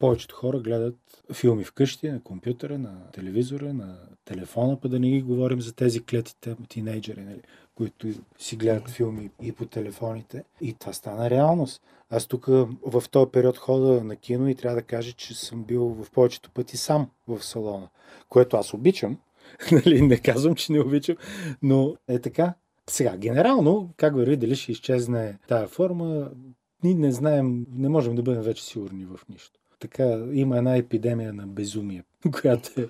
повечето 0.03 0.35
хора 0.35 0.59
гледат 0.59 0.97
филми 1.33 1.65
вкъщи, 1.65 2.11
на 2.11 2.23
компютъра, 2.23 2.79
на 2.79 3.11
телевизора, 3.13 3.73
на 3.73 3.99
телефона, 4.25 4.81
па 4.81 4.89
да 4.89 4.99
не 4.99 5.11
ги 5.11 5.23
говорим 5.23 5.61
за 5.61 5.75
тези 5.75 6.05
клетите 6.05 6.57
тинейджери, 6.69 7.21
нали, 7.21 7.41
които 7.75 8.09
си 8.39 8.57
гледат 8.57 8.91
филми 8.91 9.31
и 9.43 9.53
по 9.53 9.67
телефоните. 9.67 10.45
И 10.61 10.75
това 10.75 10.93
стана 10.93 11.31
реалност. 11.31 11.83
Аз 12.11 12.27
тук 12.27 12.47
в 12.87 13.05
този 13.11 13.31
период 13.31 13.59
хода 13.59 14.05
на 14.05 14.17
кино 14.17 14.49
и 14.49 14.55
трябва 14.55 14.77
да 14.77 14.83
кажа, 14.83 15.13
че 15.13 15.35
съм 15.35 15.65
бил 15.65 15.85
в 15.85 16.11
повечето 16.11 16.51
пъти 16.51 16.77
сам 16.77 17.11
в 17.29 17.43
салона, 17.45 17.89
което 18.29 18.57
аз 18.57 18.75
обичам. 18.75 19.19
нали, 19.73 20.03
не 20.03 20.19
казвам, 20.19 20.55
че 20.55 20.73
не 20.73 20.81
обичам, 20.81 21.17
но 21.63 21.97
е 22.09 22.19
така. 22.19 22.55
Сега, 22.91 23.17
генерално, 23.17 23.91
как 23.97 24.15
върви, 24.15 24.37
дали 24.37 24.57
ще 24.57 24.73
изчезне 24.73 25.39
тая 25.49 25.69
форма, 25.69 26.31
ние 26.85 26.95
не 26.95 27.13
знаем, 27.13 27.67
не 27.71 27.89
можем 27.89 28.15
да 28.15 28.23
бъдем 28.23 28.43
вече 28.43 28.65
сигурни 28.65 29.05
в 29.05 29.21
нищо. 29.29 29.62
Така, 29.83 30.27
има 30.33 30.59
една 30.59 30.77
епидемия 30.77 31.33
на 31.33 31.47
безумие, 31.47 32.05
която 32.41 32.81
е 32.81 32.89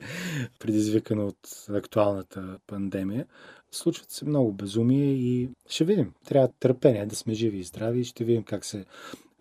предизвикана 0.58 1.26
от 1.26 1.66
актуалната 1.70 2.58
пандемия. 2.66 3.26
Случват 3.70 4.10
се 4.10 4.24
много 4.24 4.52
безумия 4.52 5.12
и 5.12 5.50
ще 5.68 5.84
видим. 5.84 6.12
Трябва 6.24 6.48
търпение 6.60 7.06
да 7.06 7.16
сме 7.16 7.34
живи 7.34 7.58
и 7.58 7.64
здрави 7.64 8.00
и 8.00 8.04
ще 8.04 8.24
видим 8.24 8.42
как 8.42 8.64
се 8.64 8.84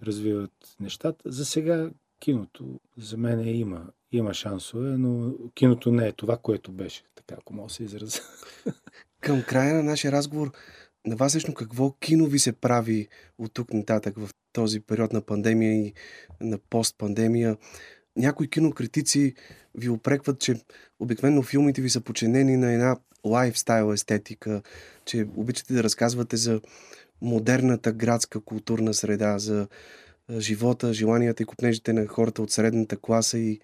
развиват 0.03 0.51
нещата. 0.79 1.31
За 1.31 1.45
сега 1.45 1.89
киното 2.19 2.79
за 2.97 3.17
мен 3.17 3.47
има, 3.47 3.85
има 4.11 4.33
шансове, 4.33 4.97
но 4.97 5.33
киното 5.53 5.91
не 5.91 6.07
е 6.07 6.11
това, 6.11 6.37
което 6.37 6.71
беше, 6.71 7.03
така 7.15 7.35
ако 7.39 7.53
мога 7.53 7.67
да 7.67 7.73
се 7.73 7.83
изразя. 7.83 8.21
Към 9.21 9.43
края 9.43 9.75
на 9.75 9.83
нашия 9.83 10.11
разговор, 10.11 10.51
на 11.05 11.15
вас 11.15 11.35
лично 11.35 11.53
какво 11.53 11.91
кино 11.91 12.25
ви 12.25 12.39
се 12.39 12.51
прави 12.51 13.07
от 13.37 13.53
тук 13.53 13.73
нататък 13.73 14.17
в 14.17 14.29
този 14.53 14.79
период 14.79 15.13
на 15.13 15.21
пандемия 15.21 15.73
и 15.73 15.93
на 16.41 16.57
постпандемия? 16.57 17.57
Някои 18.15 18.49
кинокритици 18.49 19.33
ви 19.75 19.89
опрекват, 19.89 20.39
че 20.39 20.55
обикновено 20.99 21.43
филмите 21.43 21.81
ви 21.81 21.89
са 21.89 22.01
починени 22.01 22.57
на 22.57 22.73
една 22.73 22.97
лайфстайл 23.25 23.93
естетика, 23.93 24.61
че 25.05 25.27
обичате 25.35 25.73
да 25.73 25.83
разказвате 25.83 26.37
за 26.37 26.61
модерната 27.21 27.91
градска 27.91 28.41
културна 28.41 28.93
среда, 28.93 29.39
за 29.39 29.67
живота, 30.39 30.93
желанията 30.93 31.43
и 31.43 31.45
купнежите 31.45 31.93
на 31.93 32.07
хората 32.07 32.41
от 32.41 32.51
средната 32.51 32.97
класа 32.97 33.39
и 33.39 33.59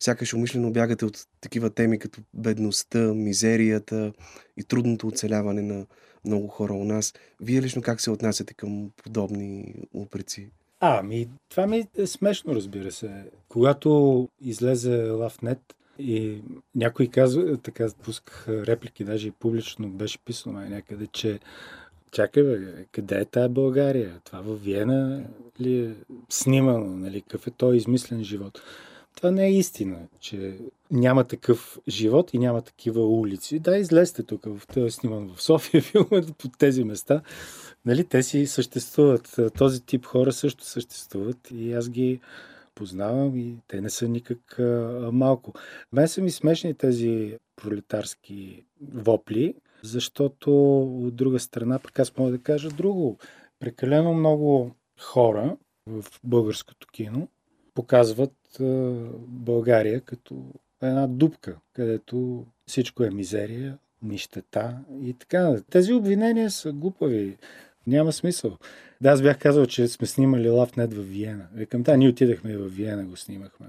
сякаш 0.00 0.34
умишлено 0.34 0.70
бягате 0.70 1.04
от 1.04 1.26
такива 1.40 1.70
теми 1.70 1.98
като 1.98 2.20
бедността, 2.34 3.14
мизерията 3.14 4.12
и 4.56 4.64
трудното 4.64 5.06
оцеляване 5.06 5.62
на 5.62 5.86
много 6.24 6.48
хора 6.48 6.74
у 6.74 6.84
нас. 6.84 7.14
Вие 7.40 7.62
лично 7.62 7.82
как 7.82 8.00
се 8.00 8.10
отнасяте 8.10 8.54
към 8.54 8.90
подобни 8.96 9.74
упреци? 9.94 10.50
А, 10.80 11.02
ми, 11.02 11.28
това 11.48 11.66
ми 11.66 11.84
е 11.98 12.06
смешно, 12.06 12.54
разбира 12.54 12.92
се. 12.92 13.30
Когато 13.48 14.28
излезе 14.40 14.90
LoveNet 14.90 15.58
и 15.98 16.42
някой 16.74 17.06
казва, 17.06 17.56
така 17.56 17.88
пускаха 18.02 18.66
реплики, 18.66 19.04
даже 19.04 19.28
и 19.28 19.30
публично 19.30 19.88
беше 19.88 20.18
писано 20.18 20.60
някъде, 20.60 21.06
че 21.06 21.40
чакай, 22.12 22.42
бе, 22.42 22.84
къде 22.92 23.20
е 23.20 23.24
тая 23.24 23.48
България? 23.48 24.20
Това 24.24 24.40
във 24.40 24.64
Виена 24.64 25.24
ли 25.60 25.80
е 25.80 25.94
снимано? 26.28 26.96
Нали? 26.96 27.20
Какъв 27.20 27.46
е 27.46 27.50
той 27.50 27.76
измислен 27.76 28.24
живот? 28.24 28.62
Това 29.16 29.30
не 29.30 29.46
е 29.46 29.52
истина, 29.52 29.98
че 30.20 30.58
няма 30.92 31.24
такъв 31.24 31.78
живот 31.88 32.34
и 32.34 32.38
няма 32.38 32.62
такива 32.62 33.06
улици. 33.06 33.58
Да, 33.58 33.76
излезте 33.76 34.22
тук, 34.22 34.44
в 34.44 34.66
този 34.66 34.90
сниман 34.90 35.30
в 35.34 35.42
София, 35.42 35.82
филмът 35.82 36.36
по 36.36 36.48
тези 36.48 36.84
места. 36.84 37.22
Нали, 37.84 38.04
те 38.04 38.22
си 38.22 38.46
съществуват. 38.46 39.40
Този 39.58 39.82
тип 39.86 40.06
хора 40.06 40.32
също 40.32 40.64
съществуват 40.64 41.50
и 41.50 41.72
аз 41.72 41.90
ги 41.90 42.20
познавам 42.74 43.38
и 43.38 43.56
те 43.68 43.80
не 43.80 43.90
са 43.90 44.08
никак 44.08 44.58
а, 44.58 45.10
малко. 45.12 45.52
Мен 45.92 46.08
са 46.08 46.22
ми 46.22 46.30
смешни 46.30 46.74
тези 46.74 47.38
пролетарски 47.56 48.64
вопли, 48.94 49.54
защото 49.82 50.80
от 50.82 51.16
друга 51.16 51.38
страна, 51.38 51.78
пък 51.78 51.98
аз 51.98 52.16
мога 52.16 52.30
да 52.30 52.38
кажа 52.38 52.68
друго. 52.68 53.18
Прекалено 53.60 54.14
много 54.14 54.74
хора 55.00 55.56
в 55.86 56.04
българското 56.24 56.86
кино 56.92 57.28
показват 57.74 58.60
България 59.26 60.00
като 60.00 60.44
една 60.86 61.06
дупка, 61.06 61.56
където 61.72 62.46
всичко 62.66 63.04
е 63.04 63.10
мизерия, 63.10 63.78
нищета 64.02 64.78
и 65.02 65.14
така. 65.14 65.56
Тези 65.70 65.92
обвинения 65.92 66.50
са 66.50 66.72
глупави. 66.72 67.36
Няма 67.86 68.12
смисъл. 68.12 68.58
Да, 69.00 69.10
аз 69.10 69.22
бях 69.22 69.38
казал, 69.38 69.66
че 69.66 69.88
сме 69.88 70.06
снимали 70.06 70.48
Лавнет 70.48 70.94
в 70.94 71.02
Виена. 71.02 71.46
Викам, 71.54 71.82
да, 71.82 71.96
ние 71.96 72.08
отидахме 72.08 72.56
в 72.56 72.68
Виена, 72.68 73.04
го 73.04 73.16
снимахме. 73.16 73.66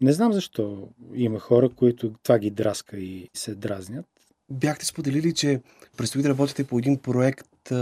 Не 0.00 0.12
знам 0.12 0.32
защо 0.32 0.88
има 1.14 1.38
хора, 1.38 1.68
които 1.68 2.14
това 2.22 2.38
ги 2.38 2.50
драска 2.50 2.96
и 2.96 3.28
се 3.34 3.54
дразнят. 3.54 4.06
Бяхте 4.50 4.86
споделили, 4.86 5.34
че 5.34 5.60
предстои 5.96 6.22
да 6.22 6.28
работите 6.28 6.64
по 6.64 6.78
един 6.78 6.98
проект 6.98 7.72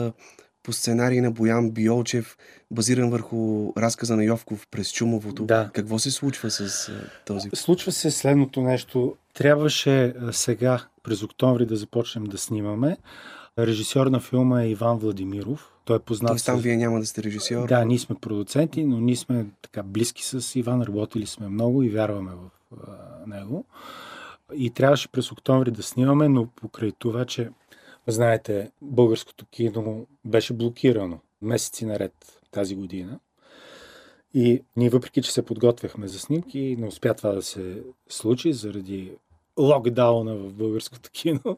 по 0.67 0.73
сценарий 0.73 1.21
на 1.21 1.31
Боян 1.31 1.71
Биолчев, 1.71 2.37
базиран 2.71 3.11
върху 3.11 3.73
разказа 3.77 4.17
на 4.17 4.25
Йовков 4.25 4.67
през 4.71 4.93
Чумовото. 4.93 5.45
Да. 5.45 5.71
Какво 5.73 5.99
се 5.99 6.11
случва 6.11 6.51
с 6.51 6.93
този? 7.27 7.51
Случва 7.55 7.93
се 7.93 8.11
следното 8.11 8.63
нещо. 8.63 9.17
Трябваше 9.35 10.15
сега, 10.31 10.85
през 11.03 11.23
октомври, 11.23 11.67
да 11.67 11.77
започнем 11.77 12.25
да 12.25 12.39
снимаме. 12.39 12.97
Режисьор 13.59 14.07
на 14.07 14.21
филма 14.21 14.63
е 14.63 14.69
Иван 14.69 14.99
Владимиров. 14.99 15.73
Той 15.85 15.97
е 15.97 16.01
познат. 16.01 16.31
Тоест 16.31 16.47
там 16.47 16.61
с... 16.61 16.63
вие 16.63 16.77
няма 16.77 17.01
да 17.01 17.07
сте 17.07 17.23
режисьор? 17.23 17.69
Да, 17.69 17.85
ние 17.85 17.99
сме 17.99 18.17
продуценти, 18.21 18.85
но 18.85 19.01
ние 19.01 19.17
сме 19.17 19.47
така 19.63 19.83
близки 19.83 20.25
с 20.25 20.57
Иван, 20.57 20.83
работили 20.83 21.27
сме 21.27 21.49
много 21.49 21.83
и 21.83 21.89
вярваме 21.89 22.31
в 22.33 22.77
него. 23.27 23.65
И 24.55 24.71
трябваше 24.71 25.09
през 25.09 25.33
октомври 25.33 25.71
да 25.71 25.83
снимаме, 25.83 26.29
но 26.29 26.47
покрай 26.47 26.93
това, 26.99 27.25
че 27.25 27.51
Знаете, 28.07 28.71
българското 28.83 29.47
кино 29.47 30.07
беше 30.25 30.55
блокирано 30.55 31.21
месеци 31.43 31.87
наред 31.87 32.41
тази 32.51 32.75
година. 32.75 33.21
И 34.35 34.63
ние, 34.77 34.91
въпреки 34.91 35.23
че 35.23 35.33
се 35.33 35.45
подготвяхме 35.45 36.09
за 36.09 36.19
снимки, 36.19 36.77
не 36.79 36.87
успя 36.87 37.15
това 37.15 37.33
да 37.33 37.43
се 37.43 37.83
случи 38.09 38.53
заради 38.53 39.13
локдауна 39.59 40.37
в 40.37 40.53
българското 40.55 41.11
кино, 41.11 41.57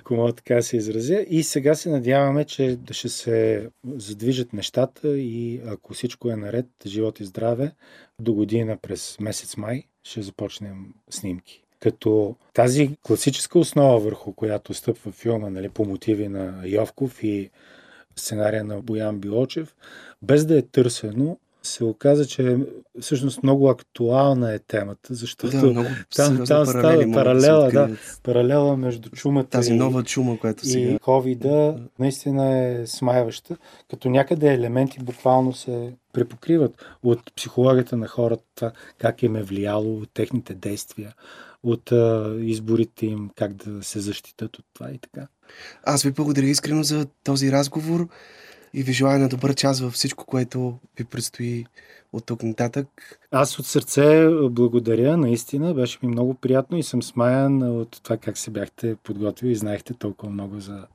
ако 0.00 0.14
мога 0.14 0.32
така 0.32 0.62
се 0.62 0.76
изразя. 0.76 1.26
И 1.28 1.42
сега 1.42 1.74
се 1.74 1.90
надяваме, 1.90 2.44
че 2.44 2.78
ще 2.90 3.08
се 3.08 3.68
задвижат 3.84 4.52
нещата 4.52 5.18
и 5.18 5.60
ако 5.66 5.94
всичко 5.94 6.30
е 6.30 6.36
наред, 6.36 6.66
живот 6.86 7.20
и 7.20 7.24
здраве, 7.24 7.74
до 8.18 8.34
година 8.34 8.76
през 8.76 9.16
месец 9.20 9.56
май 9.56 9.84
ще 10.02 10.22
започнем 10.22 10.94
снимки. 11.10 11.62
Като 11.80 12.36
тази 12.54 12.96
класическа 13.02 13.58
основа, 13.58 13.98
върху 13.98 14.32
която 14.32 14.74
стъпва 14.74 15.12
филма, 15.12 15.50
нали, 15.50 15.68
по 15.68 15.84
мотиви 15.84 16.28
на 16.28 16.62
Йовков 16.64 17.22
и 17.22 17.50
сценария 18.16 18.64
на 18.64 18.80
Боян 18.80 19.18
Билочев, 19.18 19.74
без 20.22 20.46
да 20.46 20.58
е 20.58 20.62
търсено, 20.62 21.38
се 21.62 21.84
оказа, 21.84 22.26
че 22.26 22.58
всъщност 23.00 23.42
много 23.42 23.68
актуална 23.68 24.54
е 24.54 24.58
темата, 24.58 25.14
защото 25.14 25.60
да, 25.60 25.66
много 25.66 25.88
там, 26.16 26.36
там 26.46 26.66
става 26.66 27.12
паралела, 27.12 27.70
да, 27.70 27.96
паралела 28.22 28.76
между 28.76 29.10
чумата 29.10 29.44
Тази 29.44 29.72
и, 29.72 29.76
нова 29.76 30.04
чума, 30.04 30.38
която 30.38 30.66
сега... 30.66 30.90
и 30.90 30.98
covid 30.98 31.76
наистина 31.98 32.56
е 32.56 32.86
смайваща, 32.86 33.56
като 33.90 34.10
някъде 34.10 34.54
елементи 34.54 34.98
буквално 35.00 35.52
се 35.52 35.92
препокриват 36.12 36.84
от 37.02 37.34
психологията 37.36 37.96
на 37.96 38.08
хората, 38.08 38.72
как 38.98 39.22
им 39.22 39.36
е 39.36 39.42
влияло, 39.42 39.96
от 39.96 40.10
техните 40.14 40.54
действия, 40.54 41.14
от 41.62 41.92
а, 41.92 42.36
изборите 42.40 43.06
им, 43.06 43.30
как 43.36 43.52
да 43.52 43.82
се 43.82 44.00
защитат 44.00 44.58
от 44.58 44.64
това 44.74 44.90
и 44.90 44.98
така. 44.98 45.26
Аз 45.84 46.02
ви 46.02 46.10
благодаря 46.10 46.46
искрено 46.46 46.82
за 46.82 47.06
този 47.24 47.52
разговор 47.52 48.08
и 48.74 48.82
ви 48.82 48.92
желая 48.92 49.18
на 49.18 49.28
добър 49.28 49.54
час 49.54 49.80
във 49.80 49.92
всичко, 49.92 50.26
което 50.26 50.78
ви 50.98 51.04
предстои 51.04 51.66
от 52.12 52.26
тук 52.26 52.42
нататък. 52.42 52.86
Аз 53.30 53.58
от 53.58 53.66
сърце 53.66 54.28
благодаря, 54.50 55.16
наистина. 55.16 55.74
Беше 55.74 55.98
ми 56.02 56.08
много 56.08 56.34
приятно 56.34 56.78
и 56.78 56.82
съм 56.82 57.02
смаян 57.02 57.62
от 57.62 58.00
това 58.02 58.16
как 58.16 58.38
се 58.38 58.50
бяхте 58.50 58.96
подготвили 59.04 59.52
и 59.52 59.56
знаехте 59.56 59.94
толкова 59.94 60.32
много 60.32 60.60
за 60.60 60.86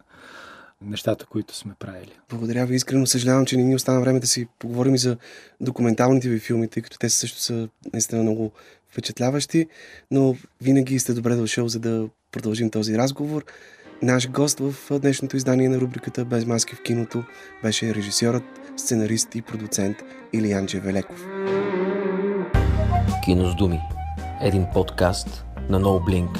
нещата, 0.81 1.25
които 1.25 1.55
сме 1.55 1.73
правили. 1.79 2.11
Благодаря 2.29 2.65
ви. 2.65 2.75
Искрено 2.75 3.05
съжалявам, 3.05 3.45
че 3.45 3.57
не 3.57 3.63
ни 3.63 3.75
остана 3.75 4.01
време 4.01 4.19
да 4.19 4.27
си 4.27 4.47
поговорим 4.59 4.95
и 4.95 4.97
за 4.97 5.17
документалните 5.61 6.29
ви 6.29 6.39
филми, 6.39 6.67
тъй 6.67 6.83
като 6.83 6.99
те 6.99 7.09
също 7.09 7.39
са 7.39 7.69
наистина 7.93 8.23
много 8.23 8.51
впечатляващи, 8.89 9.67
но 10.11 10.35
винаги 10.61 10.99
сте 10.99 11.13
добре 11.13 11.35
дошъл, 11.35 11.67
за 11.67 11.79
да 11.79 12.09
продължим 12.31 12.69
този 12.69 12.97
разговор. 12.97 13.45
Наш 14.01 14.29
гост 14.29 14.59
в 14.59 14.99
днешното 14.99 15.37
издание 15.37 15.69
на 15.69 15.77
рубриката 15.77 16.25
Без 16.25 16.45
маски 16.45 16.75
в 16.75 16.81
киното 16.81 17.23
беше 17.63 17.95
режисьорът, 17.95 18.43
сценарист 18.77 19.35
и 19.35 19.41
продуцент 19.41 19.97
Илиян 20.33 20.65
Джевелеков. 20.65 21.25
Кино 23.25 23.51
с 23.51 23.55
думи. 23.55 23.79
Един 24.41 24.65
подкаст 24.73 25.45
на 25.69 25.81
NoBlink. 25.81 26.39